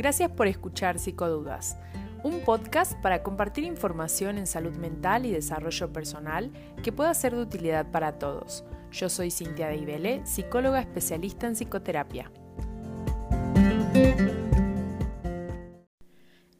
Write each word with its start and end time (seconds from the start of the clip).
Gracias 0.00 0.30
por 0.30 0.46
escuchar 0.46 0.98
Psicodudas, 0.98 1.76
un 2.22 2.40
podcast 2.40 2.94
para 3.02 3.22
compartir 3.22 3.64
información 3.64 4.38
en 4.38 4.46
salud 4.46 4.74
mental 4.76 5.26
y 5.26 5.30
desarrollo 5.30 5.92
personal 5.92 6.50
que 6.82 6.90
pueda 6.90 7.12
ser 7.12 7.34
de 7.34 7.42
utilidad 7.42 7.90
para 7.90 8.18
todos. 8.18 8.64
Yo 8.92 9.10
soy 9.10 9.30
Cintia 9.30 9.68
Deibele, 9.68 10.24
psicóloga 10.24 10.80
especialista 10.80 11.48
en 11.48 11.54
psicoterapia. 11.54 12.32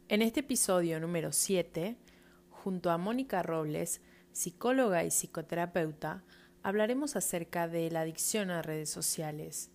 En 0.07 0.21
este 0.21 0.41
episodio 0.41 0.99
número 0.99 1.31
7, 1.31 1.97
junto 2.51 2.91
a 2.91 2.99
Mónica 2.99 3.41
Robles, 3.41 4.01
psicóloga 4.31 5.03
y 5.03 5.09
psicoterapeuta, 5.09 6.23
hablaremos 6.61 7.15
acerca 7.15 7.67
de 7.67 7.89
la 7.89 8.01
adicción 8.01 8.51
a 8.51 8.61
redes 8.61 8.91
sociales 8.91 9.71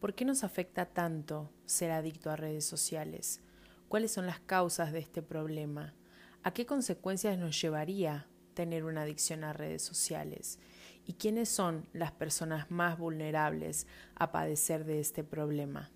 ¿Por 0.00 0.14
qué 0.14 0.24
nos 0.24 0.44
afecta 0.44 0.86
tanto 0.86 1.52
ser 1.66 1.90
adicto 1.90 2.30
a 2.30 2.36
redes 2.36 2.64
sociales? 2.64 3.42
¿Cuáles 3.88 4.10
son 4.10 4.26
las 4.26 4.40
causas 4.40 4.92
de 4.92 4.98
este 4.98 5.20
problema? 5.20 5.94
¿A 6.42 6.54
qué 6.54 6.64
consecuencias 6.64 7.36
nos 7.36 7.60
llevaría 7.60 8.26
tener 8.54 8.84
una 8.84 9.02
adicción 9.02 9.44
a 9.44 9.52
redes 9.52 9.82
sociales? 9.82 10.58
¿Y 11.04 11.14
quiénes 11.14 11.50
son 11.50 11.86
las 11.92 12.12
personas 12.12 12.70
más 12.70 12.98
vulnerables 12.98 13.86
a 14.14 14.32
padecer 14.32 14.86
de 14.86 15.00
este 15.00 15.22
problema? 15.22 15.90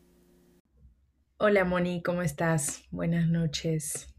Hola 1.39 1.65
Moni, 1.65 2.03
¿cómo 2.03 2.21
estás? 2.21 2.84
Buenas 2.91 3.27
noches. 3.29 4.15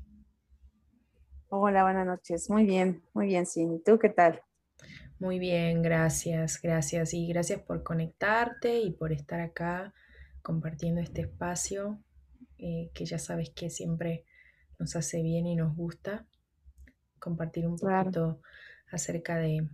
Hola, 1.49 1.83
buenas 1.83 2.07
noches. 2.07 2.49
Muy 2.49 2.65
bien, 2.65 3.03
muy 3.13 3.27
bien, 3.27 3.45
sí. 3.45 3.61
¿Y 3.61 3.83
tú 3.83 3.99
qué 3.99 4.09
tal? 4.09 4.41
Muy 5.25 5.39
bien, 5.39 5.81
gracias, 5.81 6.61
gracias 6.61 7.15
y 7.15 7.25
gracias 7.25 7.59
por 7.59 7.81
conectarte 7.81 8.77
y 8.79 8.91
por 8.91 9.11
estar 9.11 9.39
acá 9.39 9.91
compartiendo 10.43 11.01
este 11.01 11.21
espacio 11.21 11.99
eh, 12.59 12.91
que 12.93 13.05
ya 13.05 13.17
sabes 13.17 13.49
que 13.49 13.71
siempre 13.71 14.23
nos 14.77 14.95
hace 14.95 15.23
bien 15.23 15.47
y 15.47 15.55
nos 15.55 15.75
gusta 15.75 16.27
compartir 17.17 17.65
un 17.65 17.75
poquito 17.75 18.39
acerca 18.91 19.37
de, 19.37 19.67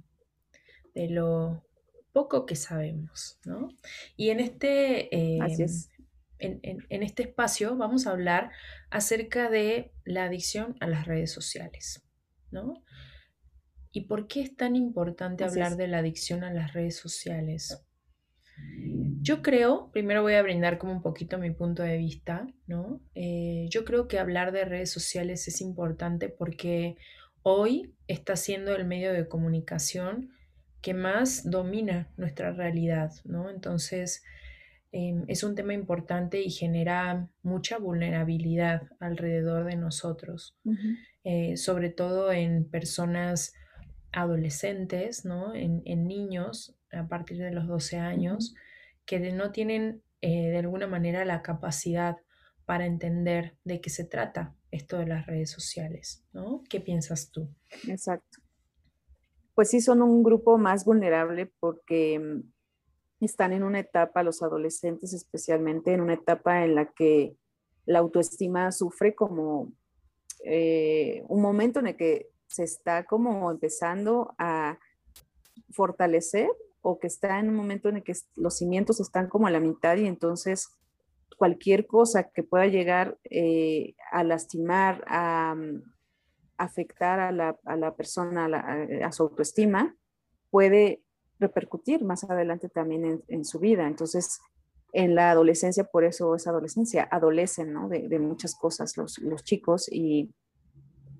de, 0.95 1.09
lo 1.09 1.65
poco 2.13 2.45
que 2.45 2.55
sabemos, 2.55 3.37
¿no? 3.43 3.67
Y 4.15 4.29
en 4.29 4.39
este, 4.39 5.13
em, 5.13 5.57
en, 6.39 6.85
en 6.87 7.03
este 7.03 7.23
espacio 7.23 7.75
vamos 7.75 8.07
a 8.07 8.11
hablar 8.11 8.51
acerca 8.89 9.49
de 9.49 9.91
la 10.05 10.23
adicción 10.23 10.77
a 10.79 10.87
las 10.87 11.05
redes 11.07 11.33
sociales, 11.33 12.01
¿no? 12.51 12.81
¿Y 13.91 14.01
por 14.01 14.27
qué 14.27 14.41
es 14.41 14.55
tan 14.55 14.75
importante 14.75 15.43
hablar 15.43 15.75
de 15.75 15.87
la 15.87 15.99
adicción 15.99 16.43
a 16.43 16.53
las 16.53 16.73
redes 16.73 16.95
sociales? 16.97 17.83
Yo 19.23 19.41
creo, 19.41 19.91
primero 19.91 20.21
voy 20.21 20.33
a 20.33 20.41
brindar 20.41 20.77
como 20.77 20.93
un 20.93 21.01
poquito 21.01 21.37
mi 21.37 21.51
punto 21.51 21.83
de 21.83 21.97
vista, 21.97 22.47
¿no? 22.67 23.01
Eh, 23.15 23.67
yo 23.69 23.85
creo 23.85 24.07
que 24.07 24.17
hablar 24.17 24.51
de 24.51 24.65
redes 24.65 24.91
sociales 24.91 25.47
es 25.47 25.61
importante 25.61 26.29
porque 26.29 26.95
hoy 27.43 27.93
está 28.07 28.35
siendo 28.35 28.75
el 28.75 28.85
medio 28.85 29.13
de 29.13 29.27
comunicación 29.27 30.31
que 30.81 30.93
más 30.93 31.49
domina 31.49 32.11
nuestra 32.17 32.51
realidad, 32.51 33.11
¿no? 33.23 33.49
Entonces, 33.49 34.23
em, 34.91 35.23
es 35.27 35.43
un 35.43 35.53
tema 35.53 35.73
importante 35.73 36.41
y 36.41 36.49
genera 36.49 37.29
mucha 37.43 37.77
vulnerabilidad 37.77 38.83
alrededor 38.99 39.65
de 39.65 39.75
nosotros, 39.75 40.57
eh, 41.23 41.57
sobre 41.57 41.89
todo 41.89 42.31
en 42.31 42.65
personas 42.69 43.53
adolescentes, 44.11 45.25
¿no? 45.25 45.53
En, 45.55 45.83
niños 46.07 46.75
a 46.91 47.07
partir 47.07 47.37
de 47.37 47.51
los 47.51 47.67
12 47.67 47.97
años, 47.97 48.55
que 49.05 49.19
no 49.31 49.51
tienen 49.51 50.01
eh, 50.21 50.49
de 50.49 50.57
alguna 50.57 50.87
manera 50.87 51.25
la 51.25 51.41
capacidad 51.41 52.17
para 52.65 52.85
entender 52.85 53.55
de 53.63 53.81
qué 53.81 53.89
se 53.89 54.03
trata 54.03 54.55
esto 54.71 54.97
de 54.97 55.07
las 55.07 55.25
redes 55.25 55.49
sociales, 55.49 56.23
¿no? 56.33 56.63
¿Qué 56.69 56.79
piensas 56.79 57.31
tú? 57.31 57.49
Exacto. 57.87 58.39
Pues 59.53 59.69
sí, 59.69 59.81
son 59.81 60.01
un 60.01 60.23
grupo 60.23 60.57
más 60.57 60.85
vulnerable 60.85 61.51
porque 61.59 62.19
mm, 62.19 63.25
están 63.25 63.53
en 63.53 63.63
una 63.63 63.79
etapa, 63.79 64.23
los 64.23 64.41
adolescentes 64.41 65.13
especialmente, 65.13 65.93
en 65.93 66.01
una 66.01 66.13
etapa 66.13 66.63
en 66.63 66.75
la 66.75 66.91
que 66.91 67.35
la 67.85 67.99
autoestima 67.99 68.71
sufre 68.71 69.15
como 69.15 69.73
eh, 70.45 71.23
un 71.27 71.41
momento 71.41 71.79
en 71.79 71.87
el 71.87 71.97
que 71.97 72.29
se 72.51 72.63
está 72.63 73.05
como 73.05 73.49
empezando 73.49 74.35
a 74.37 74.77
fortalecer 75.71 76.49
o 76.81 76.99
que 76.99 77.07
está 77.07 77.39
en 77.39 77.49
un 77.49 77.55
momento 77.55 77.89
en 77.89 77.97
el 77.97 78.03
que 78.03 78.13
los 78.35 78.57
cimientos 78.57 78.99
están 78.99 79.29
como 79.29 79.47
a 79.47 79.51
la 79.51 79.59
mitad 79.59 79.95
y 79.97 80.05
entonces 80.05 80.69
cualquier 81.37 81.87
cosa 81.87 82.29
que 82.31 82.43
pueda 82.43 82.67
llegar 82.67 83.17
eh, 83.29 83.95
a 84.11 84.23
lastimar, 84.23 85.03
a, 85.07 85.55
mm, 85.55 85.81
afectar 86.57 87.19
a 87.19 87.31
la, 87.31 87.95
persona, 87.95 88.45
a, 88.45 89.11
su 89.11 89.23
autoestima, 89.23 89.95
puede 90.51 91.01
repercutir 91.39 92.03
más 92.03 92.23
adelante 92.23 92.69
también 92.69 93.23
en, 93.27 93.45
su 93.45 93.57
vida. 93.57 93.87
Entonces, 93.87 94.39
en 94.93 95.15
la 95.15 95.31
adolescencia, 95.31 95.85
por 95.85 96.03
eso 96.03 96.35
es 96.35 96.45
adolescencia, 96.45 97.07
adolecen 97.09 97.73
¿no? 97.73 97.89
de, 97.89 98.19
muchas 98.19 98.53
cosas 98.53 98.95
los 98.95 99.43
chicos 99.43 99.87
y 99.91 100.31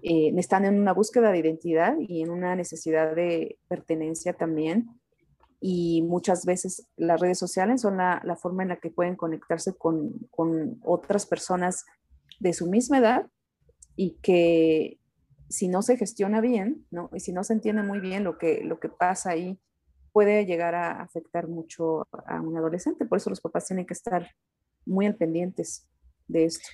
eh, 0.04 0.34
están 0.38 0.66
en 0.66 0.80
una 0.80 0.94
búsqueda 0.94 1.32
de 1.32 1.40
identidad 1.40 1.96
y 2.00 2.22
en 2.22 2.32
una 2.32 2.56
necesidad 2.56 3.16
de 3.16 3.60
pertenencia 3.68 4.34
también. 4.34 4.90
Y 5.60 6.02
muchas 6.02 6.46
veces 6.46 6.88
las 6.98 7.20
redes 7.20 7.38
sociales 7.38 7.82
son 7.82 7.98
la, 7.98 8.22
la 8.26 8.36
forma 8.36 8.64
en 8.64 8.70
la 8.70 8.78
que 8.78 8.90
pueden 8.90 9.16
conectarse 9.16 9.76
con, 9.76 10.14
con, 10.32 10.80
otras 10.82 11.28
personas 11.28 11.86
de 12.40 12.54
su 12.54 12.68
misma 12.68 12.98
edad 12.98 13.28
y 13.96 14.18
que 14.24 15.00
si 15.50 15.68
no 15.68 15.84
se 15.84 15.98
gestiona 15.98 16.42
bien, 16.42 16.88
¿no? 16.90 17.12
Y 17.14 17.20
si 17.20 17.32
no 17.32 17.44
se 17.44 17.54
entiende 17.54 17.84
muy 17.84 18.00
bien 18.00 18.24
lo 18.24 18.40
que, 18.40 18.64
lo 18.64 18.80
que 18.80 18.90
pasa 18.90 19.32
ahí, 19.32 19.60
puede 20.12 20.46
llegar 20.46 20.74
a 20.74 21.02
afectar 21.02 21.48
mucho 21.48 22.08
a 22.26 22.42
un 22.42 22.58
adolescente. 22.58 23.06
Por 23.06 23.18
eso 23.20 23.30
los 23.30 23.42
papás 23.42 23.68
tienen 23.68 23.86
que 23.86 23.94
estar 23.94 24.28
muy 24.86 25.06
al 25.06 25.16
pendientes 25.16 25.88
de 26.28 26.46
esto. 26.46 26.68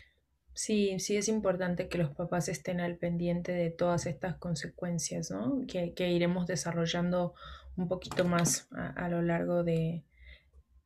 Sí, 0.57 0.97
sí 0.97 1.15
es 1.15 1.27
importante 1.27 1.87
que 1.87 1.99
los 1.99 2.15
papás 2.15 2.49
estén 2.49 2.79
al 2.79 2.97
pendiente 2.97 3.51
de 3.51 3.69
todas 3.69 4.07
estas 4.07 4.37
consecuencias, 4.37 5.29
¿no? 5.29 5.61
Que, 5.67 5.93
iremos 6.09 6.47
desarrollando 6.47 7.35
un 7.75 7.87
poquito 7.87 8.25
más 8.25 8.67
a, 8.71 9.07
lo 9.07 9.21
largo 9.21 9.63
de, 9.63 10.03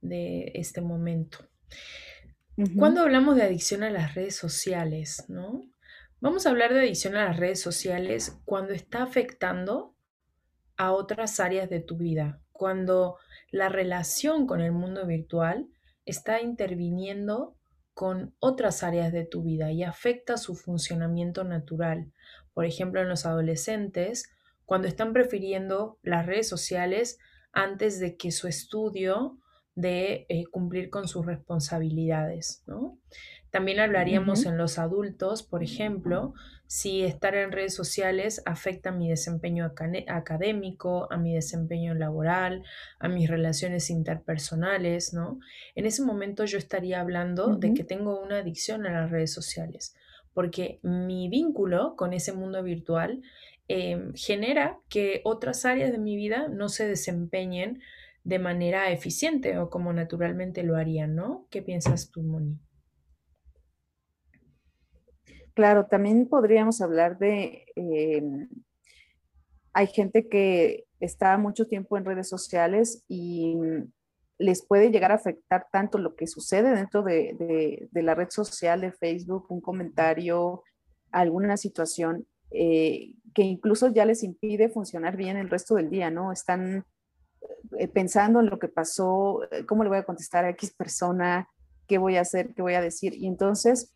este 0.01 0.81
momento. 0.81 1.47
Cuando 2.77 2.99
hablamos 2.99 3.37
de 3.37 3.43
adicción 3.43 3.83
a 3.83 3.89
las 3.89 4.13
redes 4.13 4.35
sociales, 4.35 5.23
¿no? 5.29 5.63
Vamos 6.19 6.45
a 6.45 6.49
hablar 6.49 6.73
de 6.73 6.81
adicción 6.81 7.15
a 7.15 7.23
las 7.23 7.37
redes 7.37 7.61
sociales 7.61 8.37
cuando 8.43 8.73
está 8.73 9.03
afectando 9.03 9.95
a 10.75 10.91
otras 10.91 11.39
áreas 11.39 11.69
de 11.69 11.79
tu 11.79 11.95
vida, 11.95 12.41
cuando 12.51 13.19
la 13.51 13.69
relación 13.69 14.47
con 14.47 14.59
el 14.59 14.73
mundo 14.73 15.07
virtual 15.07 15.69
está 16.03 16.41
interviniendo 16.41 17.55
con 17.93 18.35
otras 18.39 18.83
áreas 18.83 19.11
de 19.11 19.25
tu 19.25 19.43
vida 19.43 19.71
y 19.71 19.83
afecta 19.83 20.37
su 20.37 20.55
funcionamiento 20.55 21.43
natural. 21.43 22.11
Por 22.53 22.65
ejemplo, 22.65 23.01
en 23.01 23.09
los 23.09 23.25
adolescentes, 23.25 24.29
cuando 24.65 24.87
están 24.87 25.13
prefiriendo 25.13 25.99
las 26.01 26.25
redes 26.25 26.47
sociales 26.47 27.19
antes 27.51 27.99
de 27.99 28.17
que 28.17 28.31
su 28.31 28.47
estudio 28.47 29.37
de 29.75 30.25
eh, 30.29 30.45
cumplir 30.51 30.89
con 30.89 31.07
sus 31.07 31.25
responsabilidades. 31.25 32.63
¿no? 32.67 32.97
También 33.51 33.81
hablaríamos 33.81 34.45
en 34.45 34.57
los 34.57 34.79
adultos, 34.79 35.43
por 35.43 35.61
ejemplo, 35.61 36.33
si 36.67 37.03
estar 37.03 37.35
en 37.35 37.51
redes 37.51 37.75
sociales 37.75 38.41
afecta 38.45 38.89
a 38.89 38.93
mi 38.93 39.09
desempeño 39.09 39.69
académico, 40.07 41.11
a 41.11 41.17
mi 41.17 41.35
desempeño 41.35 41.93
laboral, 41.93 42.63
a 42.97 43.09
mis 43.09 43.29
relaciones 43.29 43.89
interpersonales, 43.89 45.13
¿no? 45.13 45.41
En 45.75 45.85
ese 45.85 46.01
momento 46.01 46.45
yo 46.45 46.57
estaría 46.57 47.01
hablando 47.01 47.57
de 47.57 47.73
que 47.73 47.83
tengo 47.83 48.21
una 48.21 48.37
adicción 48.37 48.85
a 48.87 48.93
las 48.93 49.11
redes 49.11 49.33
sociales, 49.33 49.97
porque 50.33 50.79
mi 50.81 51.27
vínculo 51.27 51.97
con 51.97 52.13
ese 52.13 52.31
mundo 52.31 52.63
virtual 52.63 53.21
em, 53.67 54.13
genera 54.13 54.79
que 54.87 55.19
otras 55.25 55.65
áreas 55.65 55.91
de 55.91 55.97
mi 55.97 56.15
vida 56.15 56.47
no 56.47 56.69
se 56.69 56.87
desempeñen 56.87 57.81
de 58.23 58.39
manera 58.39 58.91
eficiente 58.91 59.57
o 59.57 59.69
como 59.69 59.91
naturalmente 59.91 60.63
lo 60.63 60.77
harían, 60.77 61.15
¿no? 61.15 61.47
¿Qué 61.49 61.61
piensas 61.61 62.11
tú, 62.11 62.21
Moni? 62.21 62.57
Claro, 65.53 65.85
también 65.85 66.27
podríamos 66.27 66.81
hablar 66.81 67.17
de, 67.17 67.65
em, 67.75 68.47
hay 69.73 69.87
gente 69.87 70.27
que 70.27 70.85
está 70.99 71.37
mucho 71.37 71.67
tiempo 71.67 71.97
en 71.97 72.05
redes 72.05 72.29
sociales 72.29 73.03
y 73.07 73.57
les 74.37 74.65
puede 74.65 74.91
llegar 74.91 75.11
a 75.11 75.15
afectar 75.15 75.67
tanto 75.71 75.97
lo 75.97 76.15
que 76.15 76.27
sucede 76.27 76.75
dentro 76.75 77.03
de, 77.03 77.89
la 77.93 78.15
red 78.15 78.29
social 78.29 78.81
de 78.81 78.91
Facebook, 78.91 79.45
un 79.49 79.61
comentario, 79.61 80.63
alguna 81.11 81.57
situación 81.57 82.25
eh, 82.49 83.13
que 83.33 83.43
incluso 83.43 83.87
ya 83.89 84.05
les 84.05 84.23
impide 84.23 84.69
funcionar 84.69 85.15
bien 85.15 85.37
el 85.37 85.49
resto 85.49 85.75
del 85.75 85.89
día, 85.89 86.09
¿no? 86.09 86.31
Están 86.31 86.85
eh, 87.77 87.87
pensando 87.87 88.39
en 88.39 88.47
lo 88.47 88.59
que 88.59 88.67
pasó, 88.67 89.43
eh, 89.51 89.65
cómo 89.65 89.83
le 89.83 89.89
voy 89.89 89.99
a 89.99 90.03
contestar 90.03 90.43
a 90.43 90.49
X 90.49 90.73
persona, 90.73 91.47
qué 91.87 91.97
voy 91.97 92.17
a 92.17 92.21
hacer, 92.21 92.53
qué 92.53 92.61
voy 92.61 92.73
a 92.73 92.81
decir. 92.81 93.13
Y 93.13 93.27
entonces 93.27 93.93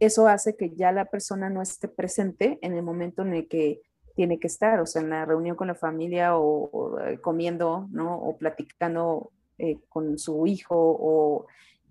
eso 0.00 0.28
hace 0.28 0.56
que 0.56 0.70
ya 0.70 0.92
la 0.92 1.06
persona 1.06 1.50
no 1.50 1.62
esté 1.62 1.88
presente 1.88 2.58
en 2.62 2.74
el 2.74 2.82
momento 2.82 3.22
en 3.22 3.34
el 3.34 3.48
que 3.48 3.82
tiene 4.14 4.38
que 4.38 4.46
estar, 4.46 4.80
o 4.80 4.86
sea, 4.86 5.02
en 5.02 5.10
la 5.10 5.24
reunión 5.24 5.56
con 5.56 5.68
la 5.68 5.74
familia 5.74 6.36
o, 6.36 6.98
eh, 7.00 7.18
comiendo, 7.18 7.88
¿no? 7.90 8.16
O 8.16 8.36
platicando 8.36 9.32
eh, 9.58 9.78
con 9.88 10.18
su 10.18 10.46
hijo 10.46 10.76
o 10.76 11.46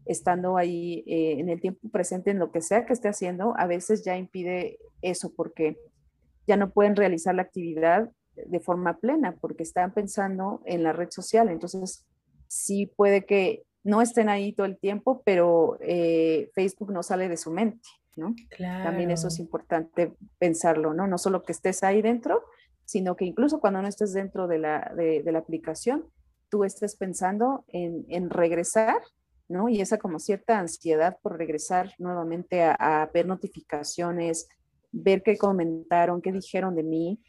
estando 0.06 0.58
ahí 0.58 1.04
eh, 1.08 1.40
en 1.40 1.50
el 1.50 1.62
tiempo 1.62 1.88
presente 1.90 2.32
en 2.32 2.40
lo 2.40 2.52
que 2.52 2.62
sea 2.62 2.86
que 2.86 2.94
esté 2.94 3.08
haciendo, 3.08 3.54
a 3.58 3.68
veces 3.68 4.04
ya 4.04 4.18
impide 4.18 4.80
eso 5.02 5.34
porque 5.36 5.78
ya 6.48 6.58
no 6.58 6.72
pueden 6.72 6.96
realizar 6.96 7.36
la 7.36 7.44
actividad 7.44 8.10
de 8.36 8.60
forma 8.60 8.98
plena 8.98 9.36
porque 9.40 9.64
están 9.64 9.94
pensando 9.94 10.62
en 10.66 10.84
la 10.84 10.92
red 10.92 11.10
social. 11.10 11.50
Entonces, 11.50 12.06
sí 12.48 12.92
puede 12.96 13.26
que 13.26 13.64
no 13.84 14.02
estén 14.02 14.30
ahí 14.30 14.54
todo 14.54 14.66
el 14.66 14.78
tiempo, 14.78 15.22
pero 15.26 15.78
Facebook 16.54 16.92
no 16.92 17.04
sale 17.04 17.30
de 17.30 17.38
su 17.38 17.52
mente. 17.52 17.88
¿no? 18.16 18.36
También 18.58 19.12
eso 19.12 19.28
es 19.28 19.40
importante 19.40 20.14
pensarlo, 20.38 20.94
¿no? 20.94 21.08
No 21.08 21.18
solo 21.18 21.44
que 21.44 21.52
estés 21.52 21.84
ahí 21.84 22.02
dentro, 22.02 22.44
sino 22.86 23.16
que 23.16 23.26
incluso 23.26 23.60
cuando 23.60 23.82
no 23.82 23.88
estés 23.88 24.14
dentro 24.14 24.48
de 24.48 24.60
la, 24.60 24.92
de, 24.96 25.24
la 25.26 25.40
aplicación, 25.40 26.06
tú 26.50 26.64
estés 26.64 26.96
pensando 26.96 27.66
en, 27.68 28.06
en, 28.10 28.30
regresar, 28.30 29.02
¿no? 29.48 29.70
Y 29.70 29.82
esa 29.82 29.98
como 29.98 30.20
cierta 30.20 30.60
ansiedad 30.60 31.18
por 31.22 31.38
regresar 31.38 31.94
nuevamente 31.98 32.62
a, 32.62 32.74
a, 32.74 33.06
ver 33.08 33.26
notificaciones, 33.26 34.48
ver 34.92 35.24
qué 35.24 35.38
comentaron, 35.38 36.22
qué 36.22 36.32
dijeron 36.32 36.76
de 36.76 36.84
mí, 36.84 37.20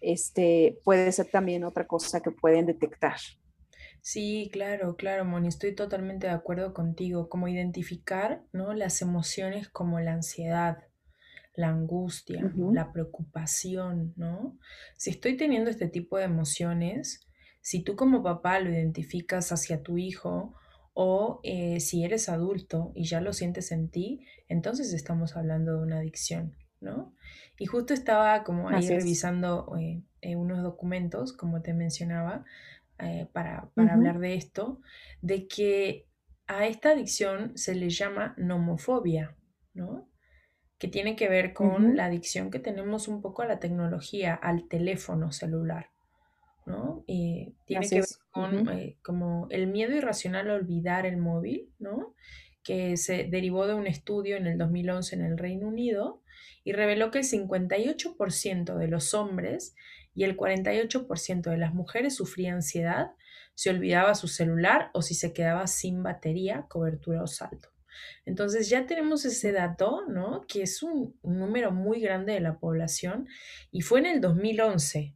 este, 0.00 0.78
puede 0.84 1.10
ser 1.10 1.26
también 1.30 1.64
otra 1.64 1.86
cosa 1.86 2.20
que 2.20 2.30
pueden 2.30 2.66
detectar. 2.66 3.16
Sí, 4.00 4.48
claro, 4.52 4.96
claro, 4.96 5.24
Moni, 5.24 5.48
estoy 5.48 5.74
totalmente 5.74 6.26
de 6.26 6.32
acuerdo 6.32 6.72
contigo. 6.74 7.28
Como 7.28 7.48
identificar, 7.48 8.42
¿no? 8.52 8.72
Las 8.74 9.02
emociones 9.02 9.68
como 9.68 10.00
la 10.00 10.14
ansiedad, 10.14 10.78
la 11.54 11.68
angustia, 11.68 12.52
la 12.72 12.92
preocupación, 12.92 14.12
¿no? 14.16 14.56
Si 14.96 15.10
estoy 15.10 15.36
teniendo 15.36 15.70
este 15.70 15.88
tipo 15.88 16.16
de 16.16 16.24
emociones, 16.24 17.26
si 17.60 17.82
tú 17.82 17.96
como 17.96 18.22
papá 18.22 18.60
lo 18.60 18.70
identificas 18.70 19.50
hacia 19.50 19.82
tu 19.82 19.98
hijo 19.98 20.54
o 20.94 21.40
eh, 21.42 21.80
si 21.80 22.04
eres 22.04 22.28
adulto 22.28 22.92
y 22.94 23.04
ya 23.04 23.20
lo 23.20 23.32
sientes 23.32 23.72
en 23.72 23.90
ti, 23.90 24.24
entonces 24.48 24.92
estamos 24.92 25.36
hablando 25.36 25.76
de 25.76 25.82
una 25.82 25.98
adicción, 25.98 26.56
¿no? 26.80 27.14
Y 27.58 27.66
justo 27.66 27.92
estaba 27.92 28.44
como 28.44 28.68
ahí 28.68 28.88
revisando 28.88 29.76
eh, 29.78 30.02
eh, 30.22 30.36
unos 30.36 30.62
documentos, 30.62 31.32
como 31.32 31.60
te 31.60 31.74
mencionaba, 31.74 32.44
eh, 33.00 33.28
para, 33.32 33.70
hablar 33.76 34.18
de 34.18 34.34
esto, 34.34 34.80
de 35.20 35.46
que 35.46 36.06
a 36.48 36.66
esta 36.66 36.90
adicción 36.90 37.56
se 37.56 37.74
le 37.74 37.90
llama 37.90 38.34
nomofobia, 38.36 39.36
¿no? 39.74 40.10
Que 40.78 40.88
tiene 40.88 41.14
que 41.14 41.28
ver 41.28 41.52
con 41.52 41.96
la 41.96 42.06
adicción 42.06 42.50
que 42.50 42.58
tenemos 42.58 43.06
un 43.06 43.20
poco 43.20 43.42
a 43.42 43.46
la 43.46 43.60
tecnología, 43.60 44.34
al 44.34 44.66
teléfono 44.66 45.30
celular, 45.30 45.90
¿no? 46.66 47.04
Y 47.06 47.54
tiene 47.66 47.88
que 47.88 47.96
ver 47.96 48.08
con 48.30 48.68
eh, 48.70 48.98
como 49.02 49.46
el 49.50 49.68
miedo 49.68 49.94
irracional 49.94 50.50
a 50.50 50.54
olvidar 50.54 51.06
el 51.06 51.18
móvil, 51.18 51.72
¿no? 51.78 52.14
Que 52.64 52.96
se 52.96 53.24
derivó 53.24 53.66
de 53.66 53.74
un 53.74 53.86
estudio 53.86 54.36
en 54.36 54.46
el 54.46 54.58
2011 54.58 55.14
en 55.14 55.22
el 55.22 55.38
Reino 55.38 55.68
Unido 55.68 56.22
y 56.64 56.72
reveló 56.72 57.10
que 57.10 57.18
el 57.18 57.24
58% 57.24 58.76
de 58.76 58.88
los 58.88 59.14
hombres 59.14 59.74
y 60.18 60.24
el 60.24 60.36
48% 60.36 61.48
de 61.48 61.56
las 61.58 61.72
mujeres 61.72 62.16
sufría 62.16 62.52
ansiedad, 62.52 63.12
se 63.54 63.70
olvidaba 63.70 64.16
su 64.16 64.26
celular 64.26 64.90
o 64.92 65.00
si 65.00 65.14
se 65.14 65.32
quedaba 65.32 65.68
sin 65.68 66.02
batería, 66.02 66.66
cobertura 66.68 67.22
o 67.22 67.28
saldo. 67.28 67.68
Entonces 68.26 68.68
ya 68.68 68.84
tenemos 68.84 69.24
ese 69.24 69.52
dato, 69.52 70.02
¿no? 70.08 70.44
Que 70.48 70.62
es 70.62 70.82
un, 70.82 71.14
número 71.22 71.70
muy 71.70 72.00
grande 72.00 72.32
de 72.32 72.40
la 72.40 72.58
población 72.58 73.28
y 73.70 73.82
fue 73.82 74.00
en 74.00 74.06
el 74.06 74.20
2011. 74.20 75.14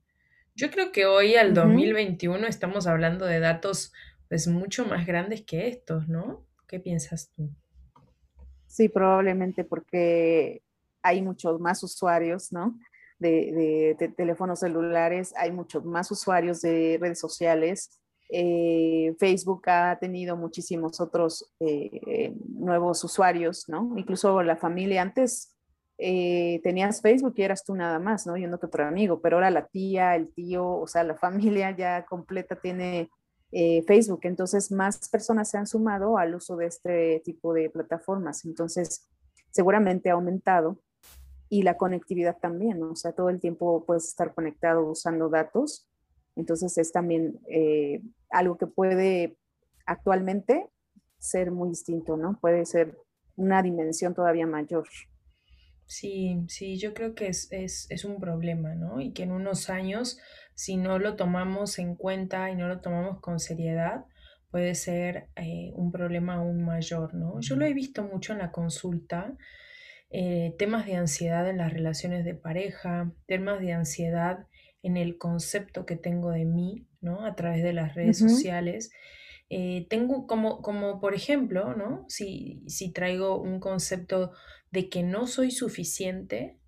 Yo 0.54 0.70
creo 0.70 0.92
que 0.92 1.04
hoy 1.06 1.34
al 1.34 1.52
2021 1.52 2.46
estamos 2.46 2.86
hablando 2.86 3.26
de 3.26 3.40
datos 3.40 3.92
pues 4.28 4.46
mucho 4.46 4.84
más 4.84 5.04
grandes 5.04 5.42
que 5.42 5.66
estos, 5.66 6.06
¿no? 6.06 6.46
¿Qué 6.68 6.78
piensas 6.78 7.28
tú? 7.32 7.50
Sí, 8.68 8.88
probablemente 8.88 9.64
porque 9.64 10.62
hay 11.02 11.22
muchos 11.22 11.58
más 11.58 11.82
usuarios, 11.82 12.52
¿no? 12.52 12.78
De, 13.22 14.12
teléfonos 14.16 14.60
celulares, 14.60 15.32
hay 15.36 15.52
muchos 15.52 15.84
más 15.84 16.10
usuarios 16.10 16.60
de 16.60 16.98
redes 17.00 17.18
sociales. 17.18 17.98
Eh, 18.28 19.14
Facebook 19.18 19.62
ha 19.68 19.98
tenido 19.98 20.36
muchísimos 20.36 21.00
otros 21.00 21.52
eh, 21.60 22.34
nuevos 22.48 23.02
usuarios, 23.04 23.68
¿no? 23.68 23.94
Incluso 23.96 24.42
la 24.42 24.56
familia 24.56 25.02
antes 25.02 25.54
eh, 25.98 26.60
tenías 26.62 27.00
Facebook 27.00 27.34
y 27.36 27.42
eras 27.42 27.64
tú 27.64 27.74
nada 27.74 27.98
más, 27.98 28.26
¿no? 28.26 28.36
Yendo 28.36 28.58
que 28.58 28.66
otro 28.66 28.86
amigo, 28.86 29.20
pero 29.20 29.36
ahora 29.36 29.50
la 29.50 29.66
tía, 29.66 30.16
el 30.16 30.32
tío, 30.32 30.66
o 30.66 30.86
sea, 30.86 31.04
la 31.04 31.14
familia 31.18 31.70
ya 31.76 32.04
completa 32.04 32.56
tiene 32.56 33.10
Facebook. 33.86 34.20
Entonces, 34.22 34.72
más 34.72 35.10
personas 35.10 35.50
se 35.50 35.58
han 35.58 35.66
sumado 35.66 36.16
al 36.16 36.34
uso 36.34 36.56
de 36.56 36.66
este 36.66 37.20
tipo 37.22 37.52
de 37.52 37.68
plataformas. 37.68 38.46
Entonces, 38.46 39.10
seguramente 39.50 40.08
ha 40.08 40.14
aumentado 40.14 40.78
y 41.52 41.64
la 41.64 41.76
conectividad 41.76 42.38
también, 42.38 42.82
o 42.82 42.96
sea, 42.96 43.12
todo 43.12 43.28
el 43.28 43.38
tiempo 43.38 43.84
puedes 43.84 44.08
estar 44.08 44.32
conectado 44.32 44.86
usando 44.86 45.28
datos. 45.28 45.86
Entonces 46.34 46.78
es 46.78 46.92
también 46.92 47.40
eh, 47.46 48.00
algo 48.30 48.56
que 48.56 48.66
puede 48.66 49.36
actualmente 49.84 50.70
ser 51.18 51.50
muy 51.50 51.68
distinto, 51.68 52.16
¿no? 52.16 52.38
Puede 52.40 52.64
ser 52.64 52.96
una 53.36 53.62
dimensión 53.62 54.14
todavía 54.14 54.46
mayor. 54.46 54.88
Sí, 55.84 56.42
sí, 56.48 56.78
yo 56.78 56.94
creo 56.94 57.14
que 57.14 57.26
es, 57.26 57.48
es, 57.50 58.04
un 58.06 58.18
problema, 58.18 58.74
¿no? 58.74 59.02
Y 59.02 59.12
que 59.12 59.24
en 59.24 59.32
unos 59.32 59.68
años, 59.68 60.18
si 60.54 60.78
no 60.78 60.98
lo 60.98 61.16
tomamos 61.16 61.78
en 61.78 61.96
cuenta 61.96 62.50
y 62.50 62.56
no 62.56 62.66
lo 62.66 62.80
tomamos 62.80 63.20
con 63.20 63.38
seriedad, 63.38 64.06
puede 64.50 64.74
ser 64.74 65.28
eh, 65.36 65.70
un 65.74 65.92
problema 65.92 66.36
aún 66.36 66.64
mayor, 66.64 67.12
¿no? 67.12 67.40
Yo 67.40 67.56
lo 67.56 67.66
he 67.66 67.74
visto 67.74 68.04
mucho 68.04 68.32
en 68.32 68.38
la 68.38 68.52
consulta 68.52 69.36
eh, 70.12 70.54
temas 70.58 70.84
de 70.84 70.96
ansiedad 70.96 71.48
en 71.48 71.56
las 71.56 71.72
relaciones 71.72 72.24
de 72.24 72.34
pareja, 72.34 73.12
temas 73.26 73.60
de 73.60 73.72
ansiedad 73.72 74.46
en 74.82 74.96
el 74.96 75.16
concepto 75.16 75.86
que 75.86 75.96
tengo 75.96 76.30
de 76.30 76.44
mí, 76.44 76.86
¿no? 77.00 77.24
A 77.24 77.34
través 77.34 77.62
de 77.62 77.72
las 77.72 77.94
redes 77.94 78.18
sociales. 78.18 78.90
Eh, 79.48 79.86
tengo 79.88 80.26
como, 80.26 80.60
como, 80.60 81.00
por 81.00 81.14
ejemplo, 81.14 81.74
¿no? 81.74 82.04
Si, 82.08 82.62
si 82.66 82.92
traigo 82.92 83.40
un 83.40 83.58
concepto 83.58 84.32
de 84.70 84.88
que 84.88 85.02
no 85.02 85.26
soy 85.26 85.50
suficiente, 85.50 86.58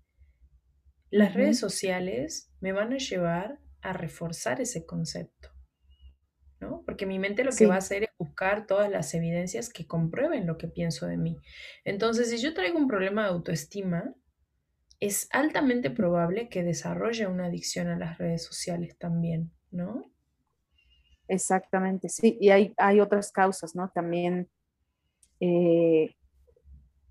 las 1.11 1.33
redes 1.33 1.59
sociales 1.59 2.51
me 2.61 2.71
van 2.71 2.93
a 2.93 2.97
llevar 2.97 3.59
a 3.81 3.93
reforzar 3.93 4.59
ese 4.59 4.85
concepto. 4.85 5.49
Porque 6.85 7.05
mi 7.05 7.19
mente 7.19 7.43
lo 7.43 7.51
que 7.51 7.67
va 7.67 7.75
a 7.75 7.79
hacer 7.79 8.03
es 8.03 8.09
todas 8.67 8.89
las 8.89 9.13
evidencias 9.13 9.69
que 9.69 9.87
comprueben 9.87 10.45
lo 10.45 10.57
que 10.57 10.67
pienso 10.67 11.07
de 11.07 11.17
mí. 11.17 11.37
Entonces, 11.83 12.29
si 12.29 12.37
yo 12.37 12.53
traigo 12.53 12.77
un 12.77 12.87
problema 12.87 13.23
de 13.23 13.29
autoestima, 13.29 14.13
es 14.99 15.27
altamente 15.31 15.89
probable 15.89 16.49
que 16.49 16.63
desarrolle 16.63 17.27
una 17.27 17.45
adicción 17.45 17.87
a 17.87 17.97
las 17.97 18.17
redes 18.17 18.43
sociales 18.43 18.97
también, 18.97 19.51
¿no? 19.71 20.11
Exactamente, 21.27 22.09
sí. 22.09 22.37
Y 22.39 22.49
hay, 22.49 22.73
hay 22.77 22.99
otras 22.99 23.31
causas, 23.31 23.75
¿no? 23.75 23.89
También, 23.89 24.49
eh, 25.39 26.15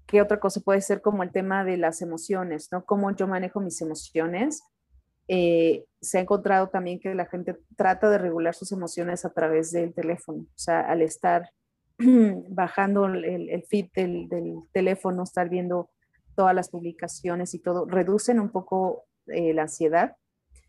¿qué 0.06 0.22
otra 0.22 0.40
cosa 0.40 0.60
puede 0.60 0.80
ser 0.80 1.02
como 1.02 1.22
el 1.22 1.32
tema 1.32 1.64
de 1.64 1.76
las 1.76 2.00
emociones, 2.00 2.68
¿no? 2.70 2.84
Cómo 2.84 3.14
yo 3.14 3.26
manejo 3.26 3.60
mis 3.60 3.80
emociones 3.80 4.62
eh, 5.26 5.84
se 6.00 6.18
ha 6.18 6.20
encontrado 6.20 6.68
también 6.68 7.00
que 7.00 7.14
la 7.14 7.26
gente 7.26 7.56
trata 7.76 8.10
de 8.10 8.18
regular 8.18 8.54
sus 8.54 8.72
emociones 8.72 9.24
a 9.24 9.32
través 9.32 9.72
del 9.72 9.94
teléfono, 9.94 10.42
o 10.42 10.58
sea, 10.58 10.80
al 10.80 11.00
estar 11.00 11.50
bajando 11.98 13.06
el, 13.06 13.64
feed 13.68 13.86
del, 13.94 14.28
teléfono, 14.72 15.22
estar 15.22 15.48
viendo 15.48 15.90
todas 16.36 16.54
las 16.54 16.68
publicaciones 16.68 17.54
y 17.54 17.58
todo, 17.60 17.86
reducen 17.86 18.38
un 18.38 18.50
poco 18.50 19.04
eh, 19.28 19.54
la 19.54 19.62
ansiedad 19.62 20.16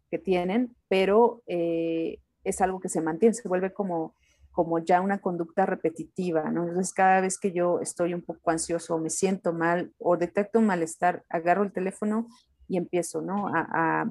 que 0.10 0.20
tienen, 0.20 0.76
pero 0.88 1.42
eh, 1.48 2.20
es 2.44 2.62
algo 2.62 2.80
que 2.80 2.90
se 2.90 3.02
mantiene, 3.02 3.34
se 3.34 3.50
vuelve 3.50 3.74
como, 3.74 4.16
como 4.52 4.80
ya 4.80 5.02
una 5.02 5.20
conducta 5.20 5.66
repetitiva. 5.66 6.46
Entonces, 6.48 6.94
cada 6.94 7.20
vez 7.20 7.40
que 7.40 7.52
yo 7.52 7.82
estoy 7.82 8.14
un 8.14 8.22
poco 8.22 8.52
ansioso 8.52 8.96
o 8.96 9.00
me 9.00 9.10
siento 9.10 9.52
mal 9.52 9.92
o 9.98 10.16
detecto 10.16 10.60
un 10.60 10.68
malestar, 10.68 11.26
agarro 11.28 11.64
el 11.64 11.74
teléfono 11.74 12.28
y 12.68 12.78
empiezo, 12.78 13.22
¿no? 13.22 13.48
a 13.48 14.10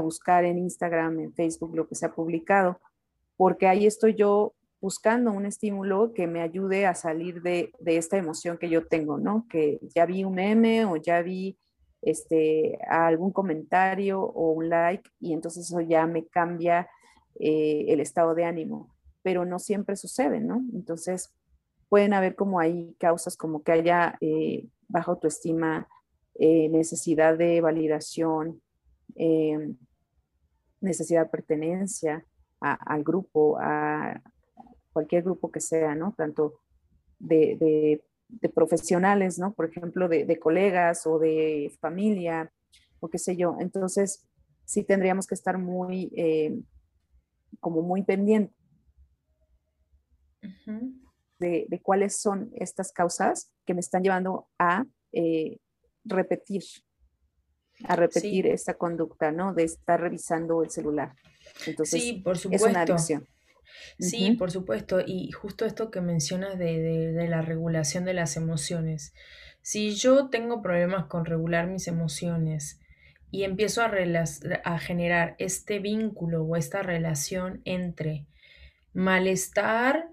buscar 0.00 0.44
en 0.44 0.58
Instagram, 0.58 1.20
en 1.20 1.34
Facebook, 1.34 1.74
lo 1.74 1.86
que 1.86 1.94
se 1.94 2.06
ha 2.06 2.14
publicado, 2.14 2.80
porque 3.36 3.66
ahí 3.66 3.86
estoy 3.86 4.14
yo 4.14 4.54
buscando 4.80 5.30
un 5.30 5.46
estímulo 5.46 6.12
que 6.12 6.26
me 6.26 6.40
ayude 6.40 6.86
a 6.86 6.94
salir 6.94 7.40
de, 7.42 7.72
esta 7.86 8.16
emoción 8.16 8.58
que 8.58 8.68
yo 8.68 8.86
tengo, 8.86 9.16
¿no? 9.16 9.46
Que 9.48 9.78
ya 9.94 10.06
vi 10.06 10.24
un 10.24 10.34
meme 10.34 10.84
o 10.84 10.96
ya 10.96 11.22
vi 11.22 11.56
este, 12.02 12.78
algún 12.88 13.30
comentario 13.30 14.20
o 14.20 14.50
un 14.50 14.68
like 14.68 15.08
y 15.20 15.34
entonces 15.34 15.66
eso 15.66 15.80
ya 15.80 16.06
me 16.06 16.26
cambia 16.26 16.88
eh, 17.38 17.84
el 17.88 18.00
estado 18.00 18.34
de 18.34 18.44
ánimo, 18.44 18.92
pero 19.22 19.44
no 19.44 19.60
siempre 19.60 19.94
sucede, 19.94 20.40
¿no? 20.40 20.62
Entonces 20.74 21.32
pueden 21.88 22.12
haber 22.12 22.34
como 22.34 22.58
ahí 22.58 22.96
causas 22.98 23.36
como 23.36 23.62
que 23.62 23.72
haya 23.72 24.16
eh, 24.20 24.66
baja 24.88 25.12
autoestima, 25.12 25.86
eh, 26.34 26.68
necesidad 26.70 27.38
de 27.38 27.60
validación, 27.60 28.60
eh, 29.16 29.74
necesidad 30.80 31.24
de 31.24 31.30
pertenencia 31.30 32.24
al 32.60 33.02
grupo, 33.02 33.58
a 33.60 34.20
cualquier 34.92 35.24
grupo 35.24 35.50
que 35.50 35.60
sea, 35.60 35.94
¿no? 35.94 36.14
Tanto 36.16 36.60
de, 37.18 38.02
profesionales, 38.54 39.38
¿no? 39.38 39.52
Por 39.52 39.66
ejemplo, 39.66 40.08
de, 40.08 40.38
colegas 40.38 41.06
o 41.06 41.18
de 41.18 41.72
familia, 41.80 42.52
o 43.00 43.08
qué 43.08 43.18
sé 43.18 43.36
yo. 43.36 43.56
Entonces, 43.58 44.24
sí 44.64 44.84
tendríamos 44.84 45.26
que 45.26 45.34
estar 45.34 45.58
muy, 45.58 46.12
eh, 46.16 46.56
como 47.58 47.82
muy 47.82 48.02
pendientes 48.02 48.54
de, 51.38 51.80
cuáles 51.82 52.16
son 52.16 52.50
estas 52.54 52.92
causas 52.92 53.50
que 53.66 53.74
me 53.74 53.80
están 53.80 54.02
llevando 54.02 54.48
a 54.58 54.84
eh, 55.12 55.58
repetir, 56.04 56.62
a 57.88 57.96
repetir 57.96 58.46
esta 58.46 58.74
conducta, 58.74 59.32
¿no? 59.32 59.54
De 59.54 59.64
estar 59.64 60.00
revisando 60.00 60.62
el 60.62 60.70
celular. 60.70 61.14
Entonces, 61.66 62.02
sí, 62.02 62.12
por 62.24 62.38
supuesto. 62.38 62.66
es 62.66 62.70
una 62.70 62.82
adicción. 62.82 63.26
Sí, 63.98 64.32
por 64.32 64.50
supuesto. 64.50 65.00
Y 65.04 65.30
justo 65.32 65.64
esto 65.64 65.90
que 65.90 66.00
mencionas 66.00 66.58
de, 66.58 67.12
de, 67.12 67.28
la 67.28 67.42
regulación 67.42 68.04
de 68.04 68.14
las 68.14 68.36
emociones. 68.36 69.14
Si 69.60 69.94
yo 69.94 70.28
tengo 70.28 70.62
problemas 70.62 71.06
con 71.06 71.24
regular 71.24 71.68
mis 71.68 71.86
emociones 71.86 72.80
y 73.30 73.44
empiezo 73.44 73.82
a, 73.82 73.90
a 74.64 74.78
generar 74.78 75.36
este 75.38 75.78
vínculo 75.78 76.42
o 76.42 76.56
esta 76.56 76.82
relación 76.82 77.62
entre 77.64 78.26
malestar 78.92 80.08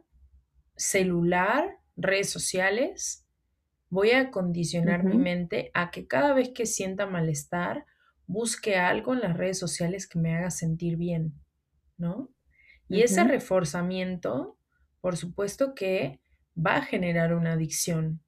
celular, 0.76 1.78
redes 1.98 2.30
sociales, 2.30 3.26
voy 3.90 4.12
a 4.12 4.32
condicionar 4.32 5.04
mi 5.04 5.18
mente 5.18 5.72
a 5.74 5.92
que 5.92 6.08
cada 6.08 6.34
vez 6.34 6.50
que 6.50 6.66
sienta 6.66 7.06
malestar, 7.06 7.86
busque 8.28 8.78
algo 8.78 9.14
en 9.14 9.22
las 9.22 9.36
redes 9.36 9.58
sociales 9.58 10.08
que 10.08 10.20
me 10.20 10.36
haga 10.36 10.52
sentir 10.52 10.98
bien, 10.98 11.34
¿no? 11.98 12.30
Y 12.88 13.02
ese 13.02 13.24
reforzamiento, 13.24 14.58
por 15.02 15.16
supuesto 15.18 15.76
que 15.76 16.20
va 16.56 16.78
a 16.78 16.82
generar 16.82 17.34
una 17.34 17.54
adicción, 17.54 18.22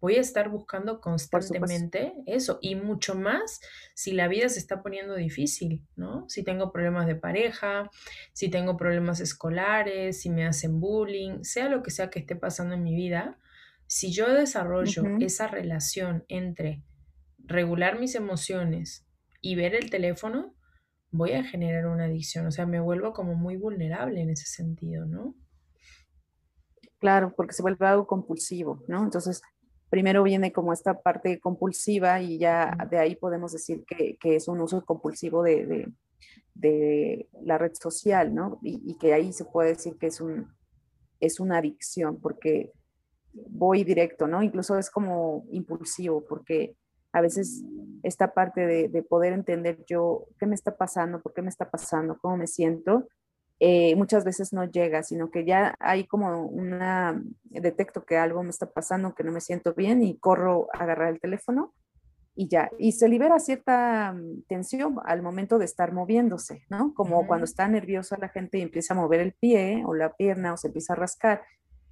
voy 0.00 0.16
a 0.16 0.20
estar 0.20 0.48
buscando 0.48 1.00
constantemente 1.00 2.14
eso 2.26 2.58
y 2.62 2.74
mucho 2.74 3.14
más 3.14 3.60
si 3.94 4.12
la 4.12 4.28
vida 4.28 4.48
se 4.48 4.58
está 4.58 4.82
poniendo 4.82 5.14
difícil, 5.14 5.86
¿no? 5.96 6.28
Si 6.28 6.42
tengo 6.42 6.72
problemas 6.72 7.06
de 7.06 7.16
pareja, 7.16 7.90
si 8.32 8.48
tengo 8.48 8.76
problemas 8.76 9.20
escolares, 9.20 10.20
si 10.22 10.30
me 10.30 10.46
hacen 10.46 10.80
bullying, 10.80 11.42
sea 11.44 11.68
lo 11.68 11.82
que 11.82 11.90
sea 11.90 12.10
que 12.10 12.20
esté 12.20 12.36
pasando 12.36 12.74
en 12.74 12.82
mi 12.82 12.94
vida, 12.94 13.38
si 13.90 14.12
yo 14.12 14.32
desarrollo 14.32 15.02
esa 15.18 15.48
relación 15.48 16.24
entre 16.28 16.84
regular 17.38 17.98
mis 17.98 18.14
emociones 18.14 19.04
y 19.40 19.56
ver 19.56 19.74
el 19.74 19.90
teléfono, 19.90 20.54
voy 21.10 21.32
a 21.32 21.42
generar 21.42 21.88
una 21.88 22.04
adicción, 22.04 22.46
o 22.46 22.52
sea, 22.52 22.66
me 22.66 22.78
vuelvo 22.78 23.12
como 23.12 23.34
muy 23.34 23.56
vulnerable 23.56 24.20
en 24.20 24.30
ese 24.30 24.46
sentido, 24.46 25.06
¿no? 25.06 25.34
Claro, 27.00 27.34
porque 27.36 27.52
se 27.52 27.62
vuelve 27.62 27.84
algo 27.84 28.06
compulsivo, 28.06 28.84
¿no? 28.86 29.02
Entonces, 29.02 29.42
primero 29.88 30.22
viene 30.22 30.52
como 30.52 30.72
esta 30.72 31.02
parte 31.02 31.40
compulsiva 31.40 32.22
y 32.22 32.38
ya 32.38 32.76
de 32.88 32.98
ahí 32.98 33.16
podemos 33.16 33.50
decir 33.52 33.84
que, 33.88 34.16
es 34.22 34.46
un 34.46 34.60
uso 34.60 34.84
compulsivo 34.84 35.42
de, 35.42 35.92
la 37.42 37.58
red 37.58 37.72
social, 37.74 38.32
¿no? 38.32 38.60
Y, 38.62 38.96
que 38.98 39.14
ahí 39.14 39.32
se 39.32 39.46
puede 39.46 39.70
decir 39.70 39.96
que 39.98 40.06
es, 40.06 40.20
un, 40.20 40.46
es 41.18 41.40
una 41.40 41.58
adicción 41.58 42.20
porque 42.20 42.70
voy 43.32 43.84
directo, 43.84 44.26
¿no? 44.26 44.42
Incluso 44.42 44.78
es 44.78 44.90
como 44.90 45.44
impulsivo 45.50 46.24
porque 46.28 46.76
a 47.12 47.20
veces 47.20 47.62
esta 48.02 48.32
parte 48.32 48.66
de, 48.66 49.02
poder 49.02 49.32
entender 49.32 49.84
yo 49.86 50.26
qué 50.38 50.46
me 50.46 50.54
está 50.54 50.76
pasando, 50.76 51.20
por 51.20 51.32
qué 51.32 51.42
me 51.42 51.48
está 51.48 51.70
pasando, 51.70 52.18
cómo 52.20 52.36
me 52.36 52.46
siento, 52.46 53.08
eh, 53.58 53.94
muchas 53.96 54.24
veces 54.24 54.52
no 54.52 54.64
llega, 54.64 55.02
sino 55.02 55.30
que 55.30 55.44
ya 55.44 55.74
hay 55.80 56.04
como 56.04 56.46
una, 56.46 57.22
detecto 57.44 58.04
que 58.04 58.16
algo 58.16 58.42
me 58.42 58.50
está 58.50 58.70
pasando, 58.70 59.14
que 59.14 59.24
no 59.24 59.32
me 59.32 59.40
siento 59.40 59.74
bien 59.74 60.02
y 60.02 60.18
corro 60.18 60.68
a 60.72 60.84
agarrar 60.84 61.08
el 61.08 61.20
teléfono 61.20 61.74
y 62.34 62.48
ya. 62.48 62.70
Y 62.78 62.92
se 62.92 63.08
libera 63.08 63.38
cierta 63.38 64.12
mm, 64.12 64.44
tensión 64.48 64.96
al 65.04 65.20
momento 65.20 65.58
de 65.58 65.66
estar 65.66 65.92
moviéndose, 65.92 66.64
¿no? 66.70 66.94
Como 66.94 67.26
cuando 67.26 67.44
está 67.44 67.68
nerviosa 67.68 68.16
la 68.18 68.30
gente 68.30 68.56
y 68.56 68.62
empieza 68.62 68.94
a 68.94 68.96
mover 68.96 69.20
el 69.20 69.34
pie 69.34 69.82
o 69.86 69.94
la 69.94 70.14
pierna 70.14 70.54
o 70.54 70.56
se 70.56 70.68
empieza 70.68 70.94
a 70.94 70.96
rascar. 70.96 71.42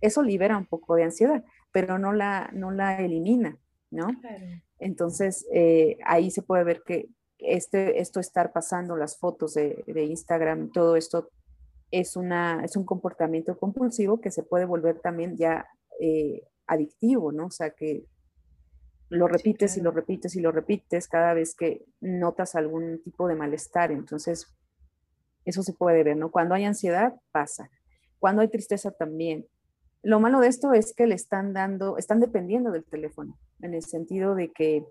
Eso 0.00 0.22
libera 0.22 0.56
un 0.56 0.66
poco 0.66 0.94
de 0.94 1.04
ansiedad, 1.04 1.44
pero 1.72 1.98
no 1.98 2.12
la, 2.12 2.50
no 2.52 2.70
la 2.70 2.98
elimina, 2.98 3.58
¿no? 3.90 4.08
Entonces, 4.78 5.46
eh, 5.52 5.98
ahí 6.04 6.30
se 6.30 6.42
puede 6.42 6.64
ver 6.64 6.82
que 6.84 7.08
este, 7.38 8.00
esto 8.00 8.20
estar 8.20 8.52
pasando, 8.52 8.96
las 8.96 9.18
fotos 9.18 9.54
de, 9.54 9.84
de 9.86 10.04
Instagram, 10.04 10.70
todo 10.70 10.96
esto 10.96 11.30
es, 11.90 12.16
una, 12.16 12.64
es 12.64 12.76
un 12.76 12.84
comportamiento 12.84 13.58
compulsivo 13.58 14.20
que 14.20 14.30
se 14.30 14.42
puede 14.42 14.64
volver 14.64 15.00
también 15.00 15.36
ya 15.36 15.66
eh, 16.00 16.42
adictivo, 16.66 17.32
¿no? 17.32 17.46
O 17.46 17.50
sea, 17.50 17.70
que 17.70 18.04
lo 19.08 19.26
repites 19.26 19.76
y 19.76 19.80
lo 19.80 19.90
repites 19.90 20.36
y 20.36 20.40
lo 20.40 20.52
repites 20.52 21.08
cada 21.08 21.32
vez 21.32 21.54
que 21.54 21.84
notas 22.00 22.54
algún 22.54 23.02
tipo 23.02 23.26
de 23.26 23.36
malestar. 23.36 23.90
Entonces, 23.90 24.54
eso 25.44 25.62
se 25.62 25.72
puede 25.72 26.04
ver, 26.04 26.16
¿no? 26.16 26.30
Cuando 26.30 26.54
hay 26.54 26.64
ansiedad, 26.64 27.14
pasa. 27.32 27.70
Cuando 28.18 28.42
hay 28.42 28.48
tristeza 28.48 28.90
también. 28.90 29.46
Lo 30.02 30.20
malo 30.20 30.40
de 30.40 30.48
esto 30.48 30.72
es 30.72 30.94
que 30.94 31.06
le 31.06 31.14
están 31.14 31.52
dando, 31.52 31.98
están 31.98 32.20
dependiendo 32.20 32.70
del 32.70 32.84
teléfono, 32.84 33.38
en 33.60 33.74
el 33.74 33.82
sentido 33.82 34.34
de 34.34 34.52
que 34.52 34.84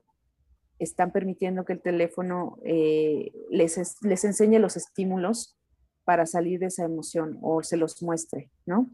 están 0.79 1.11
permitiendo 1.11 1.65
que 1.65 1.73
el 1.73 1.81
teléfono 1.81 2.57
eh, 2.63 3.31
les, 3.49 3.97
les 4.01 4.25
enseñe 4.25 4.59
los 4.59 4.77
estímulos 4.77 5.57
para 6.03 6.25
salir 6.25 6.59
de 6.59 6.67
esa 6.67 6.85
emoción 6.85 7.37
o 7.41 7.63
se 7.63 7.77
los 7.77 8.01
muestre, 8.01 8.49
¿no? 8.65 8.89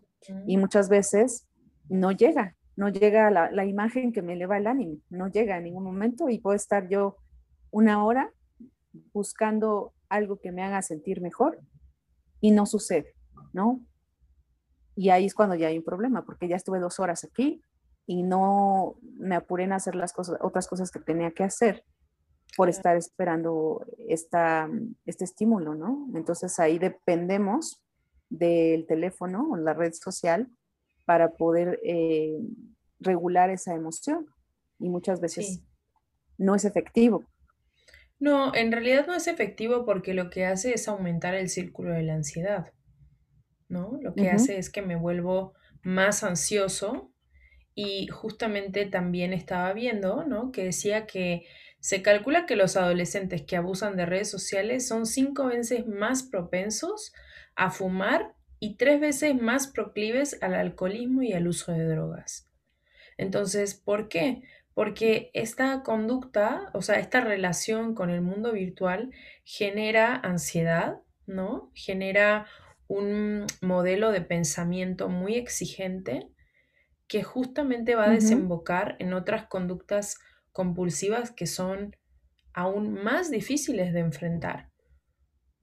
Y 0.48 0.58
muchas 0.58 0.88
veces 0.88 1.48
no 1.90 2.12
llega, 2.12 2.56
no 2.78 2.88
llega 2.88 3.30
la, 3.30 3.52
la, 3.52 3.66
imagen 3.66 4.14
que 4.14 4.22
me 4.22 4.34
eleva 4.34 4.58
el 4.58 4.68
ánimo, 4.68 4.98
no 5.10 5.28
llega 5.28 5.58
en 5.58 5.66
ningún 5.66 5.84
momento 5.84 6.30
y 6.30 6.40
puedo 6.40 6.56
estar 6.56 6.88
yo 6.88 7.18
una 7.72 8.06
hora 8.06 8.32
buscando 9.14 9.94
algo 10.08 10.40
que 10.40 10.54
me 10.54 10.64
haga 10.64 10.82
sentir 10.82 11.20
mejor 11.20 11.60
y 12.40 12.52
no 12.52 12.66
sucede, 12.66 13.14
¿no? 13.52 13.82
Y 14.96 15.10
ahí 15.10 15.26
es 15.26 15.34
cuando 15.34 15.56
ya 15.56 15.68
hay 15.68 15.78
un 15.78 15.84
problema, 15.84 16.26
porque 16.26 16.48
ya 16.48 16.56
estuve 16.56 16.80
dos 16.80 17.00
horas 17.00 17.24
aquí 17.24 17.62
y 18.06 18.24
no 18.24 18.96
me 19.18 19.36
apuré 19.36 19.64
en 19.64 19.74
hacer 19.74 19.96
las 19.96 20.14
cosas, 20.14 20.38
otras 20.42 20.68
cosas 20.68 20.92
que 20.92 21.00
tenía 21.00 21.32
que 21.32 21.44
hacer 21.44 21.84
por 22.56 22.70
estar 22.70 22.96
esperando 22.98 23.86
esta, 24.08 24.70
este 25.06 25.24
estímulo, 25.24 25.74
¿no? 25.74 26.08
Entonces 26.16 26.60
ahí 26.60 26.78
dependemos 26.78 27.82
del 28.30 28.86
teléfono 28.86 29.50
o 29.52 29.58
la 29.58 29.74
red 29.74 29.94
social 29.94 30.50
para 31.06 31.32
poder 31.32 31.80
eh, 31.84 32.38
regular 33.00 33.50
esa 33.50 33.74
emoción 33.74 34.28
y 34.80 34.90
muchas 34.90 35.20
veces 35.20 35.62
no 36.38 36.56
es 36.56 36.66
efectivo. 36.66 37.26
No, 38.20 38.54
en 38.56 38.72
realidad 38.72 39.06
no 39.08 39.16
es 39.16 39.28
efectivo 39.28 39.86
porque 39.86 40.14
lo 40.14 40.30
que 40.30 40.46
hace 40.46 40.74
es 40.74 40.88
aumentar 40.88 41.34
el 41.36 41.50
círculo 41.50 41.94
de 41.94 42.04
la 42.04 42.14
ansiedad, 42.14 42.72
¿no? 43.74 44.00
Lo 44.02 44.14
que 44.14 44.30
hace 44.30 44.58
es 44.58 44.70
que 44.70 44.82
me 44.82 44.96
vuelvo 44.96 45.54
más 45.82 46.24
ansioso 46.24 47.12
y 47.76 48.08
justamente 48.08 48.86
también 48.86 49.34
estaba 49.34 49.74
viendo, 49.74 50.24
¿no? 50.24 50.52
Que 50.52 50.66
decía 50.66 51.06
que 51.06 51.46
se 51.80 52.02
calcula 52.02 52.46
que 52.46 52.56
los 52.56 52.78
adolescentes 52.78 53.42
que 53.42 53.58
abusan 53.58 53.98
de 53.98 54.06
redes 54.06 54.30
sociales 54.30 54.88
son 54.88 55.06
cinco 55.06 55.48
veces 55.48 55.86
más 55.86 56.24
propensos 56.24 57.12
a 57.56 57.72
fumar 57.72 58.36
y 58.60 58.78
tres 58.78 59.02
veces 59.02 59.36
más 59.36 59.68
proclives 59.68 60.38
al 60.42 60.54
alcoholismo 60.54 61.24
y 61.24 61.34
al 61.34 61.48
uso 61.48 61.74
de 61.74 61.84
drogas. 61.84 62.50
Entonces, 63.18 63.74
¿por 63.74 64.08
qué? 64.08 64.44
Porque 64.74 65.30
esta 65.34 65.84
conducta, 65.84 66.70
o 66.74 66.82
sea, 66.82 67.00
esta 67.00 67.20
relación 67.20 67.96
con 67.96 68.10
el 68.10 68.22
mundo 68.22 68.54
virtual 68.54 69.12
genera 69.44 70.16
ansiedad, 70.16 71.02
¿no? 71.26 71.72
Genera 71.74 72.48
un 72.88 73.46
modelo 73.62 74.12
de 74.12 74.22
pensamiento 74.22 75.10
muy 75.10 75.36
exigente 75.36 76.30
que 77.08 77.24
justamente 77.24 77.96
va 77.96 78.06
a 78.06 78.12
desembocar 78.12 78.96
en 79.00 79.14
otras 79.14 79.48
conductas 79.48 80.18
compulsivas 80.52 81.32
que 81.32 81.48
son 81.48 81.96
aún 82.54 82.94
más 82.94 83.30
difíciles 83.30 83.94
de 83.94 84.00
enfrentar. 84.00 84.70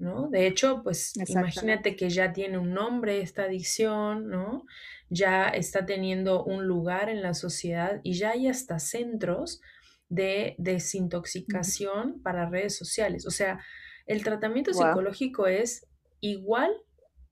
¿no? 0.00 0.29
De 0.31 0.47
hecho, 0.47 0.83
pues 0.83 1.12
imagínate 1.29 1.95
que 1.95 2.09
ya 2.09 2.33
tiene 2.33 2.57
un 2.57 2.73
nombre 2.73 3.21
esta 3.21 3.43
adicción, 3.43 4.29
¿no? 4.29 4.65
Ya 5.11 5.49
está 5.49 5.85
teniendo 5.85 6.43
un 6.43 6.67
lugar 6.67 7.11
en 7.11 7.21
la 7.21 7.35
sociedad 7.35 8.00
y 8.03 8.15
ya 8.15 8.31
hay 8.31 8.49
hasta 8.49 8.79
centros 8.79 9.61
de 10.09 10.55
desintoxicación 10.59 12.23
para 12.23 12.49
redes 12.49 12.77
sociales. 12.77 13.27
O 13.27 13.31
sea, 13.31 13.61
el 14.07 14.25
tratamiento 14.25 14.73
psicológico 14.73 15.47
es 15.47 15.87
igual 16.21 16.73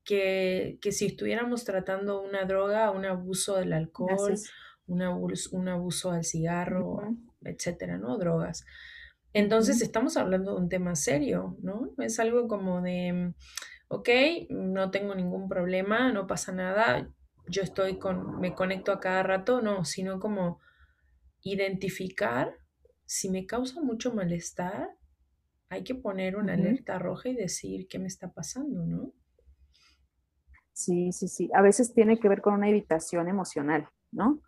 que, 0.09 0.79
que, 0.81 0.91
si 0.91 1.05
estuviéramos 1.05 1.65
tratando 1.65 2.23
una 2.23 2.47
droga, 2.47 2.91
un 2.91 3.05
abuso 3.05 3.57
del 3.57 3.75
alcohol 3.75 4.39
un 4.89 5.03
abuso, 5.03 5.57
un 5.57 5.69
abuso 5.69 6.11
al 6.11 6.25
cigarro, 6.25 7.15
etcétera, 7.43 7.99
¿no? 7.99 8.19
Drogas. 8.19 8.65
Entonces 9.35 9.83
estamos 9.83 10.17
hablando 10.17 10.55
de 10.55 10.63
un 10.63 10.69
tema 10.69 10.97
serio, 10.97 11.57
¿no? 11.63 11.93
Es 11.99 12.19
algo 12.19 12.49
como 12.49 12.81
de, 12.81 13.35
ok, 13.89 14.09
no 14.49 14.91
tengo 14.91 15.15
ningún 15.15 15.49
problema, 15.49 16.11
no 16.13 16.27
pasa 16.27 16.53
nada, 16.53 17.11
yo 17.47 17.63
estoy 17.63 17.99
con, 17.99 18.41
me 18.41 18.55
conecto 18.55 18.91
a 18.91 19.01
cada 19.01 19.23
rato, 19.23 19.61
no, 19.61 19.85
sino 19.85 20.19
como 20.19 20.59
identificar 21.43 22.55
si 23.05 23.31
me 23.31 23.47
causa 23.47 23.81
mucho 23.81 24.13
malestar, 24.13 24.91
hay 25.71 25.85
que 25.85 25.95
poner 25.95 26.37
una 26.37 26.55
alerta 26.55 26.99
roja 26.99 27.29
y 27.29 27.35
decir 27.35 27.89
qué 27.89 27.99
me 27.99 28.07
está 28.07 28.33
pasando, 28.33 28.85
¿no? 28.87 29.13
Sí, 30.79 31.11
sí, 31.11 31.27
sí. 31.27 31.51
A 31.55 31.61
veces 31.61 31.93
tiene 31.93 32.21
que 32.21 32.29
ver 32.29 32.41
con 32.41 32.55
una 32.55 32.69
evitación 32.69 33.29
emocional, 33.29 33.89
¿no? 34.13 34.41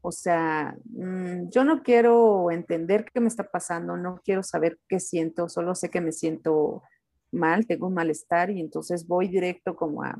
O 0.00 0.10
sea, 0.10 0.76
mm, 0.84 1.48
yo 1.50 1.62
no 1.62 1.84
quiero 1.84 2.50
entender 2.50 3.04
qué 3.04 3.20
me 3.20 3.28
está 3.28 3.44
pasando, 3.44 3.96
no 3.96 4.20
quiero 4.24 4.42
saber 4.42 4.80
qué 4.88 4.98
siento, 4.98 5.48
solo 5.48 5.76
sé 5.76 5.88
que 5.88 6.00
me 6.00 6.10
siento 6.10 6.82
mal, 7.30 7.68
tengo 7.68 7.86
un 7.86 7.94
malestar 7.94 8.50
y 8.50 8.60
entonces 8.60 9.06
voy 9.06 9.28
directo 9.28 9.76
como 9.76 10.02
a, 10.02 10.16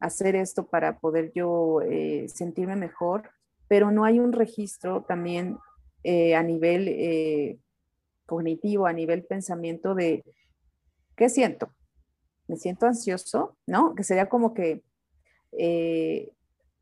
hacer 0.00 0.34
esto 0.34 0.66
para 0.66 0.98
poder 0.98 1.30
yo 1.34 1.82
eh, 1.82 2.26
sentirme 2.28 2.76
mejor, 2.76 3.30
pero 3.68 3.90
no 3.90 4.06
hay 4.06 4.18
un 4.18 4.32
registro 4.32 5.04
también 5.06 5.58
eh, 6.04 6.34
a 6.34 6.42
nivel 6.42 6.88
eh, 6.88 7.58
cognitivo, 8.24 8.86
a 8.86 8.94
nivel 8.94 9.26
pensamiento 9.26 9.94
de 9.94 10.24
qué 11.16 11.28
siento. 11.28 11.70
Me 12.48 12.56
siento 12.56 12.86
ansioso, 12.86 13.56
¿no? 13.66 13.94
Que 13.94 14.04
sería 14.04 14.28
como 14.28 14.54
que 14.54 14.82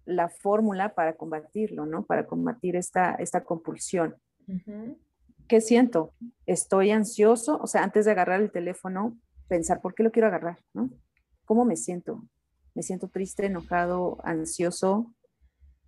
la 0.05 0.29
fórmula 0.29 0.95
para 0.95 1.17
combatirlo, 1.17 1.87
¿no? 1.87 2.05
Para 2.05 2.27
combatir 2.27 2.77
esta, 2.77 3.15
esta 3.15 3.45
compulsión. 3.45 4.17
¿Qué 5.49 5.61
siento? 5.61 6.13
Estoy 6.47 6.91
ansioso, 6.91 7.59
o 7.61 7.67
sea, 7.67 7.83
antes 7.83 8.05
de 8.05 8.11
agarrar 8.11 8.41
el 8.41 8.51
teléfono, 8.51 9.17
pensar, 9.49 9.81
¿por 9.81 9.95
qué 9.95 10.03
lo 10.03 10.11
quiero 10.11 10.29
agarrar? 10.29 10.59
¿no? 10.73 10.91
¿Cómo 11.45 11.65
me 11.65 11.77
siento? 11.77 12.25
¿Me 12.75 12.83
siento 12.83 13.09
triste, 13.09 13.47
enojado, 13.47 14.19
ansioso? 14.25 15.13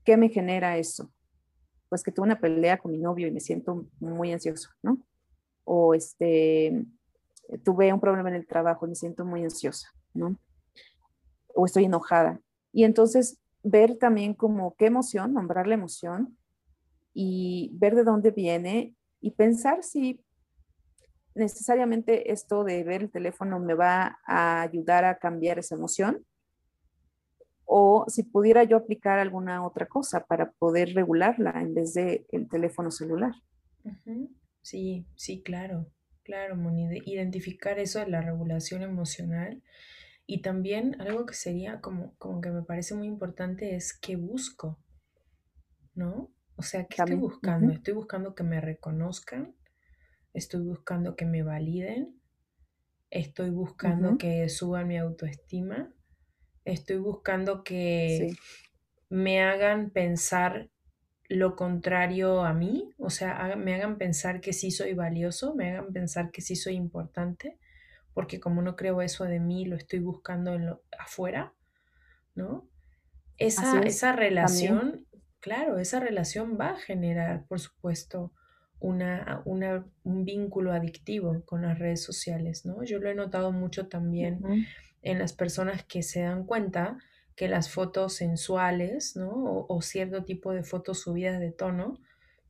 ¿Qué 0.05 0.17
me 0.17 0.29
genera 0.29 0.77
eso? 0.77 1.11
Pues 1.89 2.03
que 2.03 2.13
tuve 2.13 2.27
una 2.27 2.41
pelea 2.41 2.79
con 2.79 2.93
mi 2.93 2.99
novio 2.99 3.27
y 3.27 3.31
me 3.31 3.41
siento 3.41 3.87
muy 3.99 4.33
ansioso, 4.33 4.71
¿no? 4.83 4.99
O 5.65 5.95
este, 5.95 6.85
tuve 7.65 7.93
un 7.93 8.01
problema 8.01 8.29
en 8.29 8.37
el 8.37 8.47
trabajo 8.47 8.87
me 8.87 8.95
siento 8.95 9.25
muy 9.25 9.43
ansiosa, 9.43 9.89
¿no? 10.15 10.39
O 11.55 11.67
estoy 11.67 11.85
enojada. 11.85 12.41
Y 12.73 12.85
entonces 12.85 13.39
ver 13.63 13.97
también 13.97 14.35
como 14.35 14.75
qué 14.77 14.87
emoción, 14.87 15.33
nombrar 15.33 15.67
la 15.67 15.75
emoción 15.75 16.37
y 17.13 17.71
ver 17.75 17.95
de 17.95 18.05
dónde 18.05 18.31
viene 18.31 18.95
y 19.21 19.33
pensar 19.33 19.83
si 19.83 20.23
necesariamente 21.35 22.33
esto 22.33 22.65
de 22.65 22.85
ver 22.85 23.03
el 23.03 23.11
teléfono 23.11 23.59
me 23.59 23.75
va 23.75 24.19
a 24.27 24.63
ayudar 24.63 25.05
a 25.05 25.19
cambiar 25.19 25.59
esa 25.59 25.75
emoción 25.75 26.25
o 27.67 28.05
si 28.09 28.23
pudiera 28.23 28.65
yo 28.65 28.77
aplicar 28.77 29.19
alguna 29.19 29.67
otra 29.67 29.87
cosa 29.87 30.25
para 30.25 30.53
poder 30.53 30.95
regularla 30.95 31.51
en 31.61 31.75
vez 31.75 31.95
de 31.95 32.27
el 32.31 32.49
teléfono 32.49 32.91
celular. 32.91 33.35
Sí, 34.63 35.07
sí, 35.17 35.43
claro, 35.43 35.87
claro, 36.27 36.57
Moni, 36.57 36.89
identificar 37.07 37.79
eso 37.79 38.01
de 38.01 38.09
la 38.09 38.21
regulación 38.21 38.83
emocional. 38.83 39.63
Y 40.27 40.43
también 40.43 41.01
algo 41.01 41.25
que 41.25 41.35
sería 41.35 41.81
como, 41.81 42.17
como 42.17 42.41
que 42.41 42.51
me 42.51 42.63
parece 42.63 42.97
muy 42.97 43.07
importante 43.07 43.77
es 43.77 43.97
qué 43.97 44.17
busco, 44.17 44.79
¿no? 45.95 46.33
O 46.57 46.63
sea, 46.63 46.85
¿qué 46.87 46.97
estoy 46.99 47.15
buscando? 47.15 47.73
Estoy 47.73 47.95
buscando 47.95 48.35
que 48.35 48.43
me 48.43 48.61
reconozcan, 48.61 49.55
estoy 50.35 50.63
buscando 50.63 51.15
que 51.15 51.27
me 51.27 51.45
validen, 51.45 52.21
estoy 53.11 53.51
buscando 53.51 54.19
que 54.19 54.49
suban 54.49 54.89
mi 54.89 54.99
autoestima, 54.99 55.95
estoy 56.65 56.97
buscando 56.97 57.63
que 57.63 58.35
me 59.09 59.43
hagan 59.43 59.91
pensar 59.91 60.71
lo 61.29 61.57
contrario 61.57 62.45
a 62.45 62.53
mí, 62.53 62.91
o 62.99 63.11
sea, 63.11 63.55
me 63.57 63.75
hagan 63.75 63.99
pensar 63.99 64.41
que 64.41 64.53
sí 64.53 64.71
soy 64.71 64.95
valioso, 64.95 65.55
me 65.55 65.73
hagan 65.73 65.93
pensar 65.93 66.31
que 66.31 66.43
sí 66.43 66.57
soy 66.57 66.75
importante 66.75 67.59
porque 68.17 68.41
como 68.41 68.63
no 68.63 68.77
creo 68.77 69.03
eso 69.03 69.25
de 69.25 69.41
mí, 69.41 69.67
lo 69.67 69.77
estoy 69.77 69.99
buscando 69.99 70.55
en 70.55 70.65
lo, 70.65 70.83
afuera, 70.99 71.53
¿no? 72.35 72.67
Esa, 73.37 73.81
esa 73.81 74.13
relación, 74.13 75.07
claro, 75.39 75.79
esa 75.79 76.01
relación 76.01 76.57
va 76.59 76.71
a 76.71 76.77
generar, 76.77 77.45
por 77.45 77.61
supuesto, 77.61 78.33
una, 78.81 79.43
un 79.45 80.25
vínculo 80.25 80.73
adictivo 80.73 81.43
con 81.45 81.61
las 81.61 81.79
redes 81.79 82.03
sociales, 82.03 82.65
¿no? 82.65 82.83
Yo 82.85 83.01
lo 83.01 83.11
he 83.11 83.15
notado 83.15 83.53
mucho 83.53 83.87
también 83.89 84.41
en 85.03 85.19
las 85.19 85.35
personas 85.35 85.85
que 85.85 86.03
se 86.03 86.23
dan 86.23 86.47
cuenta 86.47 86.97
que 87.37 87.49
las 87.49 87.71
fotos 87.71 88.15
sensuales, 88.15 89.15
¿no? 89.15 89.67
O, 89.69 89.83
cierto 89.83 90.25
tipo 90.25 90.53
de 90.53 90.63
fotos 90.63 91.01
subidas 91.01 91.39
de 91.39 91.53
tono 91.53 92.01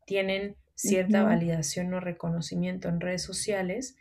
tienen 0.07 0.57
cierta 0.75 1.25
validación 1.25 1.93
o 1.93 2.01
reconocimiento 2.01 2.89
en 2.89 3.01
redes 3.01 3.23
sociales 3.23 3.97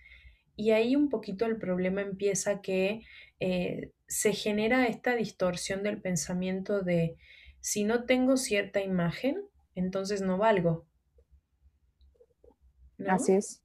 y 0.55 0.71
ahí 0.71 0.95
un 0.95 1.09
poquito 1.09 1.45
el 1.45 1.57
problema 1.57 2.01
empieza 2.01 2.61
que 2.61 3.01
eh, 3.39 3.91
se 4.07 4.33
genera 4.33 4.87
esta 4.87 5.15
distorsión 5.15 5.83
del 5.83 6.01
pensamiento 6.01 6.81
de 6.81 7.17
si 7.59 7.83
no 7.83 8.05
tengo 8.05 8.37
cierta 8.37 8.81
imagen, 8.81 9.41
entonces 9.73 10.21
no 10.21 10.37
valgo. 10.37 10.85
Así 13.07 13.33
es. 13.33 13.63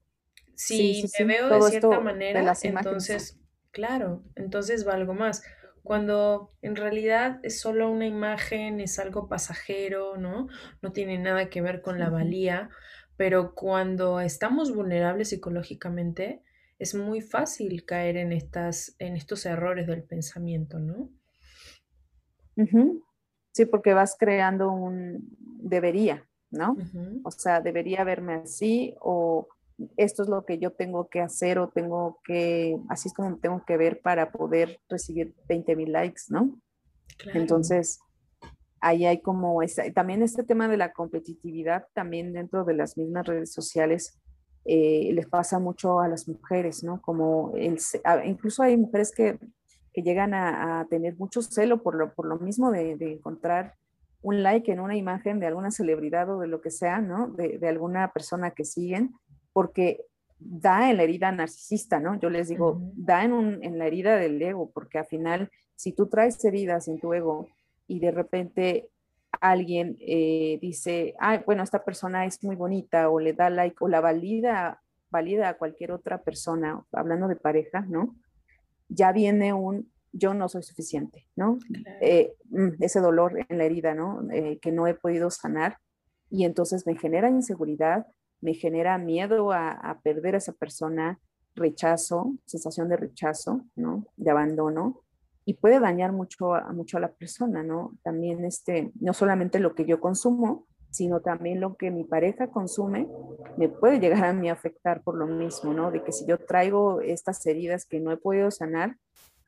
Si 0.55 1.05
me 1.19 1.25
veo 1.25 1.49
de 1.49 1.71
cierta 1.71 2.01
manera, 2.01 2.55
entonces, 2.63 3.39
claro, 3.71 4.25
entonces 4.35 4.85
valgo 4.85 5.15
más. 5.15 5.43
Cuando 5.83 6.53
en 6.63 6.77
realidad 6.77 7.41
es 7.43 7.61
solo 7.61 7.91
una 7.91 8.07
imagen, 8.07 8.81
es 8.81 8.99
algo 8.99 9.29
pasajero, 9.29 10.17
¿no? 10.17 10.49
No 10.83 10.93
tiene 10.93 11.19
nada 11.19 11.49
que 11.49 11.63
ver 11.63 11.81
con 11.81 11.99
la 11.99 12.11
valía, 12.11 12.71
pero 13.17 13.55
cuando 13.55 14.21
estamos 14.21 14.75
vulnerables 14.75 15.31
psicológicamente, 15.31 16.43
es 16.79 16.95
muy 16.95 17.21
fácil 17.21 17.85
caer 17.85 18.17
en, 18.17 18.33
estas, 18.33 18.97
en 18.99 19.17
estos 19.17 19.45
errores 19.45 19.87
del 19.87 20.03
pensamiento, 20.03 20.79
¿no? 20.79 21.11
Sí, 23.53 23.67
porque 23.67 23.95
vas 23.95 24.17
creando 24.19 24.71
un 24.71 25.37
debería, 25.39 26.27
¿no? 26.51 26.77
O 27.25 27.31
sea, 27.31 27.61
debería 27.61 28.05
verme 28.05 28.35
así 28.35 28.95
o 29.01 29.49
esto 29.97 30.23
es 30.23 30.29
lo 30.29 30.45
que 30.45 30.59
yo 30.59 30.73
tengo 30.73 31.09
que 31.09 31.21
hacer 31.21 31.59
o 31.59 31.69
tengo 31.69 32.19
que, 32.25 32.77
así 32.89 33.09
es 33.09 33.15
como 33.15 33.37
tengo 33.39 33.65
que 33.65 33.77
ver 33.77 34.01
para 34.01 34.33
poder 34.33 34.81
recibir 34.89 35.35
20 35.49 35.77
mil 35.77 35.93
likes, 35.93 36.23
¿no? 36.29 36.59
Entonces, 37.35 38.01
ahí 38.81 39.07
hay 39.07 39.21
como, 39.21 39.61
también 39.95 40.23
este 40.23 40.43
tema 40.43 40.69
de 40.69 40.77
la 40.77 40.93
competitividad, 40.93 41.87
también 41.95 42.33
dentro 42.33 42.65
de 42.65 42.75
las 42.75 42.97
mismas 42.97 43.27
redes 43.27 43.53
sociales, 43.53 44.19
eh, 44.65 45.11
les 45.15 45.27
pasa 45.27 45.59
mucho 45.59 46.01
a 46.01 46.09
las 46.09 46.29
mujeres, 46.29 46.85
¿no? 46.85 47.01
Como 47.01 47.53
el, 47.57 47.79
incluso 48.25 48.63
hay 48.63 48.77
mujeres 48.77 49.13
que, 49.15 49.39
que 49.93 50.03
llegan 50.03 50.35
a, 50.35 50.87
tener 50.91 51.17
mucho 51.17 51.43
celo 51.43 51.83
por 51.83 51.95
lo, 51.95 52.13
por 52.15 52.27
lo 52.27 52.39
mismo 52.39 52.71
de, 52.71 52.97
de, 52.97 53.13
encontrar 53.13 53.75
un 54.23 54.43
like 54.43 54.71
en 54.71 54.81
una 54.81 54.97
imagen 54.97 55.41
de 55.41 55.47
alguna 55.47 55.71
celebridad 55.71 56.29
o 56.31 56.41
de 56.41 56.47
lo 56.47 56.61
que 56.61 56.71
sea, 56.71 57.01
¿no? 57.01 57.29
De, 57.29 57.59
de, 57.59 57.69
alguna 57.69 58.13
persona 58.13 58.51
que 58.51 58.65
siguen, 58.65 59.15
porque 59.61 60.07
da 60.39 60.91
en 60.91 60.97
la 60.97 61.03
herida 61.03 61.31
narcisista, 61.33 62.01
¿no? 62.01 62.19
Yo 62.19 62.31
les 62.31 62.49
digo, 62.49 62.81
da 62.95 63.25
en, 63.25 63.35
un, 63.35 63.63
en 63.63 63.79
la 63.79 63.87
herida 63.87 64.17
del 64.17 64.41
ego, 64.41 64.71
porque 64.73 64.97
al 64.97 65.05
final, 65.05 65.51
si 65.77 65.93
tú 65.93 66.09
traes 66.09 66.43
heridas 66.47 66.89
en 66.89 66.99
tu 66.99 67.13
ego 67.13 67.47
y 67.87 68.01
de 68.01 68.11
repente 68.11 68.89
alguien 69.39 69.99
eh, 70.01 70.59
dice, 70.63 71.15
ah, 71.21 71.43
bueno, 71.45 71.63
esta 71.63 71.85
persona 71.85 72.25
es 72.25 72.43
muy 72.43 72.57
bonita 72.57 73.11
o 73.11 73.21
le 73.21 73.35
da 73.35 73.51
like 73.51 73.77
o 73.81 73.89
la 73.89 74.01
valida, 74.01 74.81
valida 75.11 75.51
a 75.51 75.59
cualquier 75.59 75.93
otra 75.93 76.23
persona, 76.23 76.83
hablando 76.91 77.29
de 77.29 77.37
pareja, 77.37 77.83
¿no? 77.83 78.17
Ya 78.89 79.13
viene 79.13 79.53
un 79.53 79.93
yo 80.11 80.33
no 80.33 80.49
soy 80.49 80.63
suficiente, 80.63 81.29
¿no? 81.37 81.59
Eh, 82.01 82.33
mm, 82.49 82.83
ese 82.83 83.01
dolor 83.01 83.45
en 83.47 83.59
la 83.59 83.65
herida, 83.65 83.95
¿no? 83.95 84.27
Eh, 84.33 84.59
que 84.59 84.73
no 84.73 84.87
he 84.87 84.95
podido 84.95 85.29
sanar 85.29 85.77
y 86.31 86.47
entonces 86.47 86.87
me 86.87 86.97
genera 86.97 87.29
inseguridad, 87.29 88.07
me 88.41 88.55
genera 88.55 88.99
miedo 88.99 89.53
a, 89.53 90.01
perder 90.03 90.35
a 90.35 90.39
esa 90.39 90.53
persona, 90.53 91.19
rechazo, 91.55 92.35
sensación 92.47 92.89
de 92.89 92.97
rechazo, 92.97 93.63
¿no? 93.77 94.07
De 94.17 94.31
abandono 94.31 95.03
y 95.45 95.55
puede 95.55 95.81
dañar 95.81 96.13
mucho 96.13 96.55
a, 96.55 96.73
mucho 96.73 96.97
a 96.97 97.01
la 97.01 97.13
persona, 97.13 97.63
¿no? 97.63 97.93
También 98.03 98.45
este, 98.45 98.93
no 99.01 99.13
solamente 99.13 99.59
lo 99.59 99.75
que 99.75 99.85
yo 99.85 100.01
consumo, 100.01 100.67
sino 100.91 101.21
también 101.21 101.61
lo 101.61 101.77
que 101.77 101.91
mi 101.91 102.05
pareja 102.05 102.49
consume, 102.49 103.09
me 103.57 103.69
puede 103.69 104.01
llegar 104.01 104.25
a 104.25 104.33
mí 104.33 104.49
afectar 104.49 105.03
por 105.03 105.17
lo 105.17 105.27
mismo, 105.27 105.73
¿no? 105.73 105.91
De 105.91 106.03
que 106.03 106.13
si 106.13 106.27
yo 106.27 106.39
traigo 106.39 107.01
estas 107.01 107.45
heridas 107.47 107.87
que 107.87 108.01
no 108.01 108.13
he 108.13 108.17
podido 108.17 108.51
sanar, 108.51 108.97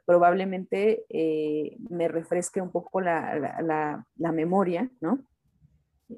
probablemente 0.05 1.05
eh, 1.09 1.77
me 1.89 2.09
refresque 2.09 2.61
un 2.61 2.71
poco 2.71 3.01
la, 3.01 4.05
la, 4.17 4.33
memoria, 4.33 4.91
¿no? 5.01 5.21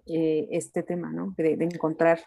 eh, 0.07 0.49
este 0.51 0.83
tema, 0.83 1.11
¿no? 1.13 1.35
De, 1.37 1.53
encontrar 1.53 2.21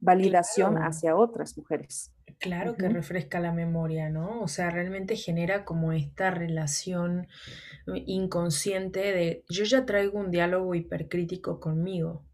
validación 0.00 0.76
hacia 0.76 1.14
otras 1.14 1.56
mujeres. 1.56 2.12
Claro 2.38 2.74
que 2.74 2.88
refresca 2.88 3.38
la 3.38 3.52
memoria, 3.52 4.08
¿no? 4.08 4.40
O 4.40 4.48
sea, 4.48 4.70
realmente 4.70 5.14
genera 5.16 5.64
como 5.64 5.92
esta 5.92 6.30
relación 6.30 7.28
inconsciente 8.06 9.00
de 9.12 9.44
yo 9.48 9.64
ya 9.64 9.84
traigo 9.84 10.18
un 10.18 10.30
diálogo 10.30 10.74
hipercrítico 10.74 11.60
conmigo, 11.60 12.24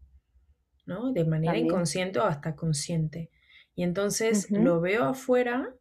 ¿no? 0.85 1.11
De 1.11 1.25
manera 1.25 1.57
inconsciente 1.57 2.19
o 2.19 2.23
hasta 2.23 2.55
consciente. 2.55 3.31
Y 3.75 3.83
entonces 3.83 4.49
lo 4.49 4.79
veo 4.79 5.03
afuera, 5.03 5.75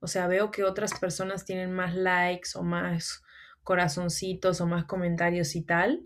o 0.00 0.06
sea, 0.06 0.26
veo 0.26 0.50
que 0.50 0.64
otras 0.64 0.98
personas 1.00 1.44
tienen 1.44 1.72
más 1.72 1.94
likes 1.94 2.50
o 2.54 2.62
más 2.62 3.22
corazoncitos 3.62 4.60
o 4.60 4.66
más 4.66 4.84
comentarios 4.84 5.56
y 5.56 5.62
tal, 5.62 6.04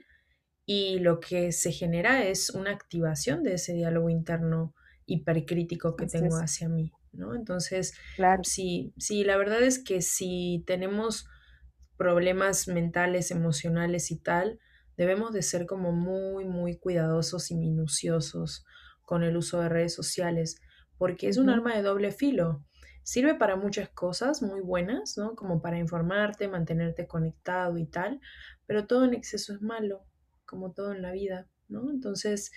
y 0.64 0.98
lo 1.00 1.20
que 1.20 1.52
se 1.52 1.72
genera 1.72 2.24
es 2.24 2.50
una 2.50 2.70
activación 2.70 3.42
de 3.42 3.54
ese 3.54 3.72
diálogo 3.72 4.08
interno 4.08 4.74
hipercrítico 5.06 5.96
que 5.96 6.06
tengo 6.06 6.36
hacia 6.36 6.68
mí. 6.68 6.92
¿no? 7.12 7.34
Entonces, 7.34 7.94
sí, 8.42 8.92
sí, 8.98 9.24
la 9.24 9.36
verdad 9.36 9.62
es 9.62 9.82
que 9.82 10.02
si 10.02 10.62
tenemos 10.66 11.26
problemas 11.96 12.68
mentales, 12.68 13.30
emocionales 13.30 14.10
y 14.10 14.18
tal, 14.18 14.58
debemos 14.96 15.32
de 15.32 15.42
ser 15.42 15.66
como 15.66 15.92
muy, 15.92 16.44
muy 16.44 16.76
cuidadosos 16.76 17.50
y 17.50 17.56
minuciosos 17.56 18.64
con 19.02 19.22
el 19.22 19.36
uso 19.36 19.60
de 19.60 19.68
redes 19.68 19.94
sociales, 19.94 20.60
porque 20.98 21.28
es 21.28 21.36
un 21.36 21.48
arma 21.48 21.74
de 21.74 21.82
doble 21.82 22.10
filo. 22.10 22.64
Sirve 23.02 23.34
para 23.36 23.56
muchas 23.56 23.88
cosas 23.90 24.42
muy 24.42 24.60
buenas, 24.60 25.16
¿no? 25.16 25.36
Como 25.36 25.62
para 25.62 25.78
informarte, 25.78 26.48
mantenerte 26.48 27.06
conectado 27.06 27.78
y 27.78 27.86
tal, 27.86 28.20
pero 28.66 28.86
todo 28.86 29.04
en 29.04 29.14
exceso 29.14 29.54
es 29.54 29.62
malo, 29.62 30.04
como 30.44 30.72
todo 30.72 30.92
en 30.92 31.02
la 31.02 31.12
vida, 31.12 31.48
¿no? 31.68 31.88
Entonces, 31.90 32.50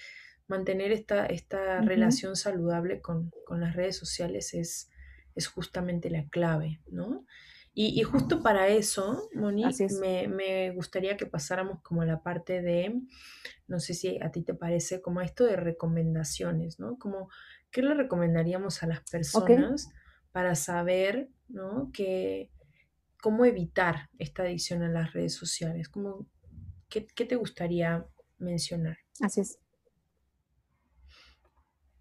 mantener 0.49 0.91
esta, 0.91 1.27
esta 1.27 1.79
relación 1.81 2.35
saludable 2.35 3.01
con, 3.01 3.31
las 3.51 3.75
redes 3.75 3.95
sociales 3.95 4.53
es, 4.53 4.89
es, 5.35 5.47
justamente 5.47 6.09
la 6.09 6.27
clave, 6.27 6.81
¿no? 6.87 7.25
Y, 7.73 8.01
justo 8.03 8.41
para 8.41 8.67
eso, 8.67 9.29
Moni, 9.33 9.63
me, 10.01 10.27
me, 10.27 10.71
gustaría 10.71 11.15
que 11.15 11.25
pasáramos 11.25 11.81
como 11.81 12.01
a 12.01 12.05
la 12.05 12.21
parte 12.21 12.61
de, 12.61 12.99
no 13.67 13.79
sé 13.79 13.93
si 13.93 14.19
a 14.21 14.31
ti 14.31 14.41
te 14.41 14.53
parece, 14.53 15.01
como 15.01 15.21
esto 15.21 15.45
de 15.45 15.55
recomendaciones, 15.55 16.77
¿no? 16.79 16.97
Como, 16.97 17.29
¿qué 17.71 17.81
le 17.81 17.93
recomendaríamos 17.93 18.83
a 18.83 18.87
las 18.87 19.01
personas 19.09 19.87
para 20.33 20.55
saber, 20.55 21.29
¿no? 21.47 21.89
Que, 21.93 22.51
cómo 23.21 23.45
evitar 23.45 24.09
esta 24.17 24.43
adicción 24.43 24.83
a 24.83 24.89
las 24.89 25.13
redes 25.13 25.35
sociales? 25.35 25.87
Como, 25.87 26.27
¿qué, 26.89 27.07
¿Qué 27.07 27.23
te 27.23 27.35
gustaría 27.35 28.05
mencionar? 28.39 28.97
Así 29.21 29.41
es. 29.41 29.59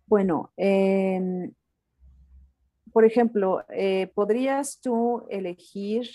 Bueno, 0.09 0.51
em, 0.57 1.53
por 2.93 3.05
ejemplo, 3.05 3.65
eh, 3.69 4.11
podrías 4.15 4.81
tú 4.81 5.27
elegir 5.29 6.09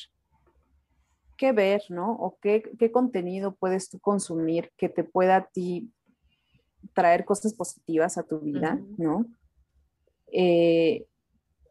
qué 1.37 1.51
ver, 1.51 1.83
¿no? 1.89 2.13
O 2.13 2.37
qué, 2.41 2.63
contenido 2.91 3.55
puedes 3.55 3.89
tú 3.89 3.99
consumir 3.99 4.71
que 4.77 4.89
te 4.89 5.03
pueda 5.03 5.35
a 5.35 5.45
ti 5.45 5.91
traer 6.93 7.23
cosas 7.23 7.53
positivas 7.53 8.17
a 8.17 8.23
tu 8.23 8.39
vida, 8.39 8.79
¿no? 8.97 9.25
Eh, 10.31 11.05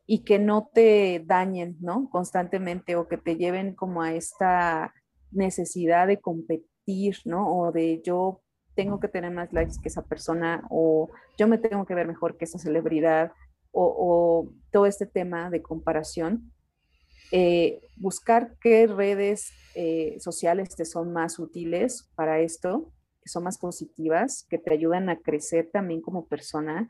y 0.06 0.24
que 0.24 0.38
no 0.38 0.70
te 0.72 1.24
dañen, 1.26 1.76
¿no? 1.80 2.08
Constantemente 2.08 2.94
o 2.96 3.08
que 3.08 3.18
te 3.18 3.36
lleven 3.36 3.74
como 3.74 4.02
a 4.02 4.14
esta 4.14 4.94
necesidad 5.32 6.06
de 6.06 6.20
competir, 6.20 7.16
¿no? 7.24 7.52
O 7.56 7.72
de 7.72 8.00
yo 8.04 8.41
tengo 8.74 9.00
que 9.00 9.08
tener 9.08 9.30
más 9.30 9.52
likes 9.52 9.76
que 9.82 9.88
esa 9.88 10.02
persona 10.02 10.66
o 10.70 11.10
yo 11.38 11.48
me 11.48 11.58
tengo 11.58 11.86
que 11.86 11.94
ver 11.94 12.06
mejor 12.06 12.36
que 12.36 12.44
esa 12.44 12.58
celebridad 12.58 13.32
o, 13.72 14.48
todo 14.70 14.86
este 14.86 15.06
tema 15.06 15.50
de 15.50 15.62
comparación. 15.62 16.52
Eh, 17.30 17.80
buscar 17.96 18.56
qué 18.60 18.86
redes 18.86 19.50
eh, 19.74 20.16
sociales 20.20 20.76
te 20.76 20.84
son 20.84 21.12
más 21.12 21.38
útiles 21.38 22.10
para 22.14 22.40
esto, 22.40 22.92
que 23.22 23.30
son 23.30 23.44
más 23.44 23.58
positivas, 23.58 24.46
que 24.50 24.58
te 24.58 24.74
ayudan 24.74 25.08
a 25.08 25.18
crecer 25.18 25.70
también 25.72 26.02
como 26.02 26.26
persona, 26.26 26.88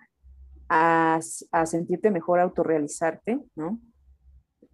a, 0.68 1.20
sentirte 1.64 2.10
mejor, 2.10 2.40
a 2.40 2.44
autorrealizarte, 2.44 3.38
¿no? 3.54 3.78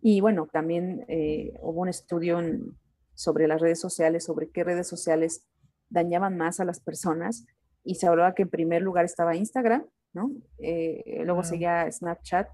Y 0.00 0.20
bueno, 0.20 0.48
también 0.50 1.04
eh, 1.08 1.52
hubo 1.60 1.82
un 1.82 1.88
estudio 1.88 2.40
sobre 3.14 3.48
las 3.48 3.60
redes 3.60 3.80
sociales, 3.80 4.24
sobre 4.24 4.48
qué 4.48 4.62
redes 4.62 4.86
sociales 4.86 5.44
dañaban 5.90 6.36
más 6.36 6.60
a 6.60 6.64
las 6.64 6.80
personas 6.80 7.46
y 7.84 7.94
se 7.94 8.06
hablaba 8.06 8.34
que 8.34 8.42
en 8.42 8.50
primer 8.50 8.82
lugar 8.82 9.04
estaba 9.04 9.36
Instagram, 9.36 9.86
¿no? 10.12 10.30
Eh, 10.58 11.22
luego 11.24 11.42
seguía 11.42 11.90
Snapchat 11.90 12.48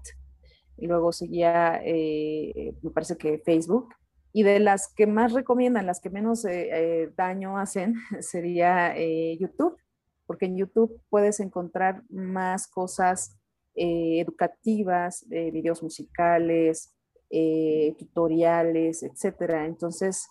y 0.77 0.87
luego 0.87 1.11
seguía, 1.11 1.81
eh, 1.83 2.73
me 2.81 2.91
parece 2.91 3.17
que 3.17 3.39
Facebook. 3.39 3.93
Y 4.31 4.43
de 4.43 4.59
las 4.59 4.93
que 4.93 5.07
más 5.07 5.31
recomiendan, 5.33 5.85
las 5.85 6.01
que 6.01 6.09
menos 6.09 6.45
eh, 6.45 7.09
daño 7.17 7.57
hacen, 7.57 7.95
sería 8.19 8.93
YouTube, 9.37 9.77
porque 10.25 10.45
en 10.45 10.57
YouTube 10.57 11.01
puedes 11.09 11.39
encontrar 11.39 12.03
más 12.09 12.67
cosas 12.67 13.37
educativas, 13.77 15.25
videos 15.27 15.83
musicales, 15.83 16.95
tutoriales, 17.97 19.03
etcétera. 19.03 19.65
Entonces, 19.65 20.29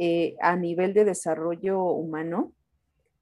eh, 0.00 0.36
a 0.40 0.54
nivel 0.54 0.94
de 0.94 1.04
desarrollo 1.04 1.82
humano 1.82 2.52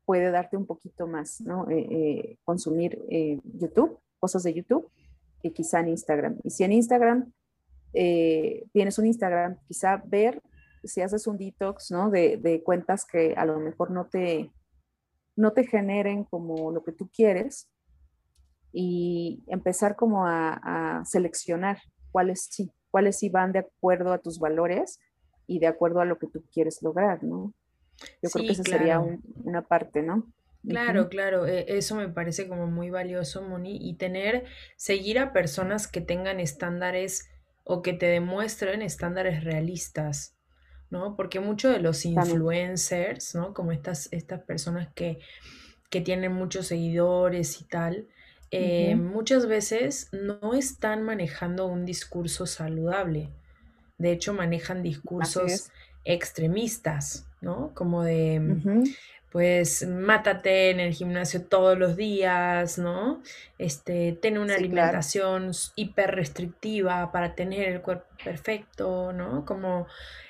puede 0.04 0.30
darte 0.30 0.58
un 0.58 0.66
poquito 0.66 1.06
más, 1.06 1.40
¿no? 1.40 1.70
Eh, 1.70 1.86
eh, 1.90 2.38
consumir 2.44 3.02
YouTube, 3.44 3.98
cosas 4.20 4.42
de 4.42 4.52
YouTube, 4.52 4.90
que 5.42 5.54
quizá 5.54 5.80
en 5.80 5.88
Instagram. 5.88 6.36
Y 6.44 6.50
si 6.50 6.64
en 6.64 6.72
Instagram 6.72 7.32
tienes 7.92 8.98
un 8.98 9.06
Instagram, 9.06 9.56
quizá 9.66 10.02
ver 10.04 10.42
si 10.84 11.00
haces 11.00 11.26
un 11.26 11.38
detox, 11.38 11.90
¿no? 11.90 12.10
De, 12.10 12.62
cuentas 12.62 13.06
que 13.06 13.32
a 13.34 13.46
lo 13.46 13.58
mejor 13.58 13.90
no 13.90 14.04
te, 14.04 14.52
no 15.34 15.52
te 15.52 15.64
generen 15.64 16.24
como 16.24 16.72
lo 16.72 16.84
que 16.84 16.92
tú 16.92 17.08
quieres 17.08 17.70
y 18.70 19.42
empezar 19.46 19.96
como 19.96 20.26
a, 20.26 20.98
a 20.98 21.04
seleccionar 21.06 21.78
cuáles 22.12 22.48
sí, 22.50 22.70
cuáles 22.90 23.18
sí 23.18 23.30
van 23.30 23.52
de 23.52 23.60
acuerdo 23.60 24.12
a 24.12 24.18
tus 24.18 24.38
valores 24.38 25.00
y 25.46 25.58
de 25.58 25.66
acuerdo 25.66 26.00
a 26.00 26.04
lo 26.04 26.18
que 26.18 26.26
tú 26.26 26.44
quieres 26.52 26.82
lograr, 26.82 27.22
¿no? 27.22 27.52
Yo 28.22 28.30
creo 28.30 28.46
que 28.46 28.52
esa 28.52 28.62
sería 28.62 29.00
una 29.44 29.62
parte, 29.62 30.02
¿no? 30.02 30.26
Claro, 30.68 31.08
claro, 31.08 31.46
e, 31.46 31.64
eso 31.78 31.94
me 31.94 32.08
parece 32.08 32.48
como 32.48 32.66
muy 32.66 32.90
valioso, 32.90 33.42
Moni, 33.42 33.78
y 33.80 33.94
tener, 33.94 34.44
seguir 34.76 35.18
a 35.18 35.32
personas 35.32 35.86
que 35.86 36.00
tengan 36.00 36.40
estándares 36.40 37.28
o 37.64 37.82
que 37.82 37.92
te 37.92 38.06
demuestren 38.06 38.82
estándares 38.82 39.44
realistas, 39.44 40.36
¿no? 40.90 41.16
Porque 41.16 41.40
muchos 41.40 41.72
de 41.72 41.80
los 41.80 42.04
influencers, 42.04 43.34
¿no? 43.34 43.54
Como 43.54 43.72
estas, 43.72 44.08
estas 44.12 44.42
personas 44.42 44.88
que, 44.94 45.18
que 45.90 46.00
tienen 46.00 46.32
muchos 46.32 46.66
seguidores 46.66 47.60
y 47.60 47.64
tal, 47.64 48.08
eh, 48.50 48.94
muchas 48.96 49.46
veces 49.46 50.08
no 50.12 50.54
están 50.54 51.02
manejando 51.02 51.66
un 51.66 51.84
discurso 51.84 52.46
saludable. 52.46 53.30
De 53.98 54.12
hecho, 54.12 54.34
manejan 54.34 54.82
discursos 54.82 55.70
extremistas, 56.04 57.26
¿no? 57.40 57.72
Como 57.74 58.04
de, 58.04 58.84
pues, 59.30 59.86
mátate 59.86 60.70
en 60.70 60.80
el 60.80 60.92
gimnasio 60.92 61.42
todos 61.42 61.78
los 61.78 61.96
días, 61.96 62.78
¿no? 62.78 63.22
Este, 63.58 64.12
ten 64.20 64.38
una 64.38 64.54
alimentación 64.54 65.52
hiper 65.74 66.14
restrictiva 66.14 67.10
para 67.12 67.34
tener 67.34 67.68
el 67.68 67.82
cuerpo 67.82 68.06
perfecto, 68.24 69.12
¿no? 69.12 69.44
Como 69.44 69.86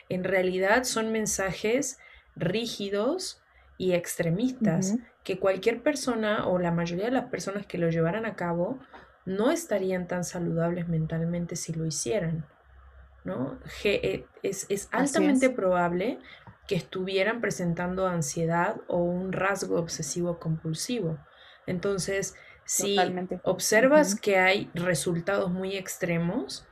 en 0.08 0.24
realidad 0.24 0.84
son 0.84 1.12
mensajes 1.12 1.98
rígidos 2.36 3.40
y 3.78 3.92
extremistas 3.92 4.96
que 5.24 5.38
cualquier 5.38 5.82
persona 5.82 6.46
o 6.46 6.58
la 6.58 6.70
mayoría 6.70 7.06
de 7.06 7.10
las 7.10 7.26
personas 7.26 7.66
que 7.66 7.78
lo 7.78 7.90
llevaran 7.90 8.24
a 8.24 8.36
cabo 8.36 8.78
no 9.24 9.50
estarían 9.50 10.06
tan 10.06 10.24
saludables 10.24 10.88
mentalmente 10.88 11.56
si 11.56 11.72
lo 11.72 11.84
hicieran. 11.84 12.46
¿No? 13.26 13.58
Eh, 13.84 14.24
es, 14.42 14.88
altamente 14.92 15.50
probable 15.50 16.18
que 16.66 16.76
estuvieran 16.76 17.40
presentando 17.40 18.06
ansiedad 18.06 18.76
o 18.88 18.98
un 18.98 19.32
rasgo 19.32 19.78
obsesivo 19.78 20.38
compulsivo. 20.38 21.18
Entonces, 21.66 22.34
si 22.64 22.96
observas 23.42 24.18
que 24.18 24.38
hay 24.38 24.70
resultados 24.74 25.50
muy 25.50 25.76
extremos, 25.76 26.66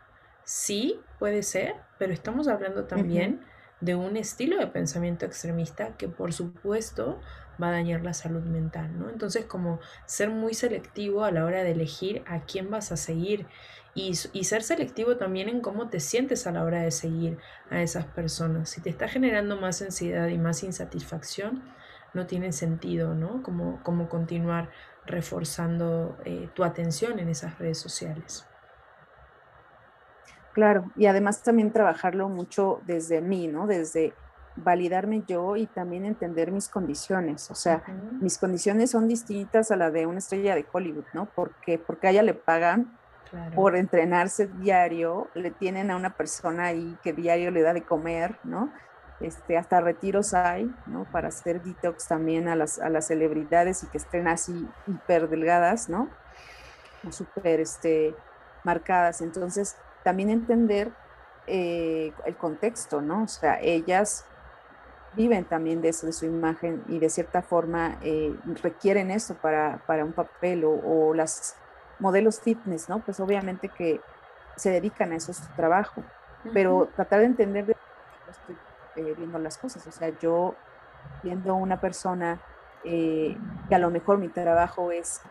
sí 0.44 1.00
puede 1.18 1.42
ser, 1.42 1.74
pero 1.98 2.12
estamos 2.12 2.48
hablando 2.48 2.84
también 2.84 3.44
de 3.80 3.94
un 3.94 4.16
estilo 4.16 4.58
de 4.58 4.66
pensamiento 4.68 5.26
extremista 5.26 5.96
que 5.96 6.08
por 6.08 6.32
supuesto 6.32 7.20
va 7.62 7.68
a 7.68 7.72
dañar 7.72 8.02
la 8.02 8.14
salud 8.14 8.42
mental, 8.42 8.98
¿no? 8.98 9.10
Entonces, 9.10 9.44
como 9.44 9.80
ser 10.06 10.30
muy 10.30 10.54
selectivo 10.54 11.24
a 11.24 11.30
la 11.30 11.44
hora 11.44 11.62
de 11.62 11.72
elegir 11.72 12.22
a 12.26 12.40
quién 12.40 12.70
vas 12.70 12.90
a 12.92 12.96
seguir 12.96 13.46
y, 13.94 14.14
ser 14.14 14.62
selectivo 14.62 15.16
también 15.16 15.48
en 15.48 15.60
cómo 15.60 15.88
te 15.88 16.00
sientes 16.00 16.46
a 16.46 16.52
la 16.52 16.64
hora 16.64 16.82
de 16.82 16.90
seguir 16.90 17.38
a 17.70 17.80
esas 17.80 18.06
personas. 18.06 18.70
Si 18.70 18.80
te 18.80 18.90
está 18.90 19.08
generando 19.08 19.56
más 19.56 19.80
ansiedad 19.82 20.26
y 20.28 20.38
más 20.38 20.64
insatisfacción, 20.64 21.62
no 22.12 22.26
tiene 22.26 22.52
sentido, 22.52 23.14
¿no? 23.14 23.42
Como, 23.42 23.82
como 23.82 24.08
continuar 24.08 24.70
reforzando 25.06 26.18
eh, 26.24 26.48
tu 26.54 26.64
atención 26.64 27.18
en 27.18 27.28
esas 27.28 27.58
redes 27.58 27.78
sociales. 27.78 28.46
Claro, 30.52 30.90
y 30.96 31.06
además 31.06 31.42
también 31.42 31.72
trabajarlo 31.72 32.28
mucho 32.28 32.80
desde 32.86 33.20
mí, 33.20 33.48
¿no? 33.48 33.66
Desde 33.66 34.14
validarme 34.56 35.24
yo 35.26 35.56
y 35.56 35.66
también 35.66 36.04
entender 36.04 36.52
mis 36.52 36.68
condiciones. 36.68 37.50
O 37.50 37.54
sea, 37.54 37.82
mis 38.20 38.38
condiciones 38.38 38.92
son 38.92 39.08
distintas 39.08 39.70
a 39.70 39.76
las 39.76 39.92
de 39.92 40.06
una 40.06 40.18
estrella 40.18 40.54
de 40.54 40.64
Hollywood, 40.70 41.06
¿no? 41.12 41.26
Porque, 41.34 41.78
porque 41.78 42.06
a 42.06 42.10
ella 42.10 42.22
le 42.22 42.34
pagan 42.34 42.96
por 43.54 43.76
entrenarse 43.76 44.46
diario, 44.46 45.28
le 45.34 45.50
tienen 45.50 45.90
a 45.90 45.96
una 45.96 46.16
persona 46.16 46.66
ahí 46.66 46.96
que 47.02 47.12
diario 47.12 47.50
le 47.50 47.62
da 47.62 47.72
de 47.72 47.82
comer, 47.82 48.38
¿no? 48.44 48.72
Este, 49.20 49.56
hasta 49.56 49.80
retiros 49.80 50.34
hay, 50.34 50.74
¿no? 50.86 51.04
Para 51.10 51.28
hacer 51.28 51.62
detox 51.62 52.08
también 52.08 52.48
a 52.48 52.56
las, 52.56 52.78
a 52.78 52.88
las 52.88 53.06
celebridades 53.06 53.82
y 53.84 53.86
que 53.86 53.98
estén 53.98 54.26
así 54.26 54.68
hiper 54.86 55.28
delgadas, 55.28 55.88
¿no? 55.88 56.08
O 57.06 57.12
súper 57.12 57.60
este, 57.60 58.14
marcadas. 58.64 59.20
Entonces, 59.20 59.76
también 60.02 60.30
entender 60.30 60.92
eh, 61.46 62.12
el 62.24 62.36
contexto, 62.36 63.00
¿no? 63.00 63.24
O 63.24 63.28
sea, 63.28 63.60
ellas 63.60 64.26
viven 65.16 65.44
también 65.44 65.80
de 65.80 65.90
eso, 65.90 66.06
de 66.06 66.12
su 66.12 66.26
imagen 66.26 66.82
y 66.88 66.98
de 66.98 67.08
cierta 67.08 67.42
forma 67.42 67.98
eh, 68.02 68.34
requieren 68.62 69.10
eso 69.10 69.34
para, 69.34 69.82
para 69.86 70.04
un 70.04 70.12
papel 70.12 70.64
o, 70.64 71.14
las 71.14 71.56
modelos 71.98 72.40
fitness, 72.40 72.88
¿no? 72.88 73.00
Pues 73.00 73.20
obviamente 73.20 73.68
que 73.68 74.00
se 74.56 74.70
dedican 74.70 75.12
a 75.12 75.16
eso, 75.16 75.32
es 75.32 75.38
su 75.38 75.52
trabajo, 75.52 76.02
pero 76.52 76.88
tratar 76.94 77.20
de 77.20 77.26
entender 77.26 77.66
de 77.66 77.76
estoy 78.30 78.56
eh, 78.96 79.14
viendo 79.16 79.38
las 79.38 79.58
cosas, 79.58 79.86
o 79.86 79.92
sea, 79.92 80.10
yo 80.20 80.54
viendo 81.22 81.54
una 81.54 81.80
persona 81.80 82.40
eh, 82.84 83.36
que 83.68 83.74
a 83.74 83.78
lo 83.78 83.90
mejor 83.90 84.18
mi 84.18 84.28
trabajo 84.28 84.92
es 84.92 85.22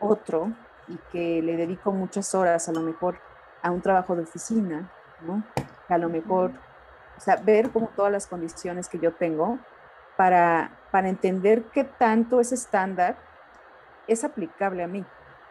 otro 0.00 0.52
y 0.88 0.98
que 1.12 1.42
le 1.42 1.56
dedico 1.56 1.92
muchas 1.92 2.34
horas 2.34 2.68
a 2.68 2.72
lo 2.72 2.80
mejor 2.80 3.18
a 3.62 3.70
un 3.70 3.80
trabajo 3.80 4.16
de 4.16 4.22
oficina, 4.22 4.90
¿no? 5.22 5.42
Que 5.86 5.94
a 5.94 5.98
lo 5.98 6.08
mejor 6.08 6.52
o 7.16 7.20
sea, 7.20 7.36
ver 7.36 7.70
como 7.70 7.88
todas 7.88 8.12
las 8.12 8.26
condiciones 8.26 8.88
que 8.88 8.98
yo 8.98 9.12
tengo 9.12 9.58
para, 10.16 10.70
para 10.90 11.08
entender 11.08 11.64
qué 11.72 11.84
tanto 11.84 12.40
ese 12.40 12.54
estándar 12.54 13.16
es 14.06 14.22
aplicable 14.24 14.82
a 14.82 14.86
mí, 14.86 15.04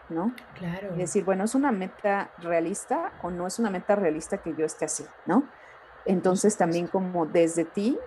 ¿no? 0.09 0.33
Claro. 0.57 0.93
Y 0.95 0.99
decir, 0.99 1.23
bueno, 1.23 1.43
¿es 1.43 1.55
una 1.55 1.71
meta 1.71 2.29
realista 2.39 3.11
o 3.21 3.31
no 3.31 3.47
es 3.47 3.59
una 3.59 3.69
meta 3.69 3.95
realista 3.95 4.37
que 4.37 4.53
yo 4.55 4.65
esté 4.65 4.85
así, 4.85 5.05
¿no? 5.25 5.47
Entonces 6.05 6.57
también 6.57 6.87
como 6.87 7.25
desde 7.25 7.65
ti 7.65 7.97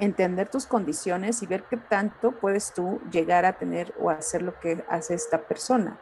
entender 0.00 0.48
tus 0.48 0.66
condiciones 0.66 1.42
y 1.42 1.46
ver 1.46 1.64
qué 1.64 1.76
tanto 1.76 2.32
puedes 2.32 2.72
tú 2.72 3.00
llegar 3.10 3.44
a 3.44 3.54
tener 3.54 3.92
o 4.00 4.10
hacer 4.10 4.42
lo 4.42 4.58
que 4.60 4.84
hace 4.88 5.14
esta 5.14 5.42
persona. 5.42 5.98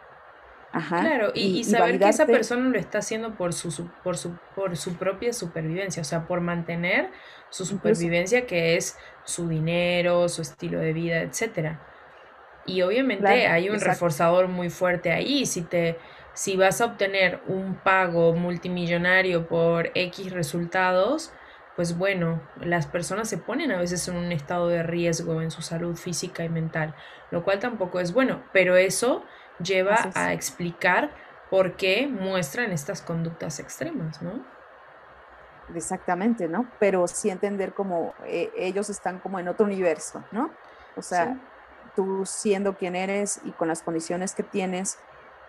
Claro, 0.89 1.31
y, 1.35 1.65
saber 1.65 1.99
que 1.99 2.09
esa 2.09 2.27
persona 2.27 2.69
lo 2.69 2.79
está 2.79 2.99
haciendo 2.99 3.35
por 3.35 3.55
su, 3.55 3.89
por, 4.05 4.19
su, 4.19 4.37
por 4.55 4.77
su 4.77 4.97
propia 4.97 5.33
supervivencia, 5.33 6.03
o 6.03 6.05
sea, 6.05 6.27
por 6.27 6.41
mantener 6.41 7.11
su 7.49 7.65
supervivencia, 7.65 8.47
que 8.47 8.77
es 8.77 8.99
su 9.25 9.49
dinero, 9.49 10.29
su 10.29 10.43
estilo 10.43 10.79
de 10.79 10.93
vida, 10.93 11.21
etcétera. 11.23 11.81
Y 12.67 12.83
obviamente 12.83 13.47
hay 13.47 13.71
un 13.71 13.81
reforzador 13.81 14.49
muy 14.49 14.71
fuerte 14.71 15.13
ahí. 15.13 15.47
Si 15.47 15.63
te, 15.63 15.99
si 16.35 16.57
vas 16.57 16.81
a 16.81 16.87
obtener 16.87 17.41
un 17.47 17.77
pago 17.77 18.33
multimillonario 18.35 19.47
por 19.47 19.91
X 19.95 20.33
resultados, 20.33 21.33
pues 21.77 21.97
bueno, 21.97 22.43
las 22.61 22.87
personas 22.87 23.29
se 23.29 23.39
ponen 23.39 23.71
a 23.71 23.79
veces 23.79 24.09
en 24.09 24.17
un 24.17 24.33
estado 24.33 24.69
de 24.69 24.83
riesgo 24.83 25.43
en 25.43 25.51
su 25.51 25.63
salud 25.63 25.95
física 25.95 26.43
y 26.43 26.49
mental, 26.49 26.95
lo 27.31 27.45
cual 27.45 27.59
tampoco 27.59 28.01
es 28.01 28.13
bueno, 28.13 28.43
pero 28.53 28.77
eso 28.77 29.25
lleva 29.63 30.11
a 30.15 30.33
explicar 30.33 31.11
por 31.51 31.77
qué 31.77 32.07
muestran 32.09 32.73
estas 32.73 33.03
conductas 33.03 33.61
extremas, 33.61 34.21
¿no? 34.23 34.45
Exactamente, 35.75 36.49
¿no? 36.49 36.67
Pero 36.79 37.07
sí 37.07 37.29
entender 37.29 37.75
como 37.75 38.15
eh, 38.25 38.51
ellos 38.57 38.89
están 38.89 39.19
como 39.19 39.39
en 39.39 39.49
otro 39.49 39.67
universo, 39.67 40.25
¿no? 40.33 40.51
O 40.97 41.03
sea, 41.03 41.39
tú 41.97 42.25
siendo 42.25 42.77
quien 42.77 42.95
eres 42.95 43.41
y 43.45 43.51
con 43.51 43.67
las 43.67 43.83
condiciones 43.83 44.35
que 44.35 44.45
tienes, 44.45 44.99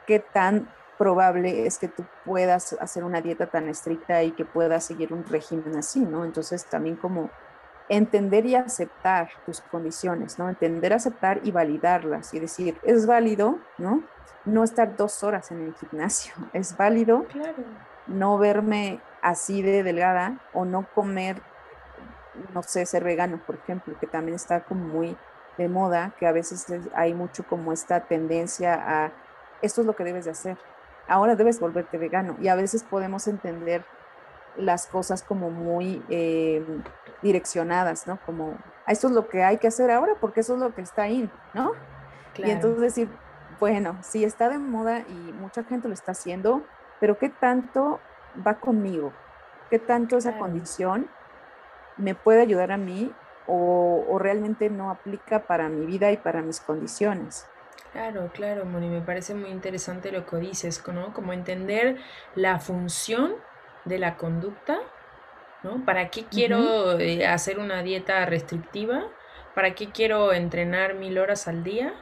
qué 0.07 0.19
tan 0.19 0.67
probable 0.97 1.67
es 1.67 1.77
que 1.77 1.87
tú 1.87 2.03
puedas 2.25 2.73
hacer 2.79 3.03
una 3.03 3.21
dieta 3.21 3.45
tan 3.45 3.69
estricta 3.69 4.23
y 4.23 4.31
que 4.31 4.45
puedas 4.45 4.83
seguir 4.83 5.13
un 5.13 5.23
régimen 5.25 5.75
así, 5.75 5.99
¿no? 5.99 6.25
Entonces 6.25 6.65
también 6.65 6.95
como 6.95 7.29
entender 7.89 8.47
y 8.47 8.55
aceptar 8.55 9.29
tus 9.45 9.61
condiciones, 9.61 10.39
¿no? 10.39 10.49
Entender, 10.49 10.93
aceptar 10.93 11.41
y 11.43 11.51
validarlas 11.51 12.33
y 12.33 12.39
decir, 12.39 12.79
es 12.81 13.05
válido, 13.05 13.59
¿no? 13.77 14.01
No 14.45 14.63
estar 14.63 14.95
dos 14.95 15.23
horas 15.23 15.51
en 15.51 15.61
el 15.61 15.75
gimnasio, 15.75 16.33
es 16.53 16.75
válido 16.75 17.25
no 18.07 18.37
verme 18.37 18.99
así 19.21 19.61
de 19.61 19.83
delgada 19.83 20.39
o 20.53 20.65
no 20.65 20.87
comer, 20.93 21.41
no 22.53 22.63
sé, 22.63 22.85
ser 22.85 23.03
vegano, 23.03 23.39
por 23.45 23.55
ejemplo, 23.55 23.97
que 23.99 24.07
también 24.07 24.35
está 24.35 24.61
como 24.61 24.85
muy 24.85 25.17
de 25.57 25.67
moda, 25.67 26.13
que 26.19 26.27
a 26.27 26.31
veces 26.31 26.65
hay 26.93 27.13
mucho 27.13 27.43
como 27.43 27.73
esta 27.73 28.01
tendencia 28.01 28.75
a, 28.75 29.11
esto 29.61 29.81
es 29.81 29.87
lo 29.87 29.95
que 29.95 30.03
debes 30.03 30.25
de 30.25 30.31
hacer, 30.31 30.57
ahora 31.07 31.35
debes 31.35 31.59
volverte 31.59 31.97
vegano 31.97 32.35
y 32.39 32.47
a 32.47 32.55
veces 32.55 32.83
podemos 32.83 33.27
entender 33.27 33.83
las 34.55 34.87
cosas 34.87 35.23
como 35.23 35.49
muy 35.49 36.03
eh, 36.09 36.63
direccionadas, 37.21 38.07
¿no? 38.07 38.19
Como, 38.25 38.57
esto 38.87 39.07
es 39.07 39.13
lo 39.13 39.27
que 39.27 39.43
hay 39.43 39.57
que 39.57 39.67
hacer 39.67 39.91
ahora 39.91 40.13
porque 40.19 40.41
eso 40.41 40.55
es 40.55 40.59
lo 40.59 40.73
que 40.73 40.81
está 40.81 41.03
ahí, 41.03 41.29
¿no? 41.53 41.73
Y 42.37 42.49
entonces 42.51 42.81
decir, 42.81 43.09
bueno, 43.59 43.97
sí 44.01 44.23
está 44.23 44.49
de 44.49 44.59
moda 44.59 44.99
y 44.99 45.33
mucha 45.33 45.63
gente 45.63 45.87
lo 45.87 45.93
está 45.93 46.11
haciendo, 46.11 46.61
pero 46.99 47.17
¿qué 47.17 47.29
tanto 47.29 47.99
va 48.45 48.55
conmigo? 48.55 49.11
¿Qué 49.69 49.79
tanto 49.79 50.17
esa 50.17 50.37
condición 50.37 51.09
me 51.97 52.13
puede 52.13 52.41
ayudar 52.41 52.71
a 52.71 52.77
mí 52.77 53.11
o, 53.47 54.05
o, 54.07 54.19
realmente 54.19 54.69
no 54.69 54.91
aplica 54.91 55.47
para 55.47 55.69
mi 55.69 55.85
vida 55.85 56.11
y 56.11 56.17
para 56.17 56.41
mis 56.41 56.59
condiciones? 56.59 57.47
Claro, 57.91 58.29
claro, 58.33 58.65
Moni, 58.65 58.89
me 58.89 59.01
parece 59.01 59.33
muy 59.33 59.49
interesante 59.49 60.11
lo 60.11 60.25
que 60.25 60.37
dices, 60.37 60.83
¿no? 60.87 61.13
Como 61.13 61.33
entender 61.33 61.97
la 62.35 62.59
función 62.59 63.35
de 63.85 63.97
la 63.99 64.17
conducta, 64.17 64.79
¿no? 65.63 65.83
¿Para 65.85 66.09
qué 66.09 66.25
quiero 66.25 66.99
eh, 66.99 67.25
hacer 67.25 67.59
una 67.59 67.81
dieta 67.83 68.25
restrictiva? 68.25 69.07
¿Para 69.55 69.73
qué 69.73 69.89
quiero 69.89 70.33
entrenar 70.33 70.93
mil 70.95 71.17
horas 71.17 71.47
al 71.47 71.63
día? 71.63 71.93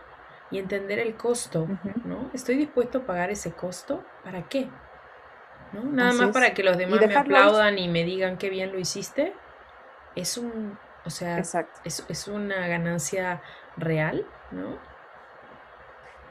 Y 0.51 0.59
entender 0.59 0.99
el 0.99 1.15
costo, 1.15 1.67
¿no? 2.03 2.29
¿Estoy 2.33 2.55
dispuesto 2.55 2.99
a 2.99 3.05
pagar 3.05 3.31
ese 3.31 3.53
costo? 3.53 4.03
¿Para 4.23 4.47
qué? 4.47 4.69
¿No? 5.73 5.83
Nada 5.83 6.13
más 6.13 6.29
para 6.31 6.53
que 6.53 6.63
los 6.63 6.77
demás 6.77 6.99
me 7.07 7.15
aplaudan 7.15 7.77
y 7.79 7.87
me 7.87 8.03
digan 8.03 8.37
qué 8.37 8.49
bien 8.49 8.71
lo 8.71 8.79
hiciste. 8.79 9.33
Es 10.15 10.37
un, 10.37 10.77
o 11.05 11.09
sea, 11.09 11.39
es, 11.83 12.05
es, 12.07 12.27
una 12.27 12.67
ganancia 12.67 13.41
real, 13.77 14.25
¿no? 14.51 14.77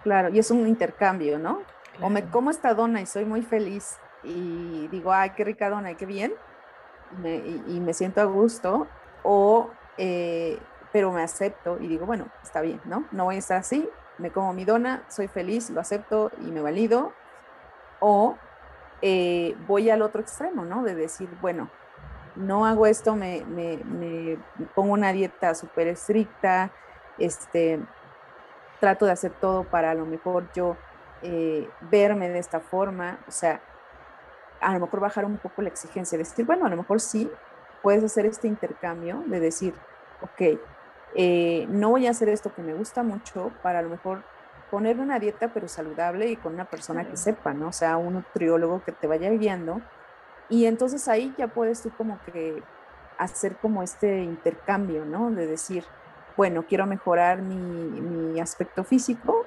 Claro, 0.02 0.30
y 0.30 0.38
es 0.38 0.50
un 0.50 0.66
intercambio, 0.66 1.38
¿no? 1.38 1.62
O 2.00 2.10
me 2.10 2.24
como 2.24 2.50
esta 2.50 2.74
dona 2.74 3.00
y 3.00 3.06
soy 3.06 3.24
muy 3.24 3.42
feliz 3.42 3.98
y 4.24 4.88
digo, 4.88 5.12
ay, 5.12 5.30
qué 5.30 5.44
rica 5.44 5.70
dona, 5.70 5.94
qué 5.94 6.06
bien, 6.06 6.34
y 7.68 7.80
me, 7.80 7.94
siento 7.94 8.20
a 8.20 8.24
gusto, 8.24 8.88
o, 9.22 9.70
eh, 9.96 10.58
pero 10.92 11.12
me 11.12 11.22
acepto 11.22 11.78
y 11.80 11.86
digo, 11.86 12.06
bueno, 12.06 12.26
está 12.42 12.60
bien, 12.60 12.80
¿no? 12.84 13.04
No 13.12 13.24
voy 13.24 13.36
a 13.36 13.38
estar 13.38 13.58
así, 13.58 13.88
me 14.18 14.30
como 14.30 14.52
mi 14.52 14.64
dona, 14.64 15.04
soy 15.08 15.28
feliz, 15.28 15.70
lo 15.70 15.80
acepto 15.80 16.30
y 16.40 16.50
me 16.50 16.60
valido, 16.60 17.12
o 18.00 18.36
eh, 19.02 19.56
voy 19.66 19.90
al 19.90 20.02
otro 20.02 20.20
extremo, 20.20 20.64
¿no? 20.64 20.82
De 20.82 20.94
decir, 20.94 21.28
bueno, 21.40 21.70
no 22.36 22.66
hago 22.66 22.86
esto, 22.86 23.16
me, 23.16 23.44
me 23.44 24.38
pongo 24.74 24.92
una 24.92 25.12
dieta 25.12 25.54
súper 25.54 25.88
estricta, 25.88 26.70
este, 27.18 27.80
trato 28.80 29.06
de 29.06 29.12
hacer 29.12 29.32
todo 29.32 29.64
para 29.64 29.90
a 29.90 29.94
lo 29.94 30.04
mejor 30.04 30.50
yo 30.52 30.76
eh, 31.22 31.68
verme 31.90 32.28
de 32.28 32.38
esta 32.38 32.60
forma, 32.60 33.18
o 33.26 33.30
sea, 33.30 33.60
a 34.60 34.72
lo 34.74 34.80
mejor 34.80 35.00
bajar 35.00 35.24
un 35.24 35.38
poco 35.38 35.62
la 35.62 35.68
exigencia, 35.68 36.18
decir, 36.18 36.44
bueno, 36.44 36.66
a 36.66 36.68
lo 36.68 36.76
mejor 36.76 37.00
sí 37.00 37.30
puedes 37.82 38.04
hacer 38.04 38.26
este 38.26 38.46
intercambio 38.46 39.22
de 39.26 39.40
decir, 39.40 39.74
ok, 40.20 40.58
eh, 41.14 41.66
no 41.70 41.90
voy 41.90 42.06
a 42.06 42.10
hacer 42.10 42.28
esto 42.28 42.54
que 42.54 42.62
me 42.62 42.74
gusta 42.74 43.02
mucho 43.02 43.52
para 43.62 43.78
a 43.78 43.82
lo 43.82 43.88
mejor 43.88 44.22
poner 44.70 44.98
una 44.98 45.18
dieta 45.18 45.48
pero 45.48 45.68
saludable 45.68 46.28
y 46.28 46.36
con 46.36 46.54
una 46.54 46.64
persona 46.64 47.08
que 47.08 47.16
sepa, 47.16 47.54
¿no? 47.54 47.68
O 47.68 47.72
sea, 47.72 47.96
un 47.96 48.14
nutriólogo 48.14 48.82
que 48.84 48.92
te 48.92 49.06
vaya 49.06 49.30
guiando. 49.30 49.80
Y 50.54 50.66
entonces 50.66 51.08
ahí 51.08 51.34
ya 51.36 51.48
puedes 51.48 51.82
tú 51.82 51.90
como 51.96 52.20
que 52.26 52.62
hacer 53.18 53.56
como 53.56 53.82
este 53.82 54.22
intercambio, 54.22 55.04
¿no? 55.04 55.32
De 55.32 55.48
decir, 55.48 55.84
bueno, 56.36 56.64
quiero 56.68 56.86
mejorar 56.86 57.42
mi, 57.42 57.56
mi 57.56 58.40
aspecto 58.40 58.84
físico, 58.84 59.46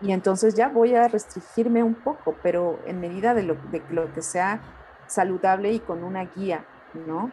y 0.00 0.10
entonces 0.10 0.54
ya 0.54 0.68
voy 0.68 0.96
a 0.96 1.06
restringirme 1.06 1.84
un 1.84 1.94
poco, 1.94 2.34
pero 2.42 2.80
en 2.86 3.00
medida 3.00 3.34
de 3.34 3.44
lo, 3.44 3.54
de 3.70 3.80
lo 3.90 4.12
que 4.12 4.20
sea 4.20 4.60
saludable 5.06 5.70
y 5.72 5.78
con 5.78 6.02
una 6.02 6.24
guía, 6.24 6.64
¿no? 7.06 7.30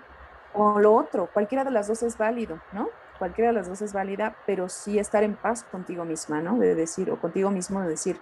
O 0.53 0.79
lo 0.79 0.93
otro, 0.93 1.29
cualquiera 1.33 1.63
de 1.63 1.71
las 1.71 1.87
dos 1.87 2.03
es 2.03 2.15
válido, 2.15 2.59
¿no? 2.73 2.89
cualquiera 3.17 3.51
de 3.51 3.53
las 3.53 3.69
dos 3.69 3.81
es 3.81 3.93
válida, 3.93 4.35
pero 4.45 4.67
sí 4.67 4.99
estar 4.99 5.23
en 5.23 5.35
paz 5.35 5.63
contigo 5.63 6.03
misma, 6.03 6.41
¿no? 6.41 6.57
De 6.57 6.75
decir, 6.75 7.09
o 7.09 7.21
contigo 7.21 7.51
mismo, 7.51 7.79
de 7.81 7.87
decir, 7.87 8.19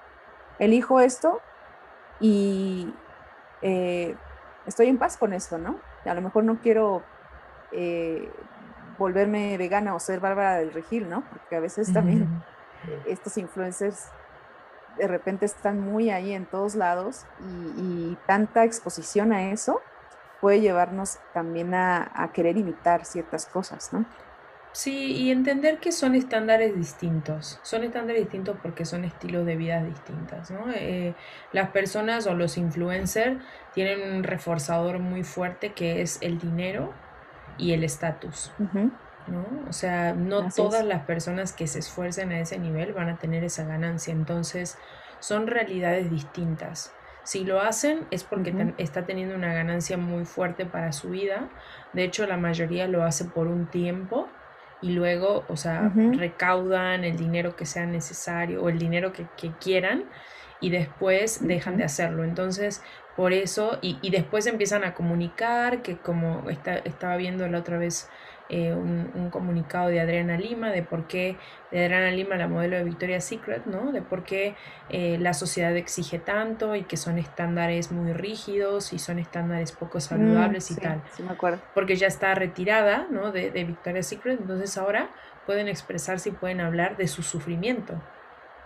elijo 0.59 0.99
esto 0.99 1.41
y 2.19 2.93
eh, 3.63 4.15
estoy 4.65 4.87
en 4.87 4.97
paz 4.97 5.17
con 5.17 5.33
esto, 5.33 5.57
¿no? 5.57 5.77
A 6.05 6.13
lo 6.13 6.21
mejor 6.21 6.43
no 6.43 6.59
quiero 6.59 7.03
eh, 7.71 8.31
volverme 8.97 9.57
vegana 9.57 9.95
o 9.95 9.99
ser 9.99 10.19
Bárbara 10.19 10.57
del 10.57 10.73
Regil, 10.73 11.09
¿no? 11.09 11.23
Porque 11.29 11.55
a 11.55 11.59
veces 11.59 11.91
también 11.91 12.43
estos 13.05 13.37
influencers 13.37 14.09
de 14.97 15.07
repente 15.07 15.45
están 15.45 15.79
muy 15.79 16.09
ahí 16.09 16.33
en 16.33 16.45
todos 16.45 16.75
lados 16.75 17.25
y, 17.77 18.17
tanta 18.27 18.63
exposición 18.63 19.33
a 19.33 19.51
eso 19.51 19.81
puede 20.39 20.61
llevarnos 20.61 21.19
también 21.33 21.73
a, 21.73 22.29
querer 22.33 22.57
imitar 22.57 23.05
ciertas 23.05 23.45
cosas, 23.45 23.93
¿no? 23.93 24.05
Sí, 24.73 25.11
y 25.13 25.31
entender 25.31 25.79
que 25.79 25.91
son 25.91 26.15
estándares 26.15 26.75
distintos. 26.75 27.59
Son 27.61 27.83
estándares 27.83 28.21
distintos 28.21 28.57
porque 28.61 28.85
son 28.85 29.03
estilos 29.03 29.45
de 29.45 29.57
vida 29.57 29.83
distintas, 29.83 30.49
¿no? 30.49 30.71
Eh, 30.73 31.13
las 31.51 31.69
personas 31.71 32.25
o 32.25 32.33
los 32.35 32.57
influencers 32.57 33.41
tienen 33.73 34.15
un 34.15 34.23
reforzador 34.23 34.99
muy 34.99 35.23
fuerte 35.23 35.73
que 35.73 36.01
es 36.01 36.19
el 36.21 36.39
dinero 36.39 36.93
y 37.57 37.73
el 37.73 37.83
estatus. 37.83 38.51
¿no? 39.27 39.45
O 39.67 39.73
sea, 39.73 40.13
no 40.13 40.49
todas 40.49 40.85
las 40.85 41.03
personas 41.05 41.51
que 41.53 41.67
se 41.67 41.79
esfuercen 41.79 42.31
a 42.31 42.39
ese 42.39 42.57
nivel 42.57 42.93
van 42.93 43.09
a 43.09 43.17
tener 43.17 43.43
esa 43.43 43.65
ganancia. 43.65 44.13
Entonces, 44.13 44.77
son 45.19 45.47
realidades 45.47 46.09
distintas. 46.09 46.93
Si 47.23 47.43
lo 47.43 47.61
hacen 47.61 48.07
es 48.09 48.23
porque 48.23 48.73
está 48.77 49.05
teniendo 49.05 49.35
una 49.35 49.53
ganancia 49.53 49.97
muy 49.97 50.25
fuerte 50.25 50.65
para 50.65 50.91
su 50.91 51.09
vida. 51.09 51.49
De 51.93 52.03
hecho, 52.03 52.25
la 52.25 52.37
mayoría 52.37 52.87
lo 52.87 53.03
hace 53.03 53.25
por 53.25 53.47
un 53.47 53.67
tiempo 53.67 54.27
y 54.81 54.91
luego, 54.91 55.45
o 55.47 55.55
sea, 55.55 55.91
recaudan 55.95 57.03
el 57.03 57.15
dinero 57.15 57.55
que 57.55 57.65
sea 57.65 57.85
necesario 57.85 58.63
o 58.63 58.69
el 58.69 58.79
dinero 58.79 59.13
que, 59.13 59.27
quieran 59.59 60.05
y 60.59 60.69
después 60.71 61.45
dejan 61.47 61.77
de 61.77 61.83
hacerlo. 61.83 62.23
Entonces, 62.23 62.81
por 63.15 63.33
eso, 63.33 63.77
y, 63.81 63.99
y, 64.01 64.09
después 64.09 64.47
empiezan 64.47 64.83
a 64.83 64.93
comunicar, 64.93 65.81
que 65.81 65.97
como 65.97 66.49
estaba 66.49 67.15
viendo 67.17 67.47
la 67.47 67.59
otra 67.59 67.77
vez 67.77 68.09
eh, 68.53 68.73
un, 68.73 69.29
comunicado 69.29 69.87
de 69.87 70.01
Adriana 70.01 70.35
Lima, 70.35 70.71
de 70.71 70.83
por 70.83 71.07
qué, 71.07 71.37
de 71.71 71.85
Adriana 71.85 72.11
Lima, 72.11 72.35
la 72.35 72.49
modelo 72.49 72.75
de 72.75 72.83
Victoria's 72.83 73.23
Secret, 73.23 73.65
¿no? 73.65 73.93
De 73.93 74.01
por 74.01 74.25
qué 74.25 74.55
eh, 74.89 75.17
la 75.21 75.33
sociedad 75.33 75.73
exige 75.77 76.19
tanto 76.19 76.75
y 76.75 76.83
que 76.83 76.97
son 76.97 77.17
estándares 77.17 77.93
muy 77.93 78.11
rígidos 78.11 78.91
y 78.91 78.99
son 78.99 79.19
estándares 79.19 79.71
poco 79.71 79.99
mm, 79.99 80.01
saludables 80.01 80.69
y 80.69 80.75
tal. 80.75 81.01
Sí, 81.15 81.23
me 81.23 81.31
acuerdo. 81.31 81.61
Porque 81.73 81.95
ya 81.95 82.07
está 82.07 82.35
retirada, 82.35 83.07
¿no? 83.09 83.31
De, 83.31 83.51
de 83.51 83.63
Victoria's 83.63 84.07
Secret, 84.07 84.41
entonces 84.41 84.77
ahora 84.77 85.11
pueden 85.45 85.69
expresarse 85.69 86.27
y 86.27 86.31
pueden 86.33 86.59
hablar 86.59 86.97
de 86.97 87.07
su 87.07 87.23
sufrimiento, 87.23 88.01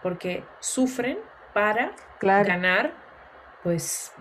porque 0.02 0.44
sufren 0.62 1.20
para 1.54 1.92
ganar, 2.20 2.92
pues, 3.62 4.12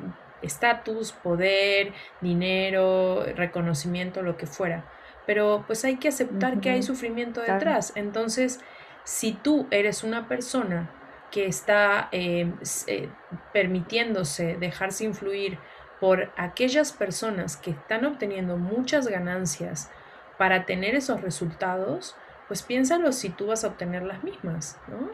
estatus, 0.42 1.12
poder, 1.12 1.94
dinero, 2.20 3.24
reconocimiento, 3.34 4.20
lo 4.20 4.36
que 4.36 4.44
fuera 4.44 4.84
pero 5.26 5.64
pues 5.66 5.84
hay 5.84 5.96
que 5.96 6.08
aceptar 6.08 6.60
que 6.60 6.70
hay 6.70 6.82
sufrimiento 6.82 7.40
detrás. 7.40 7.92
Entonces, 7.94 8.60
si 9.04 9.32
tú 9.32 9.66
eres 9.70 10.04
una 10.04 10.28
persona 10.28 10.90
que 11.30 11.46
está 11.46 12.08
em, 12.12 12.54
eh, 12.86 13.08
permitiéndose 13.52 14.56
dejarse 14.56 15.04
influir 15.04 15.58
por 16.00 16.30
aquellas 16.36 16.92
personas 16.92 17.56
que 17.56 17.70
están 17.70 18.04
obteniendo 18.04 18.56
muchas 18.56 19.08
ganancias 19.08 19.90
para 20.38 20.66
tener 20.66 20.94
esos 20.94 21.22
resultados, 21.22 22.16
pues 22.46 22.62
piénsalo 22.62 23.12
si 23.12 23.30
tú 23.30 23.46
vas 23.46 23.64
a 23.64 23.68
obtener 23.68 24.02
las 24.02 24.22
mismas, 24.22 24.78
¿no? 24.88 25.10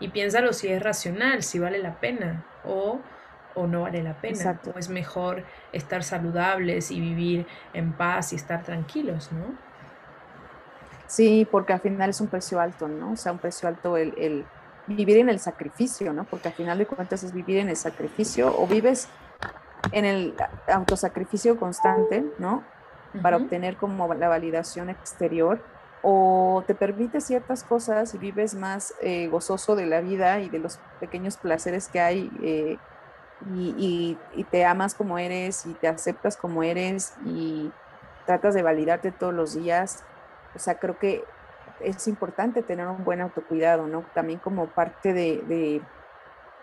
Y 0.00 0.08
piénsalo 0.08 0.52
si 0.52 0.68
es 0.68 0.82
racional, 0.82 1.42
si 1.42 1.58
vale 1.58 1.78
la 1.78 1.98
pena 1.98 2.46
o, 2.64 3.00
o 3.54 3.66
no 3.66 3.82
vale 3.82 4.02
la 4.02 4.14
pena. 4.14 4.60
O 4.74 4.78
es 4.78 4.88
mejor 4.88 5.44
estar 5.72 6.02
saludables 6.02 6.90
y 6.90 7.00
vivir 7.00 7.46
en 7.72 7.92
paz 7.92 8.32
y 8.32 8.36
estar 8.36 8.62
tranquilos, 8.62 9.30
¿no? 9.32 9.68
Sí, 11.06 11.48
porque 11.50 11.72
al 11.72 11.80
final 11.80 12.10
es 12.10 12.20
un 12.20 12.28
precio 12.28 12.60
alto, 12.60 12.86
¿no? 12.86 13.12
O 13.12 13.16
sea, 13.16 13.32
un 13.32 13.38
precio 13.38 13.68
alto 13.68 13.96
el, 13.96 14.44
vivir 14.86 15.18
en 15.18 15.30
el 15.30 15.40
sacrificio, 15.40 16.12
¿no? 16.12 16.24
Porque 16.24 16.48
al 16.48 16.54
final 16.54 16.78
de 16.78 16.86
cuentas 16.86 17.22
es 17.22 17.32
vivir 17.32 17.58
en 17.58 17.68
el 17.70 17.76
sacrificio 17.76 18.54
o 18.56 18.66
vives 18.66 19.08
en 19.92 20.04
el 20.04 20.34
autosacrificio 20.66 21.58
constante, 21.58 22.24
¿no? 22.38 22.62
Para 23.22 23.38
obtener 23.38 23.76
como 23.76 24.12
la 24.14 24.28
validación 24.28 24.90
exterior 24.90 25.60
o 26.02 26.62
te 26.66 26.74
permite 26.74 27.20
ciertas 27.22 27.64
cosas 27.64 28.14
y 28.14 28.18
vives 28.18 28.54
más 28.54 28.94
eh, 29.00 29.28
gozoso 29.28 29.76
de 29.76 29.86
la 29.86 30.00
vida 30.00 30.40
y 30.40 30.48
de 30.48 30.58
los 30.58 30.78
pequeños 31.00 31.38
placeres 31.38 31.88
que 31.88 32.00
hay 32.00 32.30
eh, 32.42 32.76
y, 33.54 34.18
te 34.50 34.64
amas 34.64 34.94
como 34.94 35.18
eres 35.18 35.66
y 35.66 35.74
te 35.74 35.88
aceptas 35.88 36.36
como 36.36 36.62
eres 36.62 37.14
y 37.24 37.70
tratas 38.26 38.54
de 38.54 38.62
validarte 38.62 39.12
todos 39.12 39.34
los 39.34 39.54
días. 39.54 40.04
O 40.54 40.58
sea, 40.58 40.78
creo 40.78 40.98
que 40.98 41.24
es 41.80 42.08
importante 42.08 42.62
tener 42.62 42.86
un 42.86 43.04
buen 43.04 43.20
autocuidado, 43.20 43.86
¿no? 43.86 44.04
También 44.14 44.38
como 44.38 44.66
parte 44.66 45.12
de, 45.12 45.42
de 45.46 45.82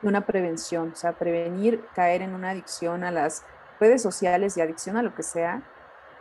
una 0.03 0.21
prevención, 0.21 0.91
o 0.93 0.95
sea, 0.95 1.13
prevenir 1.13 1.85
caer 1.95 2.21
en 2.21 2.33
una 2.33 2.51
adicción 2.51 3.03
a 3.03 3.11
las 3.11 3.43
redes 3.79 4.01
sociales 4.01 4.57
y 4.57 4.61
adicción 4.61 4.97
a 4.97 5.03
lo 5.03 5.15
que 5.15 5.23
sea, 5.23 5.61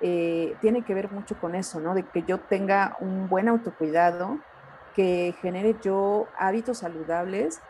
eh, 0.00 0.56
tiene 0.60 0.82
que 0.82 0.94
ver 0.94 1.10
mucho 1.10 1.38
con 1.40 1.54
eso, 1.54 1.80
¿no? 1.80 1.94
De 1.94 2.02
que 2.02 2.22
yo 2.22 2.38
tenga 2.38 2.96
un 3.00 3.28
buen 3.28 3.48
autocuidado, 3.48 4.38
que 4.94 5.34
genere 5.40 5.76
yo 5.82 6.28
hábitos 6.38 6.78
saludables 6.78 7.60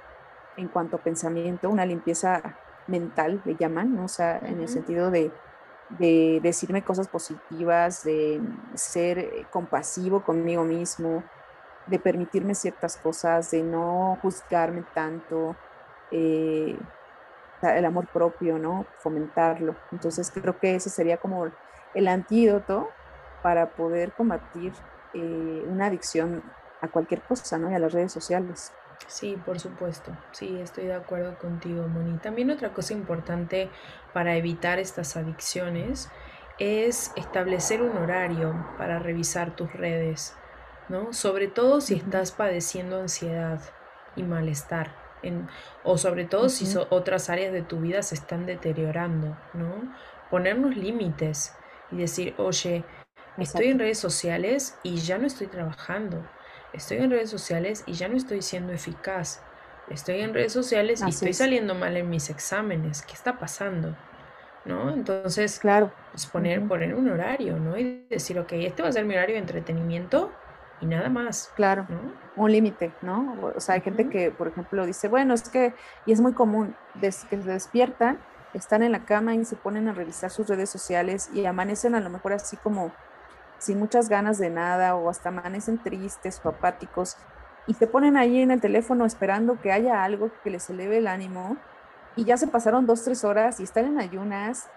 en 0.57 0.69
cuanto 0.69 0.97
a 0.97 1.01
pensamiento, 1.01 1.71
una 1.71 1.87
limpieza 1.87 2.57
mental, 2.87 3.43
le 3.45 3.57
llaman, 3.57 3.95
¿no? 3.95 4.05
O 4.05 4.09
sea, 4.09 4.39
en 4.39 4.61
el 4.61 4.69
sentido 4.69 5.11
de, 5.11 5.31
de, 5.99 6.41
decirme 6.43 6.83
cosas 6.83 7.09
positivas, 7.09 8.05
de 8.05 8.41
ser 8.75 9.19
eh, 9.19 9.47
compasivo 9.51 10.23
conmigo 10.25 10.65
mismo, 10.65 11.23
de 11.87 11.99
permitirme 11.99 12.55
ciertas 12.55 12.97
cosas, 12.97 13.51
de 13.51 13.63
no 13.63 14.19
juzgarme 14.23 14.85
tanto, 14.95 15.57
eh, 16.11 16.79
el 17.63 17.85
amor 17.85 18.07
propio, 18.09 18.59
¿no? 18.59 18.87
Fomentarlo. 18.99 19.75
Entonces 19.93 20.31
creo 20.31 20.59
que 20.59 20.75
ese 20.75 20.91
sería 20.91 21.17
como 21.17 21.51
el 21.95 22.09
antídoto 22.09 22.91
para 23.43 23.71
poder 23.71 24.13
combatir 24.13 24.73
eh, 25.15 25.65
una 25.67 25.87
adicción 25.87 26.43
a 26.81 26.89
cualquier 26.89 27.23
cosa, 27.23 27.59
¿no? 27.59 27.71
Y 27.71 27.75
a 27.75 27.79
las 27.79 27.93
redes 27.93 28.13
sociales. 28.13 28.73
Sí, 29.07 29.37
por 29.45 29.61
supuesto. 29.61 30.17
Sí, 30.33 30.59
estoy 30.61 30.87
de 30.87 30.95
acuerdo 30.95 31.39
contigo, 31.39 31.87
Moni. 31.89 32.19
También 32.19 32.51
otra 32.51 32.73
cosa 32.73 32.93
importante 32.93 33.71
para 34.13 34.37
evitar 34.37 34.79
estas 34.79 35.17
adicciones 35.17 36.11
es 36.59 37.13
establecer 37.17 37.83
un 37.83 37.97
horario 37.97 38.55
para 38.79 38.99
revisar 38.99 39.57
tus 39.57 39.73
redes, 39.73 40.37
¿no? 40.89 41.13
Sobre 41.13 41.49
todo 41.49 41.81
si 41.81 41.95
estás 41.95 42.33
padeciendo 42.33 43.01
ansiedad 43.01 43.61
y 44.17 44.23
malestar, 44.23 44.95
en, 45.23 45.49
o 45.83 45.99
sobre 45.99 46.25
todo 46.25 46.49
si 46.49 46.73
otras 46.91 47.29
áreas 47.31 47.53
de 47.53 47.63
tu 47.63 47.81
vida 47.81 48.03
se 48.03 48.15
están 48.15 48.47
deteriorando, 48.47 49.37
¿no? 49.53 49.95
Ponernos 50.31 50.77
límites 50.77 51.55
y 51.91 51.97
decir, 51.97 52.35
oye, 52.39 52.85
estoy 53.37 53.67
en 53.69 53.79
redes 53.79 53.99
sociales 53.99 54.79
y 54.83 54.97
ya 54.97 55.19
no 55.19 55.27
estoy 55.27 55.49
trabajando 55.49 56.25
estoy 56.75 56.99
en 56.99 57.11
redes 57.11 57.31
sociales 57.31 57.85
y 57.87 57.95
ya 57.95 58.09
no 58.09 58.17
estoy 58.17 58.43
siendo 58.43 58.73
eficaz. 58.73 59.41
Estoy 59.89 60.21
en 60.21 60.35
redes 60.35 60.53
sociales 60.53 61.03
y 61.07 61.11
estoy 61.11 61.33
saliendo 61.35 61.75
mal 61.75 61.97
en 61.97 62.09
mis 62.09 62.31
exámenes. 62.31 63.03
¿Qué 63.03 63.13
está 63.13 63.39
pasando? 63.39 63.95
¿No? 64.65 64.91
Entonces, 64.91 65.59
claro. 65.59 65.93
Pues 66.13 66.27
poner, 66.27 66.67
poner 66.67 66.95
un 66.95 67.09
horario, 67.11 67.59
¿no? 67.59 67.77
Y 67.77 68.07
decir, 68.09 68.39
ok, 68.39 68.53
este 68.53 68.83
va 68.83 68.89
a 68.89 68.93
ser 68.93 69.05
mi 69.05 69.15
horario 69.15 69.35
de 69.35 69.41
entretenimiento 69.41 70.33
y 70.81 70.87
nada 70.87 71.11
más. 71.11 71.53
Claro, 71.55 71.87
un 72.37 72.51
límite, 72.51 72.93
¿no? 73.03 73.37
O 73.55 73.61
sea, 73.61 73.75
hay 73.75 73.83
gente 73.83 74.09
que, 74.09 74.31
por 74.31 74.49
ejemplo, 74.49 74.87
dice, 74.87 75.09
bueno, 75.09 75.35
es 75.35 75.49
que, 75.51 75.75
y 76.07 76.13
es 76.13 76.21
muy 76.21 76.33
común, 76.33 76.75
desde 76.95 77.29
que 77.29 77.43
se 77.43 77.51
despiertan, 77.51 78.19
están 78.55 78.83
en 78.83 78.93
la 78.93 79.05
cama 79.05 79.35
y 79.35 79.45
se 79.45 79.57
ponen 79.57 79.89
a 79.89 79.93
revisar 79.93 80.31
sus 80.31 80.49
redes 80.49 80.71
sociales 80.71 81.29
y 81.35 81.45
amanecen 81.45 81.95
a 81.95 82.01
lo 82.01 82.09
mejor 82.09 82.33
así 82.33 82.57
como 82.57 82.93
sin 83.59 83.79
muchas 83.79 84.09
ganas 84.09 84.39
de 84.39 84.51
nada 84.51 84.95
o 84.97 85.09
hasta 85.09 85.31
amanecen 85.31 85.79
tristes 85.79 86.41
o 86.45 86.49
apáticos 86.49 87.17
y 87.67 87.75
se 87.75 87.87
ponen 87.87 88.17
ahí 88.17 88.41
en 88.41 88.51
el 88.51 88.61
teléfono 88.61 89.07
esperando 89.07 89.61
que 89.61 89.73
haya 89.73 90.05
algo 90.05 90.31
que 90.43 90.51
les 90.51 90.69
eleve 90.69 90.99
el 90.99 91.07
ánimo 91.07 91.57
y 92.17 92.25
ya 92.25 92.37
se 92.37 92.47
pasaron 92.47 92.87
dos, 92.87 93.05
tres 93.05 93.25
horas 93.25 93.61
y 93.61 93.65
están 93.65 93.87
en 93.87 93.99
ayunas, 93.99 94.69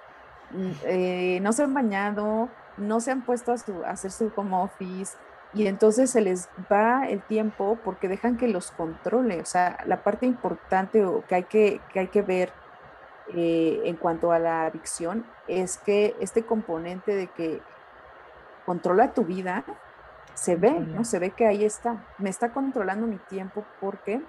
mm, 0.51 0.71
eh, 0.85 1.39
no 1.41 1.53
se 1.53 1.63
han 1.63 1.73
bañado, 1.73 2.49
no 2.77 2.99
se 2.99 3.11
han 3.11 3.23
puesto 3.23 3.51
a, 3.51 3.89
hacer 3.89 4.11
su 4.11 4.31
home 4.35 4.55
office 4.55 5.17
y 5.53 5.67
entonces 5.67 6.09
se 6.09 6.21
les 6.21 6.49
va 6.71 7.07
el 7.07 7.21
tiempo 7.21 7.77
porque 7.83 8.07
dejan 8.07 8.37
que 8.37 8.47
los 8.47 8.71
controle. 8.71 9.41
O 9.41 9.45
sea, 9.45 9.77
la 9.85 10.03
parte 10.03 10.25
importante 10.25 11.03
que 11.27 11.35
hay 11.35 11.43
que, 11.43 11.81
que, 11.91 11.99
hay 11.99 12.07
que 12.07 12.21
ver 12.21 12.51
eh, 13.33 13.81
en 13.85 13.95
cuanto 13.97 14.31
a 14.31 14.39
la 14.39 14.65
adicción 14.65 15.25
es 15.47 15.77
que 15.77 16.15
este 16.19 16.45
componente 16.45 17.15
de 17.15 17.27
que 17.27 17.61
controla 18.67 19.13
tu 19.13 19.23
vida, 19.23 19.63
se 20.33 20.57
ve, 20.57 20.71
¿no? 20.71 21.05
Se 21.05 21.19
ve 21.19 21.31
que 21.31 21.47
ahí 21.47 21.63
está. 21.63 22.03
Me 22.17 22.29
está 22.29 22.51
controlando 22.51 23.07
mi 23.07 23.15
tiempo 23.15 23.63
porque 23.79 24.21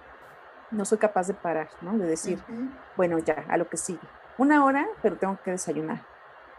no 0.70 0.84
soy 0.84 0.98
capaz 0.98 1.26
de 1.26 1.34
parar, 1.34 1.68
¿no? 1.80 1.98
De 1.98 2.06
decir, 2.06 2.38
bueno, 2.96 3.18
ya, 3.18 3.44
a 3.48 3.56
lo 3.56 3.68
que 3.68 3.76
sigue. 3.76 4.06
Una 4.38 4.64
hora, 4.64 4.86
pero 5.02 5.16
tengo 5.16 5.36
que 5.44 5.50
desayunar. 5.50 6.02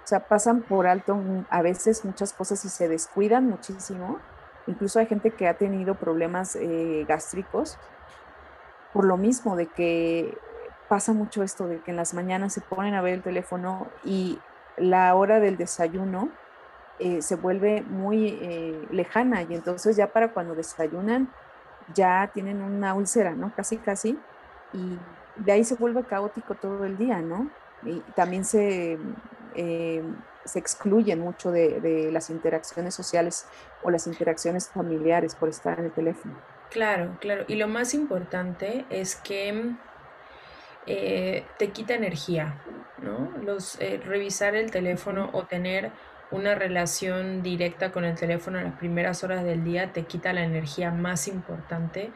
O 0.04 0.08
sea, 0.10 0.28
pasan 0.28 0.62
por 0.62 0.88
alto 0.88 1.18
a 1.50 1.62
veces 1.62 2.04
muchas 2.04 2.34
cosas 2.34 2.66
y 2.66 2.70
se 2.70 2.90
descuidan 2.90 3.48
muchísimo. 3.48 4.20
Incluso 4.68 5.00
hay 5.00 5.06
gente 5.06 5.32
que 5.32 5.48
ha 5.48 5.54
tenido 5.54 5.96
problemas 5.96 6.58
eh, 6.58 7.06
gástricos 7.08 7.78
por 8.92 9.06
lo 9.06 9.16
mismo 9.16 9.56
de 9.56 9.68
que 9.68 10.38
pasa 10.90 11.14
mucho 11.14 11.44
esto 11.44 11.68
de 11.68 11.80
que 11.80 11.92
en 11.92 11.98
las 11.98 12.14
mañanas 12.14 12.52
se 12.52 12.60
ponen 12.60 12.94
a 12.94 13.02
ver 13.02 13.14
el 13.14 13.22
teléfono 13.22 13.88
y 14.04 14.40
la 14.76 15.16
hora 15.16 15.40
del 15.40 15.56
desayuno 15.56 16.30
eh, 17.00 17.22
se 17.22 17.36
vuelve 17.36 17.82
muy 17.82 18.38
eh, 18.42 18.86
lejana 18.92 19.44
y 19.44 19.56
entonces 19.56 19.96
ya 19.96 20.12
para 20.12 20.34
cuando 20.34 20.54
desayunan 20.54 21.32
ya 21.94 22.30
tienen 22.34 22.62
una 22.62 22.94
úlcera, 22.94 23.32
¿no? 23.32 23.54
Casi, 23.56 23.78
casi. 23.78 24.20
Y 24.74 24.98
de 25.38 25.52
ahí 25.54 25.64
se 25.64 25.76
vuelve 25.76 26.04
caótico 26.04 26.56
todo 26.56 26.84
el 26.84 26.98
día, 26.98 27.22
¿no? 27.22 27.50
Y 27.86 28.02
también 28.16 28.44
se, 28.44 29.00
eh, 29.56 30.04
se 30.44 30.60
excluyen 30.60 31.20
mucho 31.20 31.52
de, 31.52 32.10
las 32.12 32.30
interacciones 32.30 32.96
sociales 32.96 33.48
o 33.82 33.90
las 33.92 34.06
interacciones 34.06 34.68
familiares 34.68 35.36
por 35.36 35.48
estar 35.48 35.80
en 35.80 35.86
el 35.86 35.92
teléfono. 35.92 36.36
Claro, 36.70 37.18
claro. 37.22 37.46
Y 37.48 37.56
lo 37.56 37.70
más 37.70 37.94
importante 37.94 38.86
es 38.90 39.16
que 39.16 39.74
te 40.86 41.70
quita 41.72 41.94
energía, 41.94 42.62
¿no? 42.98 43.32
Los, 43.42 43.80
revisar 44.06 44.56
el 44.56 44.70
teléfono 44.70 45.30
o 45.32 45.46
tener 45.46 45.92
una 46.32 46.56
relación 46.56 47.42
directa 47.42 47.92
con 47.92 48.06
el 48.06 48.16
teléfono 48.16 48.60
en 48.60 48.66
las 48.66 48.76
primeras 48.76 49.24
horas 49.24 49.44
del 49.44 49.64
día 49.64 49.94
te 49.94 50.04
quita 50.04 50.34
la 50.34 50.44
energía 50.44 50.92
más 50.92 51.28
importante 51.28 52.12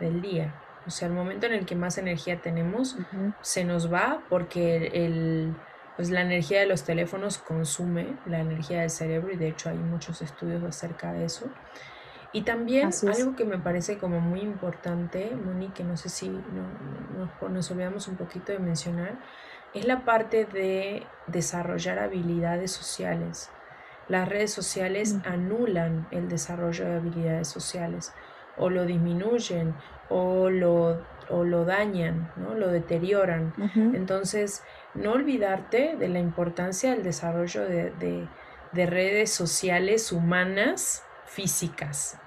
del 0.00 0.20
día. 0.20 0.54
O 0.86 0.90
sea, 0.90 1.06
el 1.08 1.14
momento 1.14 1.46
en 1.46 1.52
el 1.52 1.64
que 1.64 1.76
más 1.76 1.96
energía 1.98 2.40
tenemos 2.40 2.96
se 3.40 3.64
nos 3.64 3.92
va 3.92 4.22
porque 4.28 4.90
el, 4.92 5.54
pues 5.96 6.10
la 6.10 6.22
energía 6.22 6.60
de 6.60 6.66
los 6.66 6.82
teléfonos 6.82 7.38
consume 7.38 8.16
la 8.26 8.40
energía 8.40 8.80
del 8.80 8.90
cerebro 8.90 9.32
y 9.32 9.36
de 9.36 9.48
hecho 9.48 9.70
hay 9.70 9.78
muchos 9.78 10.22
estudios 10.22 10.62
acerca 10.64 11.12
de 11.12 11.24
eso. 11.24 11.46
Y 12.32 12.42
también 12.42 12.90
algo 13.14 13.36
que 13.36 13.44
me 13.44 13.58
parece 13.58 13.98
como 13.98 14.18
muy 14.20 14.40
importante, 14.40 15.36
Moni, 15.36 15.68
que 15.68 15.84
no 15.84 15.98
sé 15.98 16.08
si 16.08 16.30
no, 16.30 17.48
nos 17.48 17.70
olvidamos 17.70 18.08
un 18.08 18.16
poquito 18.16 18.52
de 18.52 18.58
mencionar, 18.58 19.18
es 19.74 19.86
la 19.86 20.04
parte 20.04 20.44
de 20.44 21.06
desarrollar 21.26 21.98
habilidades 21.98 22.70
sociales. 22.72 23.50
Las 24.08 24.28
redes 24.28 24.52
sociales 24.52 25.16
anulan 25.24 26.08
el 26.10 26.28
desarrollo 26.28 26.84
de 26.84 26.96
habilidades 26.96 27.48
sociales 27.48 28.12
o 28.56 28.68
lo 28.68 28.84
disminuyen 28.84 29.74
o 30.08 30.50
lo, 30.50 31.00
o 31.30 31.44
lo 31.44 31.64
dañan, 31.64 32.30
¿no? 32.36 32.54
lo 32.54 32.68
deterioran. 32.68 33.54
Entonces, 33.74 34.62
no 34.94 35.12
olvidarte 35.12 35.96
de 35.96 36.08
la 36.08 36.18
importancia 36.18 36.90
del 36.90 37.02
desarrollo 37.02 37.64
de, 37.64 38.28
de 38.72 38.86
redes 38.86 39.30
sociales 39.30 40.12
humanas 40.12 41.04
físicas, 41.26 42.18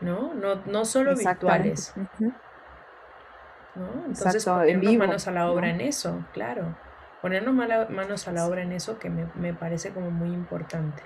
¿no? 0.00 0.34
No, 0.34 0.56
no 0.66 0.84
solo 0.84 1.16
virtuales. 1.16 1.94
¿No? 3.80 4.06
Entonces, 4.06 4.44
ponernos 4.44 4.96
manos 4.96 5.28
a 5.28 5.30
la 5.30 5.50
obra 5.50 5.70
en 5.70 5.80
eso, 5.80 6.24
claro. 6.32 6.76
Ponernos 7.22 7.54
manos 7.54 8.28
a 8.28 8.32
la 8.32 8.46
obra 8.46 8.62
en 8.62 8.72
eso 8.72 8.98
que 8.98 9.10
me, 9.10 9.54
parece 9.54 9.90
como 9.90 10.10
muy 10.10 10.28
importante. 10.28 11.02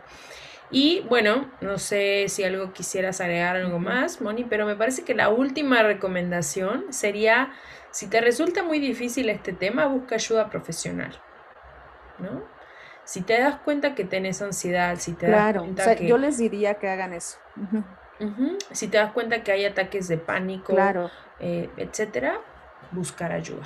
Y 0.71 1.03
bueno, 1.09 1.51
no 1.61 1.79
sé 1.79 2.27
si 2.29 2.43
algo 2.43 2.73
quisieras 2.73 3.21
agregar 3.21 3.57
algo 3.57 3.79
más, 3.79 4.21
Moni, 4.21 4.45
pero 4.45 4.67
me 4.67 4.77
parece 4.77 5.05
que 5.05 5.15
la 5.15 5.29
última 5.29 5.83
recomendación 5.83 6.93
sería, 6.93 7.53
si 7.91 8.09
te 8.09 8.21
resulta 8.21 8.63
muy 8.63 8.81
difícil 8.81 9.29
este 9.29 9.53
tema, 9.53 9.87
busca 9.87 10.15
ayuda 10.15 10.51
profesional, 10.51 11.13
¿no? 12.19 12.43
Si 13.05 13.21
te 13.21 13.39
das 13.39 13.57
cuenta 13.57 13.95
que 13.95 14.05
tienes 14.05 14.41
ansiedad, 14.41 14.97
si 14.99 15.13
te 15.13 15.29
das 15.29 15.59
cuenta 15.59 15.83
o 15.83 15.85
sea, 15.85 15.95
yo 15.95 16.17
les 16.17 16.39
diría 16.39 16.75
que 16.75 16.89
hagan 16.89 17.13
eso. 17.13 17.39
Si 18.71 18.89
te 18.89 18.97
das 18.97 19.13
cuenta 19.13 19.43
que 19.43 19.53
hay 19.53 19.67
ataques 19.67 20.09
de 20.09 20.17
pánico, 20.17 20.75
claro. 20.75 21.11
Eh, 21.41 21.69
etcétera, 21.77 22.41
buscar 22.95 23.33
ayuda. 23.33 23.65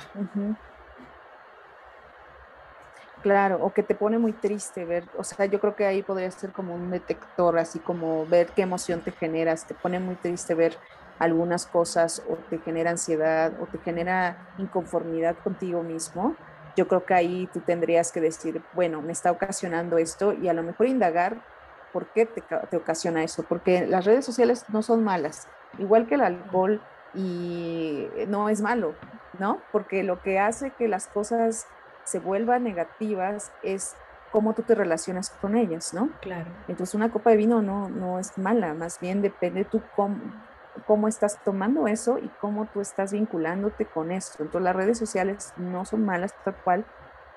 Claro, 3.21 3.59
o 3.61 3.73
que 3.73 3.83
te 3.83 3.95
pone 3.95 4.17
muy 4.17 4.31
triste 4.31 4.85
ver, 4.85 5.03
o 5.17 5.23
sea, 5.23 5.45
yo 5.45 5.59
creo 5.59 5.75
que 5.75 5.85
ahí 5.85 6.01
podría 6.01 6.31
ser 6.31 6.51
como 6.51 6.73
un 6.73 6.89
detector, 6.89 7.59
así 7.59 7.79
como 7.79 8.25
ver 8.25 8.47
qué 8.55 8.61
emoción 8.61 9.01
te 9.01 9.11
generas, 9.11 9.67
te 9.67 9.73
pone 9.73 9.99
muy 9.99 10.15
triste 10.15 10.53
ver 10.53 10.77
algunas 11.19 11.65
cosas 11.65 12.23
o 12.29 12.35
te 12.49 12.59
genera 12.59 12.91
ansiedad 12.91 13.51
o 13.61 13.65
te 13.65 13.77
genera 13.79 14.37
inconformidad 14.57 15.35
contigo 15.43 15.83
mismo. 15.83 16.35
Yo 16.77 16.87
creo 16.87 17.03
que 17.03 17.13
ahí 17.13 17.49
tú 17.51 17.59
tendrías 17.59 18.13
que 18.13 18.21
decir, 18.21 18.61
bueno, 18.73 19.01
me 19.01 19.11
está 19.11 19.31
ocasionando 19.31 19.97
esto 19.97 20.31
y 20.31 20.47
a 20.47 20.53
lo 20.53 20.63
mejor 20.63 20.87
indagar 20.87 21.41
¿Por 21.91 22.07
qué 22.07 22.25
te, 22.25 22.75
ocasiona 22.75 23.23
eso? 23.23 23.43
Porque 23.43 23.87
las 23.87 24.05
redes 24.05 24.25
sociales 24.25 24.65
no 24.69 24.83
son 24.83 25.03
malas, 25.03 25.47
igual 25.79 26.07
que 26.07 26.15
el 26.15 26.21
alcohol 26.21 26.81
y 27.15 28.07
no 28.27 28.49
es 28.49 28.61
malo, 28.61 28.93
¿no? 29.39 29.59
Porque 29.71 30.03
lo 30.03 30.21
que 30.21 30.39
hace 30.39 30.71
que 30.71 30.87
las 30.87 31.07
cosas 31.07 31.67
se 32.03 32.19
vuelvan 32.19 32.63
negativas 32.63 33.51
es 33.63 33.95
cómo 34.31 34.53
tú 34.53 34.63
te 34.63 34.75
relacionas 34.75 35.29
con 35.29 35.55
ellas, 35.55 35.93
¿no? 35.93 36.09
Claro. 36.21 36.49
Entonces 36.67 36.95
una 36.95 37.11
copa 37.11 37.31
de 37.31 37.37
vino 37.37 37.61
no, 37.61 37.89
no 37.89 38.19
es 38.19 38.37
mala, 38.37 38.73
más 38.73 38.99
bien 38.99 39.21
depende 39.21 39.65
tú 39.65 39.81
cómo, 39.95 40.17
cómo 40.85 41.07
estás 41.07 41.39
tomando 41.43 41.87
eso 41.87 42.19
y 42.19 42.29
cómo 42.39 42.65
tú 42.65 42.81
estás 42.81 43.13
vinculándote 43.13 43.85
con 43.85 44.11
eso. 44.11 44.43
Entonces 44.43 44.61
las 44.61 44.75
redes 44.75 44.97
sociales 44.97 45.53
no 45.57 45.85
son 45.85 46.05
malas 46.05 46.33
tal 46.43 46.55
cual, 46.55 46.85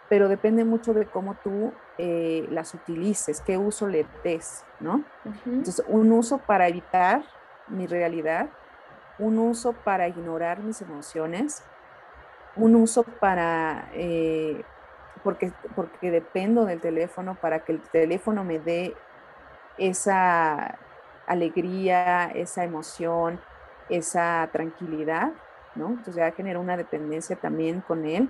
pero 0.09 0.29
depende 0.29 0.65
mucho 0.65 0.93
de 0.93 1.07
cómo 1.07 1.37
tú 1.43 1.73
eh, 1.97 2.47
las 2.51 2.75
utilices, 2.75 3.41
qué 3.41 3.57
uso 3.57 3.87
le 3.87 4.07
des, 4.23 4.65
¿no? 4.81 5.05
Entonces, 5.47 5.83
un 5.89 6.13
uso 6.13 6.39
para 6.39 6.69
evitar 6.69 7.25
mi 7.69 7.87
realidad, 7.87 8.49
un 9.19 9.39
uso 9.39 9.73
para 9.73 10.09
ignorar 10.09 10.61
mis 10.61 10.83
emociones, 10.83 11.63
un 12.57 12.77
uso 12.77 13.03
para, 13.03 13.89
eh, 13.93 14.63
porque, 15.23 15.53
porque 15.75 16.11
dependo 16.11 16.65
del 16.65 16.81
teléfono, 16.81 17.37
para 17.41 17.61
que 17.61 17.73
el 17.73 17.81
teléfono 17.81 18.45
me 18.45 18.59
dé 18.59 18.95
esa 19.79 20.79
alegría, 21.27 22.31
esa 22.35 22.65
emoción, 22.65 23.41
esa 23.89 24.49
tranquilidad, 24.53 25.33
¿no? 25.75 25.89
Entonces 25.89 26.17
ya 26.17 26.31
genera 26.33 26.59
una 26.59 26.77
dependencia 26.77 27.37
también 27.37 27.81
con 27.81 28.05
él. 28.05 28.29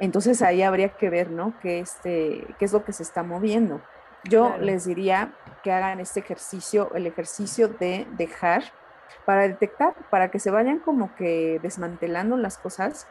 Entonces 0.00 0.42
ahí 0.42 0.62
habría 0.62 0.90
que 0.90 1.08
ver, 1.08 1.30
¿no? 1.30 1.54
¿Qué, 1.60 1.80
este, 1.80 2.46
qué 2.58 2.64
es 2.64 2.72
lo 2.72 2.84
que 2.84 2.92
se 2.92 3.02
está 3.02 3.22
moviendo? 3.22 3.80
Yo 4.24 4.56
les 4.58 4.84
diría 4.84 5.32
que 5.62 5.72
hagan 5.72 6.00
este 6.00 6.20
ejercicio, 6.20 6.90
el 6.94 7.06
ejercicio 7.06 7.68
de 7.68 8.06
dejar 8.16 8.64
para 9.24 9.42
detectar, 9.42 9.94
para 10.10 10.30
que 10.30 10.38
se 10.38 10.50
vayan 10.50 10.80
como 10.80 11.14
que 11.14 11.60
desmantelando 11.62 12.36
las 12.36 12.58
cosas. 12.58 13.06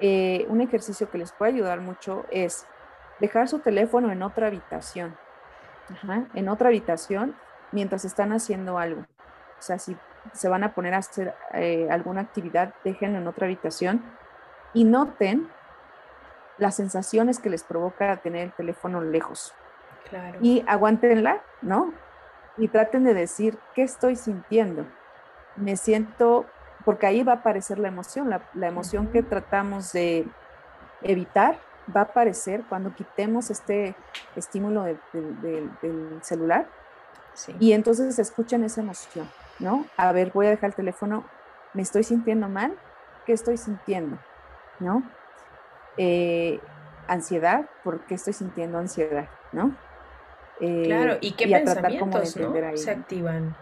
Eh, 0.00 0.46
un 0.48 0.60
ejercicio 0.60 1.10
que 1.10 1.18
les 1.18 1.32
puede 1.32 1.52
ayudar 1.52 1.80
mucho 1.80 2.24
es 2.30 2.66
dejar 3.20 3.48
su 3.48 3.58
teléfono 3.58 4.10
en 4.10 4.22
otra 4.22 4.46
habitación, 4.46 5.16
en 6.34 6.48
otra 6.48 6.68
habitación 6.68 7.34
mientras 7.72 8.04
están 8.04 8.32
haciendo 8.32 8.78
algo. 8.78 9.02
O 9.02 9.62
sea, 9.62 9.78
si 9.78 9.96
se 10.32 10.48
van 10.48 10.64
a 10.64 10.74
poner 10.74 10.94
a 10.94 10.98
hacer 10.98 11.34
eh, 11.52 11.88
alguna 11.90 12.22
actividad, 12.22 12.74
déjenlo 12.84 13.18
en 13.18 13.26
otra 13.26 13.46
habitación 13.46 14.02
y 14.72 14.84
noten 14.84 15.48
las 16.58 16.76
sensaciones 16.76 17.38
que 17.38 17.50
les 17.50 17.64
provoca 17.64 18.16
tener 18.18 18.44
el 18.44 18.52
teléfono 18.52 19.00
lejos. 19.00 19.54
Claro. 20.08 20.38
Y 20.42 20.64
aguántenla, 20.66 21.40
¿no? 21.62 21.92
Y 22.56 22.68
traten 22.68 23.04
de 23.04 23.14
decir, 23.14 23.58
¿qué 23.74 23.82
estoy 23.82 24.16
sintiendo? 24.16 24.86
Me 25.56 25.76
siento, 25.76 26.46
porque 26.90 27.06
ahí 27.06 27.22
va 27.22 27.34
a 27.34 27.36
aparecer 27.36 27.78
la 27.78 27.86
emoción, 27.86 28.30
la, 28.30 28.66
emoción 28.66 29.06
que 29.12 29.22
tratamos 29.22 29.92
de 29.92 30.26
evitar 31.02 31.56
va 31.94 32.00
a 32.00 32.02
aparecer 32.02 32.64
cuando 32.68 32.92
quitemos 32.96 33.48
este 33.48 33.94
estímulo 34.34 34.82
del 34.82 36.18
celular. 36.20 36.66
Sí. 37.34 37.54
Y 37.60 37.74
entonces 37.74 38.18
escuchen 38.18 38.64
esa 38.64 38.80
emoción, 38.80 39.30
¿no? 39.60 39.86
A 39.96 40.10
ver, 40.10 40.32
voy 40.34 40.48
a 40.48 40.50
dejar 40.50 40.70
el 40.70 40.74
teléfono, 40.74 41.22
me 41.74 41.82
estoy 41.82 42.02
sintiendo 42.02 42.48
mal, 42.48 42.76
¿qué 43.24 43.34
estoy 43.34 43.56
sintiendo? 43.56 44.18
¿No? 44.80 45.04
Eh, 45.96 46.58
ansiedad, 47.06 47.66
¿por 47.84 48.00
qué 48.00 48.16
estoy 48.16 48.32
sintiendo 48.32 48.78
ansiedad? 48.78 49.28
¿no? 49.52 49.76
Eh, 50.58 50.82
claro, 50.86 51.18
¿y 51.20 51.34
qué 51.34 51.46
pensamientos 51.46 52.36
se 52.74 52.90
activan? 52.90 53.54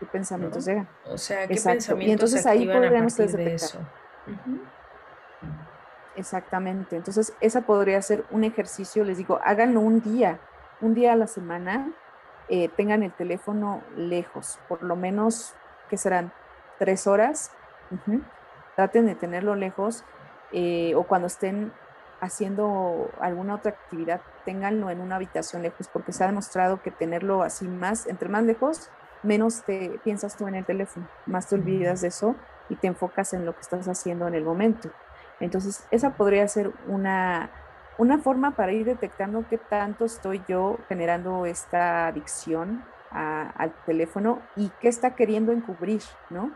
¿Qué 0.00 0.06
pensamientos 0.06 0.64
llegan? 0.64 0.88
O 1.04 1.18
sea, 1.18 1.46
¿qué 1.46 1.54
pensamientos 1.54 2.08
y 2.08 2.10
entonces 2.10 2.46
ahí 2.46 2.66
podríamos 2.66 3.14
de 3.16 3.54
eso? 3.54 3.78
Exactamente. 6.16 6.96
Entonces, 6.96 7.34
esa 7.40 7.60
podría 7.60 8.00
ser 8.00 8.24
un 8.30 8.44
ejercicio, 8.44 9.04
les 9.04 9.18
digo, 9.18 9.38
háganlo 9.44 9.80
un 9.80 10.00
día, 10.00 10.40
un 10.80 10.94
día 10.94 11.12
a 11.12 11.16
la 11.16 11.26
semana, 11.26 11.92
eh, 12.48 12.68
tengan 12.68 13.02
el 13.02 13.12
teléfono 13.12 13.82
lejos, 13.94 14.58
por 14.68 14.82
lo 14.82 14.96
menos, 14.96 15.54
que 15.90 15.98
serán? 15.98 16.32
Tres 16.78 17.06
horas. 17.06 17.52
Traten 18.76 19.04
de 19.04 19.14
tenerlo 19.14 19.54
lejos 19.54 20.04
eh, 20.52 20.94
o 20.94 21.02
cuando 21.02 21.26
estén 21.26 21.72
haciendo 22.20 23.10
alguna 23.20 23.56
otra 23.56 23.72
actividad, 23.72 24.20
ténganlo 24.44 24.90
en 24.90 25.00
una 25.00 25.16
habitación 25.16 25.62
lejos, 25.62 25.88
porque 25.88 26.12
se 26.12 26.24
ha 26.24 26.26
demostrado 26.26 26.80
que 26.80 26.90
tenerlo 26.90 27.42
así 27.42 27.66
más, 27.68 28.06
entre 28.06 28.28
más 28.28 28.44
lejos, 28.44 28.90
menos 29.22 29.62
te 29.62 30.00
piensas 30.04 30.36
tú 30.36 30.48
en 30.48 30.54
el 30.54 30.64
teléfono, 30.64 31.08
más 31.26 31.48
te 31.48 31.54
olvidas 31.54 32.00
de 32.00 32.08
eso 32.08 32.34
y 32.68 32.76
te 32.76 32.86
enfocas 32.86 33.32
en 33.34 33.44
lo 33.44 33.54
que 33.54 33.60
estás 33.60 33.88
haciendo 33.88 34.26
en 34.28 34.34
el 34.34 34.44
momento. 34.44 34.90
Entonces, 35.40 35.84
esa 35.90 36.10
podría 36.14 36.46
ser 36.48 36.70
una, 36.86 37.50
una 37.98 38.18
forma 38.18 38.52
para 38.52 38.72
ir 38.72 38.84
detectando 38.84 39.44
qué 39.48 39.58
tanto 39.58 40.04
estoy 40.04 40.42
yo 40.48 40.78
generando 40.88 41.46
esta 41.46 42.08
adicción 42.08 42.84
al 43.10 43.72
teléfono 43.86 44.40
y 44.54 44.70
qué 44.80 44.88
está 44.88 45.16
queriendo 45.16 45.50
encubrir, 45.50 46.02
¿no? 46.28 46.52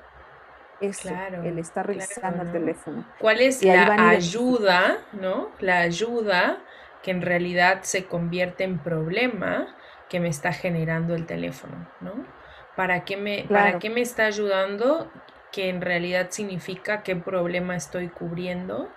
Eso, 0.81 1.09
claro, 1.09 1.43
el 1.43 1.59
estar 1.59 1.87
revisando 1.87 2.43
el 2.43 2.53
teléfono. 2.53 3.05
¿Cuál 3.19 3.41
es 3.41 3.63
la 3.63 4.11
ayuda, 4.11 4.99
no? 5.13 5.51
La 5.61 5.79
ayuda 5.79 6.59
que 7.03 7.11
en 7.11 7.23
realidad 7.23 7.83
se 7.83 8.07
convierte 8.07 8.65
en 8.65 8.79
problema 8.79 9.75
que 10.09 10.21
me 10.21 10.29
está 10.29 10.53
generando 10.53 11.15
el 11.15 11.27
teléfono, 11.27 11.89
¿no? 12.01 12.13
¿Para 12.77 13.05
qué 13.05 13.17
me, 13.17 13.47
¿para 13.49 13.79
qué 13.79 13.91
me 13.91 14.01
está 14.01 14.27
ayudando? 14.27 15.11
Que 15.53 15.69
en 15.69 15.81
realidad 15.81 16.29
significa 16.31 17.03
qué 17.03 17.17
problema 17.17 17.77
estoy 17.77 18.09
cubriendo 18.09 18.89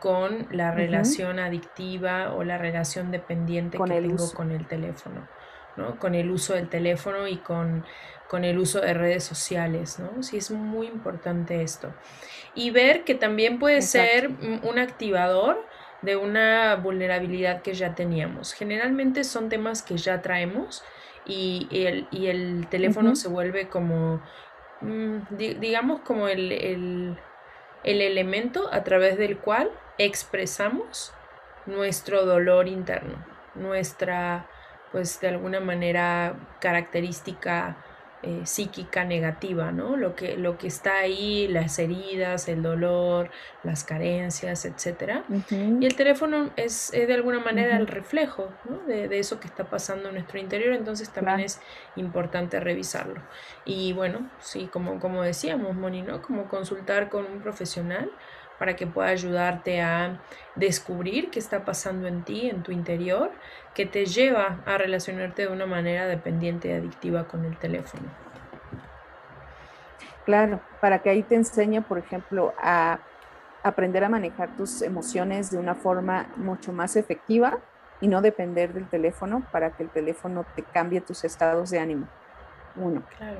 con 0.00 0.46
la 0.50 0.72
relación 0.72 1.38
adictiva 1.38 2.32
o 2.34 2.44
la 2.44 2.58
relación 2.58 3.10
dependiente 3.10 3.78
que 3.78 3.84
tengo 3.84 4.32
con 4.32 4.50
el 4.50 4.66
teléfono, 4.66 5.28
¿no? 5.76 5.98
Con 5.98 6.14
el 6.14 6.30
uso 6.30 6.54
del 6.54 6.68
teléfono 6.68 7.28
y 7.28 7.36
con 7.36 7.84
con 8.32 8.44
el 8.44 8.58
uso 8.58 8.80
de 8.80 8.94
redes 8.94 9.24
sociales, 9.24 9.98
¿no? 9.98 10.22
Sí, 10.22 10.38
es 10.38 10.50
muy 10.50 10.86
importante 10.86 11.60
esto. 11.60 11.92
Y 12.54 12.70
ver 12.70 13.04
que 13.04 13.14
también 13.14 13.58
puede 13.58 13.82
ser 13.82 14.30
un 14.62 14.78
activador 14.78 15.62
de 16.00 16.16
una 16.16 16.76
vulnerabilidad 16.76 17.60
que 17.60 17.74
ya 17.74 17.94
teníamos. 17.94 18.54
Generalmente 18.54 19.24
son 19.24 19.50
temas 19.50 19.82
que 19.82 19.98
ya 19.98 20.22
traemos 20.22 20.82
y 21.26 21.68
el, 21.70 22.08
y 22.10 22.26
el 22.26 22.66
teléfono 22.68 23.14
se 23.16 23.28
vuelve 23.28 23.68
como, 23.68 24.22
mm, 24.80 25.36
digamos, 25.36 26.00
como 26.00 26.28
el, 26.28 26.52
el, 26.52 27.18
el 27.84 28.00
elemento 28.00 28.68
a 28.72 28.82
través 28.84 29.16
del 29.18 29.38
cual 29.38 29.70
expresamos 29.98 31.12
nuestro 31.66 32.24
dolor 32.26 32.68
interno, 32.68 33.24
nuestra, 33.54 34.48
pues 34.90 35.20
de 35.20 35.28
alguna 35.28 35.60
manera, 35.60 36.34
característica 36.60 37.76
eh, 38.22 38.42
psíquica 38.44 39.04
negativa, 39.04 39.72
¿no? 39.72 39.96
Lo 39.96 40.14
que, 40.14 40.36
lo 40.36 40.56
que 40.56 40.68
está 40.68 40.98
ahí, 40.98 41.48
las 41.48 41.78
heridas, 41.78 42.48
el 42.48 42.62
dolor, 42.62 43.30
las 43.62 43.82
carencias, 43.82 44.64
etc. 44.64 45.22
Y 45.50 45.84
el 45.84 45.96
teléfono 45.96 46.50
es, 46.56 46.92
de 46.92 47.12
alguna 47.12 47.40
manera 47.40 47.76
el 47.76 47.86
reflejo 47.86 48.48
de, 48.86 49.18
eso 49.18 49.40
que 49.40 49.48
está 49.48 49.64
pasando 49.64 50.08
en 50.08 50.14
nuestro 50.14 50.38
interior, 50.38 50.74
entonces 50.74 51.10
también 51.10 51.40
es 51.40 51.60
importante 51.96 52.60
revisarlo. 52.60 53.20
Y 53.64 53.92
bueno, 53.92 54.30
sí, 54.40 54.68
como, 54.72 55.00
como 55.00 55.22
decíamos, 55.22 55.74
Moni, 55.74 56.02
¿no? 56.02 56.22
Como 56.22 56.48
consultar 56.48 57.08
con 57.08 57.26
un 57.26 57.40
profesional 57.40 58.10
para 58.62 58.76
que 58.76 58.86
pueda 58.86 59.08
ayudarte 59.08 59.80
a 59.80 60.20
descubrir 60.54 61.30
qué 61.30 61.40
está 61.40 61.64
pasando 61.64 62.06
en 62.06 62.22
ti, 62.22 62.48
en 62.48 62.62
tu 62.62 62.70
interior, 62.70 63.32
que 63.74 63.86
te 63.86 64.06
lleva 64.06 64.58
a 64.66 64.76
relacionarte 64.76 65.42
de 65.42 65.48
una 65.48 65.66
manera 65.66 66.06
dependiente 66.06 66.68
y 66.68 66.72
adictiva 66.72 67.24
con 67.24 67.44
el 67.44 67.56
teléfono. 67.56 68.04
Claro, 70.24 70.60
para 70.80 71.00
que 71.00 71.10
ahí 71.10 71.22
te 71.22 71.34
enseñe, 71.34 71.80
por 71.80 71.98
ejemplo, 71.98 72.54
a 72.62 72.98
aprender 73.62 74.04
a 74.04 74.08
manejar 74.08 74.56
tus 74.56 74.82
emociones 74.82 75.50
de 75.50 75.58
una 75.58 75.74
forma 75.74 76.26
mucho 76.36 76.72
más 76.72 76.96
efectiva 76.96 77.58
y 78.00 78.08
no 78.08 78.20
depender 78.20 78.72
del 78.72 78.88
teléfono 78.88 79.42
para 79.52 79.70
que 79.70 79.84
el 79.84 79.88
teléfono 79.88 80.44
te 80.54 80.62
cambie 80.62 81.00
tus 81.00 81.24
estados 81.24 81.70
de 81.70 81.78
ánimo. 81.78 82.06
Uno. 82.76 83.02
Claro. 83.16 83.38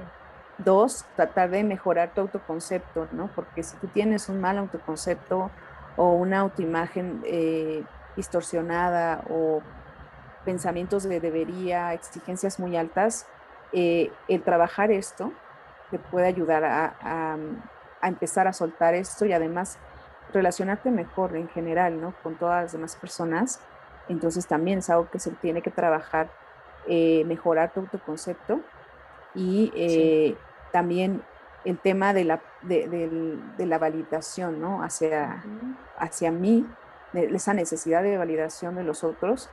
Dos, 0.59 1.05
tratar 1.17 1.51
de 1.51 1.65
mejorar 1.65 2.13
tu 2.15 2.21
autoconcepto, 2.21 3.09
¿no? 3.13 3.29
Porque 3.35 3.63
si 3.63 3.77
tú 3.77 3.89
tienes 3.89 4.29
un 4.29 4.41
mal 4.41 4.59
autoconcepto 4.59 5.51
o 5.97 6.13
una 6.13 6.41
autoimagen 6.41 7.23
eh, 7.25 7.83
distorsionada 8.17 9.25
o 9.29 9.63
pensamientos 10.45 11.05
de 11.05 11.21
debería, 11.21 11.93
exigencias 11.95 12.59
muy 12.59 12.77
altas, 12.77 13.27
eh, 13.73 14.11
el 14.29 14.43
trabajar 14.43 14.91
esto 14.91 15.33
te 15.91 15.99
puede 15.99 16.27
ayudar 16.27 16.65
a, 16.65 17.37
empezar 18.03 18.49
a 18.49 18.53
soltar 18.53 18.95
esto 18.95 19.25
y 19.27 19.33
además 19.33 19.79
relacionarte 20.33 20.91
mejor 20.91 21.37
en 21.37 21.49
general, 21.49 22.01
¿no? 22.01 22.15
Con 22.23 22.35
todas 22.35 22.63
las 22.63 22.73
demás 22.73 22.97
personas. 22.97 23.61
Entonces 24.09 24.47
también 24.47 24.79
es 24.81 24.91
algo 24.91 25.09
que 25.11 25.19
se 25.19 25.31
tiene 25.31 25.63
que 25.63 25.71
trabajar, 25.71 26.31
eh, 26.89 27.25
mejorar 27.27 27.73
tu 27.73 27.81
autoconcepto 27.81 28.61
y 29.35 29.73
eh, 29.77 30.37
también 30.73 31.23
el 31.65 31.79
tema 31.79 32.13
de 32.13 32.25
la, 32.25 32.41
de, 32.63 33.47
la 33.59 33.79
validación, 33.79 34.61
¿no? 34.61 34.83
Hacia, 34.83 35.45
hacia 35.99 36.33
mí, 36.33 36.67
esa 37.13 37.55
necesidad 37.55 38.03
de 38.03 38.19
validación 38.19 38.75
de 38.75 38.83
los 38.83 39.05
otros, 39.05 39.49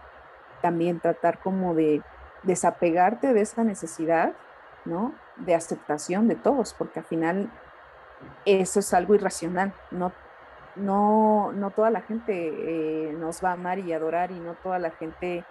también 0.62 1.00
tratar 1.00 1.40
como 1.40 1.74
de 1.74 2.02
desapegarte 2.44 3.34
de 3.34 3.42
esa 3.42 3.64
necesidad, 3.64 4.34
¿no? 4.86 5.14
De 5.38 5.56
aceptación 5.56 6.28
de 6.28 6.36
todos, 6.36 6.74
porque 6.74 7.00
al 7.00 7.06
final 7.06 7.50
eso 8.46 8.80
es 8.80 8.94
algo 8.94 9.16
irracional, 9.16 9.74
no, 9.92 10.12
no, 10.76 11.52
no 11.54 11.72
toda 11.72 11.90
la 11.90 12.02
gente 12.02 12.34
eh, 12.34 13.14
nos 13.14 13.44
va 13.44 13.50
a 13.50 13.54
amar 13.54 13.80
y 13.80 13.94
adorar 13.94 14.32
y 14.32 14.40
no 14.40 14.56
toda 14.56 14.80
la 14.80 14.92
gente 14.92 15.46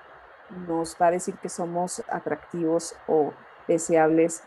nos 0.66 0.96
va 1.00 1.06
a 1.08 1.10
decir 1.10 1.34
que 1.36 1.48
somos 1.48 2.02
atractivos 2.10 2.96
o 3.06 3.32
deseables, 3.66 4.42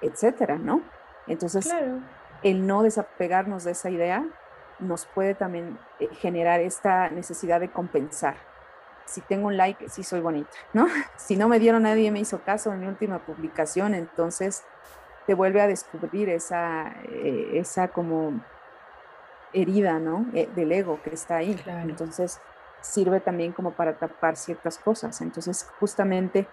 etcétera, 0.00 0.56
¿no? 0.56 0.82
Entonces, 1.26 1.72
el 2.42 2.66
no 2.66 2.82
desapegarnos 2.82 3.64
de 3.64 3.72
esa 3.72 3.90
idea 3.90 4.24
nos 4.78 5.06
puede 5.06 5.34
también 5.34 5.78
eh, 6.00 6.08
generar 6.14 6.60
esta 6.60 7.08
necesidad 7.10 7.60
de 7.60 7.70
compensar. 7.70 8.36
Si 9.06 9.20
tengo 9.22 9.48
un 9.48 9.56
like, 9.56 9.88
sí 9.88 10.02
soy 10.02 10.20
bonita, 10.20 10.50
¿no? 10.72 10.86
Si 11.16 11.36
no 11.36 11.48
me 11.48 11.58
dieron, 11.58 11.82
nadie 11.82 12.10
me 12.10 12.20
hizo 12.20 12.42
caso 12.42 12.72
en 12.72 12.80
mi 12.80 12.86
última 12.86 13.18
publicación, 13.20 13.94
entonces 13.94 14.64
te 15.26 15.34
vuelve 15.34 15.60
a 15.60 15.66
descubrir 15.66 16.28
esa, 16.28 16.92
eh, 17.04 17.50
esa 17.54 17.88
como 17.88 18.40
herida, 19.52 19.98
¿no? 19.98 20.26
Eh, 20.32 20.48
del 20.54 20.72
ego 20.72 21.00
que 21.02 21.10
está 21.10 21.36
ahí. 21.36 21.60
Entonces, 21.66 22.40
sirve 22.80 23.20
también 23.20 23.52
como 23.52 23.72
para 23.72 23.94
tapar 23.94 24.36
ciertas 24.36 24.78
cosas. 24.78 25.20
Entonces, 25.20 25.68
justamente 25.78 26.46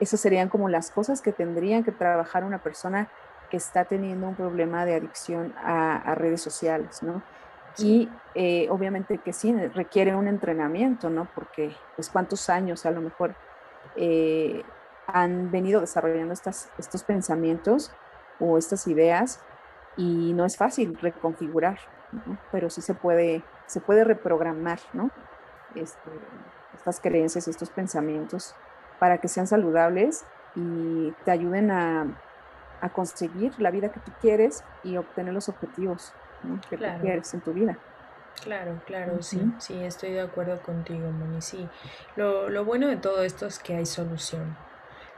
esas 0.00 0.20
serían 0.20 0.48
como 0.48 0.68
las 0.68 0.90
cosas 0.90 1.22
que 1.22 1.32
tendrían 1.32 1.84
que 1.84 1.92
trabajar 1.92 2.44
una 2.44 2.62
persona 2.62 3.08
que 3.50 3.56
está 3.56 3.84
teniendo 3.84 4.28
un 4.28 4.34
problema 4.34 4.84
de 4.84 4.94
adicción 4.94 5.54
a, 5.56 6.14
redes 6.16 6.42
sociales, 6.42 7.02
¿no? 7.02 7.22
Y 7.78 8.08
eh, 8.34 8.68
obviamente 8.70 9.18
que 9.18 9.32
sí, 9.32 9.52
requiere 9.68 10.14
un 10.14 10.28
entrenamiento, 10.28 11.10
¿no? 11.10 11.28
Porque 11.34 11.74
pues 11.94 12.08
cuántos 12.08 12.48
años 12.48 12.86
a 12.86 12.90
lo 12.90 13.00
mejor 13.00 13.34
eh, 13.96 14.62
han 15.06 15.50
venido 15.50 15.80
desarrollando 15.80 16.32
estas, 16.32 16.70
estos 16.78 17.02
pensamientos 17.02 17.92
o 18.40 18.58
estas 18.58 18.86
ideas 18.86 19.40
y 19.96 20.32
no 20.34 20.44
es 20.44 20.56
fácil 20.56 20.96
reconfigurar, 21.00 21.78
¿no? 22.12 22.38
pero 22.52 22.70
sí 22.70 22.82
se 22.82 22.94
puede, 22.94 23.42
se 23.66 23.80
puede 23.80 24.04
reprogramar, 24.04 24.78
¿no? 24.92 25.10
Este, 25.74 26.10
estas 26.74 27.00
creencias 27.00 27.48
estos 27.48 27.70
pensamientos 27.70 28.54
para 28.98 29.18
que 29.18 29.28
sean 29.28 29.46
saludables 29.46 30.24
y 30.54 31.12
te 31.24 31.30
ayuden 31.30 31.70
a, 31.70 32.06
conseguir 32.94 33.52
la 33.58 33.72
vida 33.72 33.90
que 33.90 33.98
tú 33.98 34.12
quieres 34.20 34.62
y 34.84 34.96
obtener 34.96 35.34
los 35.34 35.48
objetivos 35.48 36.12
que 36.68 36.76
tú 36.76 36.84
quieres 37.00 37.34
en 37.34 37.40
tu 37.40 37.52
vida. 37.52 37.78
Claro, 38.42 38.80
claro, 38.86 39.22
sí, 39.22 39.40
sí, 39.58 39.82
estoy 39.82 40.10
de 40.10 40.20
acuerdo 40.20 40.60
contigo, 40.60 41.10
Moni. 41.10 41.40
Sí, 41.40 41.66
lo, 42.16 42.50
lo, 42.50 42.64
bueno 42.64 42.86
de 42.86 42.96
todo 42.96 43.22
esto 43.22 43.46
es 43.46 43.58
que 43.58 43.74
hay 43.74 43.86
solución, 43.86 44.56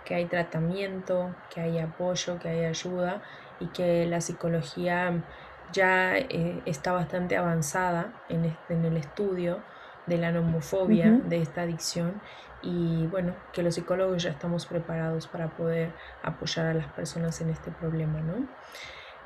que 0.04 0.14
hay 0.14 0.26
tratamiento, 0.26 1.34
que 1.52 1.60
hay 1.60 1.78
apoyo, 1.78 2.38
que 2.38 2.48
hay 2.48 2.64
ayuda 2.64 3.22
y 3.58 3.66
que 3.66 4.06
la 4.06 4.20
psicología 4.20 5.24
ya 5.72 6.16
eh, 6.16 6.62
está 6.64 6.92
bastante 6.92 7.36
avanzada 7.36 8.12
en, 8.28 8.56
en 8.68 8.84
el 8.84 8.96
estudio 8.96 9.62
de 10.06 10.16
la 10.18 10.32
nomofobia, 10.32 11.10
de 11.10 11.42
esta 11.42 11.62
adicción 11.62 12.20
y 12.62 13.06
bueno, 13.06 13.34
que 13.52 13.62
los 13.62 13.74
psicólogos 13.74 14.22
ya 14.22 14.30
estamos 14.30 14.66
preparados 14.66 15.26
para 15.26 15.48
poder 15.48 15.92
apoyar 16.22 16.66
a 16.66 16.74
las 16.74 16.86
personas 16.92 17.40
en 17.40 17.50
este 17.50 17.70
problema, 17.70 18.20
¿no? 18.20 18.46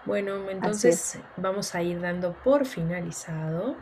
Bueno, 0.05 0.51
entonces 0.51 1.21
vamos 1.37 1.75
a 1.75 1.83
ir 1.83 2.01
dando 2.01 2.33
por 2.33 2.67
finalizado 2.67 3.77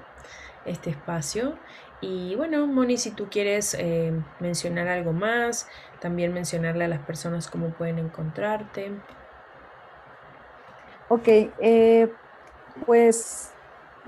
este 0.67 0.91
espacio. 0.91 1.59
Y 2.03 2.35
bueno, 2.35 2.67
Moni, 2.67 2.97
si 2.97 3.11
tú 3.11 3.29
quieres 3.31 3.75
eh, 3.79 4.13
mencionar 4.39 4.89
algo 4.89 5.13
más, 5.13 5.69
también 6.01 6.33
mencionarle 6.33 6.85
a 6.85 6.89
las 6.89 7.01
personas 7.01 7.49
cómo 7.49 7.71
pueden 7.71 7.99
encontrarte. 7.99 8.93
Ok, 11.09 11.27
eh, 11.27 12.13
pues 12.87 13.53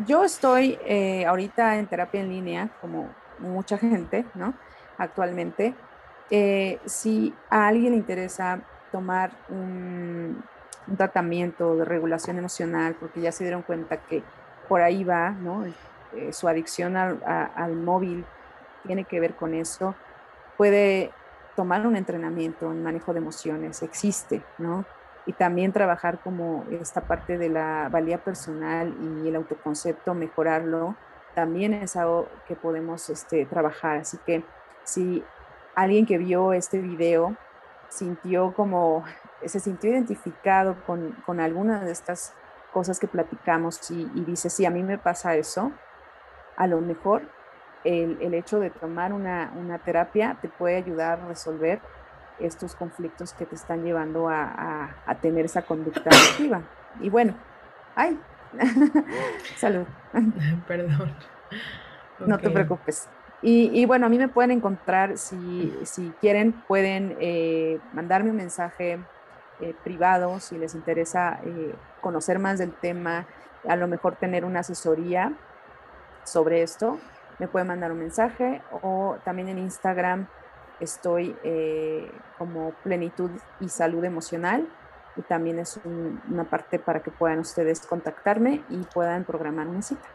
yo 0.07 0.25
estoy 0.25 0.79
eh, 0.85 1.27
ahorita 1.27 1.77
en 1.77 1.87
terapia 1.87 2.21
en 2.21 2.29
línea, 2.29 2.71
como 2.81 3.09
mucha 3.39 3.77
gente, 3.79 4.25
¿no? 4.35 4.55
Actualmente. 4.99 5.75
si 6.87 7.35
a 7.51 7.67
alguien 7.67 7.93
le 7.93 7.99
interesa 7.99 8.61
tomar 8.91 9.33
un, 9.51 10.43
tratamiento 10.97 11.77
de 11.77 11.85
regulación 11.85 12.39
emocional, 12.39 12.97
porque 12.99 13.21
ya 13.21 13.33
se 13.33 13.45
dieron 13.45 13.63
cuenta 13.63 13.99
que 13.99 14.23
por 14.69 14.81
ahí 14.81 15.05
va, 15.05 15.31
¿no? 15.31 15.65
Eh, 16.15 16.33
su 16.33 16.49
adicción 16.49 16.97
al, 16.97 17.73
móvil 17.77 18.25
tiene 18.87 19.05
que 19.05 19.21
ver 19.21 19.35
con 19.35 19.55
eso, 19.55 19.95
puede 20.57 21.11
tomar 21.57 21.87
un 21.87 21.97
entrenamiento 21.97 22.71
en 22.71 22.83
manejo 22.83 23.13
de 23.13 23.21
emociones, 23.21 23.83
existe, 23.83 24.43
¿no? 24.59 24.85
Y 25.25 25.33
también 25.35 25.73
trabajar 25.73 26.19
como 26.19 26.65
esta 26.71 27.03
parte 27.03 27.39
de 27.39 27.49
la 27.49 27.89
valía 27.91 28.19
personal 28.19 28.95
y 29.25 29.29
el 29.29 29.37
autoconcepto, 29.37 30.15
mejorarlo, 30.15 30.97
también 31.35 31.75
es 31.75 31.97
algo 31.97 32.29
que 32.47 32.57
podemos 32.57 33.09
este, 33.09 33.47
trabajar. 33.47 33.99
Así 33.99 34.19
que 34.27 34.43
si 34.85 35.25
alguien 35.75 36.07
que 36.07 36.19
vio 36.19 36.53
este 36.53 36.79
video 36.79 37.37
sintió 37.93 38.55
como, 38.55 39.05
se 39.45 39.61
sintió 39.61 39.91
identificado 39.91 40.77
con, 40.87 41.13
con 41.27 41.41
alguna 41.41 41.81
de 41.85 41.93
estas 41.93 42.35
cosas 42.73 42.99
que 42.99 43.07
platicamos 43.07 43.91
y, 43.91 44.11
y 44.15 44.25
dice, 44.25 44.49
sí, 44.51 44.65
a 44.65 44.71
mí 44.71 44.83
me 44.83 44.99
pasa 44.99 45.35
eso, 45.37 45.73
a 46.57 46.67
lo 46.67 46.81
mejor 46.81 47.23
el, 47.85 48.35
hecho 48.35 48.61
de 48.61 48.71
tomar 48.71 49.13
una, 49.13 49.51
terapia 49.85 50.39
te 50.41 50.49
puede 50.49 50.77
ayudar 50.77 51.21
a 51.21 51.27
resolver 51.27 51.81
estos 52.39 52.75
conflictos 52.75 53.33
que 53.33 53.47
te 53.47 53.55
están 53.55 53.85
llevando 53.85 54.29
a, 54.29 54.95
tener 55.21 55.45
esa 55.45 55.63
conducta 55.63 56.11
activa. 56.11 56.63
Y 57.01 57.11
bueno, 57.11 57.35
ay, 57.95 58.19
salud. 59.57 59.87
Perdón. 60.67 61.15
No 62.21 62.39
te 62.39 62.51
preocupes. 62.51 63.09
Y, 63.45 63.85
bueno, 63.87 64.07
a 64.07 64.09
mí 64.09 64.19
me 64.19 64.29
pueden 64.29 64.53
encontrar, 64.53 65.19
si, 65.19 66.13
quieren, 66.21 66.53
pueden 66.69 67.17
eh, 67.19 67.81
mandarme 67.93 68.31
un 68.31 68.37
mensaje 68.37 69.01
eh, 69.61 69.75
privado 69.83 70.39
si 70.39 70.57
les 70.59 70.75
interesa 70.75 71.41
eh, 71.45 71.75
conocer 72.01 72.39
más 72.39 72.59
del 72.59 72.73
tema, 72.73 73.27
a 73.69 73.77
lo 73.77 73.89
mejor 73.89 74.17
tener 74.17 74.45
una 74.45 74.61
asesoría 74.61 75.33
sobre 76.25 76.63
esto, 76.63 76.99
me 77.39 77.49
pueden 77.49 77.69
mandar 77.69 77.91
un 77.91 77.99
mensaje 77.99 78.63
o 78.83 79.17
también 79.25 79.49
en 79.49 79.59
Instagram 79.59 80.27
estoy 80.81 81.37
eh, 81.45 82.11
como 82.39 82.73
plenitud 82.83 83.31
y 83.61 83.69
salud 83.69 84.05
emocional 84.05 84.69
y 85.17 85.23
también 85.23 85.59
es 85.59 85.79
una 85.85 86.45
parte 86.45 86.79
para 86.79 87.01
que 87.01 87.11
puedan 87.11 87.39
ustedes 87.39 87.87
contactarme 87.87 88.63
y 88.69 88.79
puedan 88.93 89.25
programar 89.25 89.69
una 89.69 89.83
cita. 89.83 90.09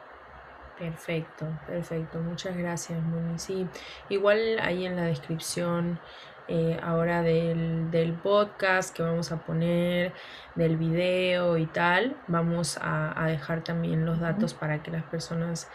Perfecto, 0.78 1.48
perfecto. 1.66 2.20
Muchas 2.20 2.56
gracias, 2.56 3.02
Moni. 3.02 3.40
Sí, 3.40 3.68
igual 4.10 4.60
ahí 4.62 4.86
en 4.86 4.96
la 4.96 5.04
descripción 5.04 6.00
eh, 6.48 6.80
ahora 6.82 7.24
del, 7.24 7.92
del, 7.92 8.14
podcast 8.14 8.96
que 8.96 9.04
vamos 9.04 9.32
a 9.32 9.38
poner, 9.38 10.14
del 10.56 10.78
video 10.78 11.58
y 11.58 11.66
tal, 11.66 12.16
vamos 12.28 12.78
a, 12.78 13.22
a 13.22 13.28
dejar 13.28 13.64
también 13.64 14.06
los 14.06 14.20
datos 14.20 14.54
para 14.54 14.82
que 14.82 14.92
las 14.92 15.04
personas 15.04 15.68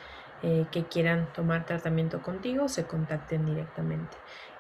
eh, 0.45 0.67
que 0.73 0.85
quieran 0.85 1.33
tomar 1.33 1.67
tratamiento 1.67 2.21
contigo 2.21 2.69
se 2.69 2.85
contacten 2.85 3.47
directamente. 3.47 4.17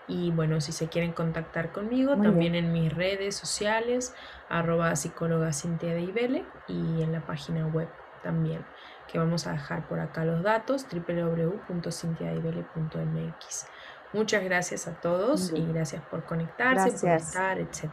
Y 0.07 0.31
bueno, 0.31 0.61
si 0.61 0.71
se 0.71 0.89
quieren 0.89 1.13
contactar 1.13 1.73
conmigo, 1.73 2.17
también 2.17 2.55
en 2.55 2.73
mis 2.73 2.93
redes 2.93 3.35
sociales, 3.35 4.15
arroba 4.49 4.95
psicóloga 4.95 5.53
Cintia 5.53 5.93
de 5.93 6.03
Ibele 6.03 6.45
y 6.69 7.03
en 7.03 7.11
la 7.11 7.21
página 7.21 7.67
web 7.67 7.89
también, 8.23 8.65
que 9.13 9.19
vamos 9.19 9.47
a 9.47 9.53
dejar 9.53 9.87
por 9.87 10.01
acá 10.01 10.25
los 10.25 10.43
datos, 10.43 10.87
www.cintiadeibele.mx. 10.91 13.67
Muchas 14.15 14.43
gracias 14.43 14.89
a 14.89 14.93
todos 14.93 15.53
y 15.55 15.67
gracias 15.67 16.01
por 16.03 16.25
conectarse, 16.25 16.93
por 16.93 17.11
estar, 17.11 17.59
etc. 17.59 17.85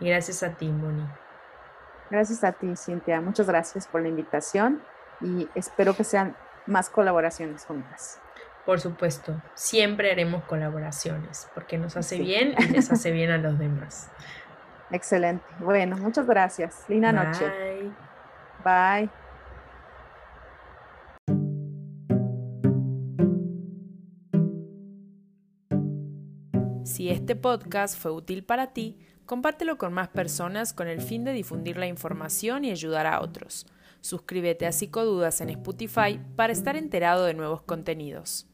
Y 0.00 0.08
gracias 0.08 0.42
a 0.42 0.54
ti, 0.54 0.68
Moni. 0.68 1.06
Gracias 2.10 2.42
a 2.42 2.52
ti, 2.52 2.74
Cintia. 2.76 3.20
Muchas 3.20 3.46
gracias 3.46 3.86
por 3.86 4.00
la 4.00 4.08
invitación 4.08 4.80
y 5.20 5.46
espero 5.54 5.94
que 5.94 6.04
sean 6.04 6.34
más 6.66 6.88
colaboraciones 6.88 7.66
juntas. 7.66 8.18
Por 8.64 8.80
supuesto, 8.80 9.38
siempre 9.54 10.10
haremos 10.10 10.44
colaboraciones 10.44 11.50
porque 11.54 11.76
nos 11.78 11.96
hace 11.96 12.18
bien 12.18 12.54
y 12.58 12.68
les 12.68 12.90
hace 12.90 13.12
bien 13.12 13.30
a 13.30 13.38
los 13.38 13.56
demás. 13.58 14.10
Excelente. 14.90 15.44
Bueno, 15.60 15.96
muchas 15.96 16.26
gracias. 16.26 16.84
Linda 16.88 17.12
noche. 17.12 17.44
Bye. 18.64 19.25
Este 27.26 27.34
podcast 27.34 27.98
fue 27.98 28.12
útil 28.12 28.44
para 28.44 28.68
ti, 28.68 29.00
compártelo 29.24 29.78
con 29.78 29.92
más 29.92 30.06
personas 30.06 30.72
con 30.72 30.86
el 30.86 31.00
fin 31.00 31.24
de 31.24 31.32
difundir 31.32 31.76
la 31.76 31.88
información 31.88 32.64
y 32.64 32.70
ayudar 32.70 33.04
a 33.08 33.20
otros. 33.20 33.66
Suscríbete 34.00 34.64
a 34.64 34.70
Psicodudas 34.70 35.40
en 35.40 35.50
Spotify 35.50 36.20
para 36.36 36.52
estar 36.52 36.76
enterado 36.76 37.24
de 37.24 37.34
nuevos 37.34 37.62
contenidos. 37.62 38.46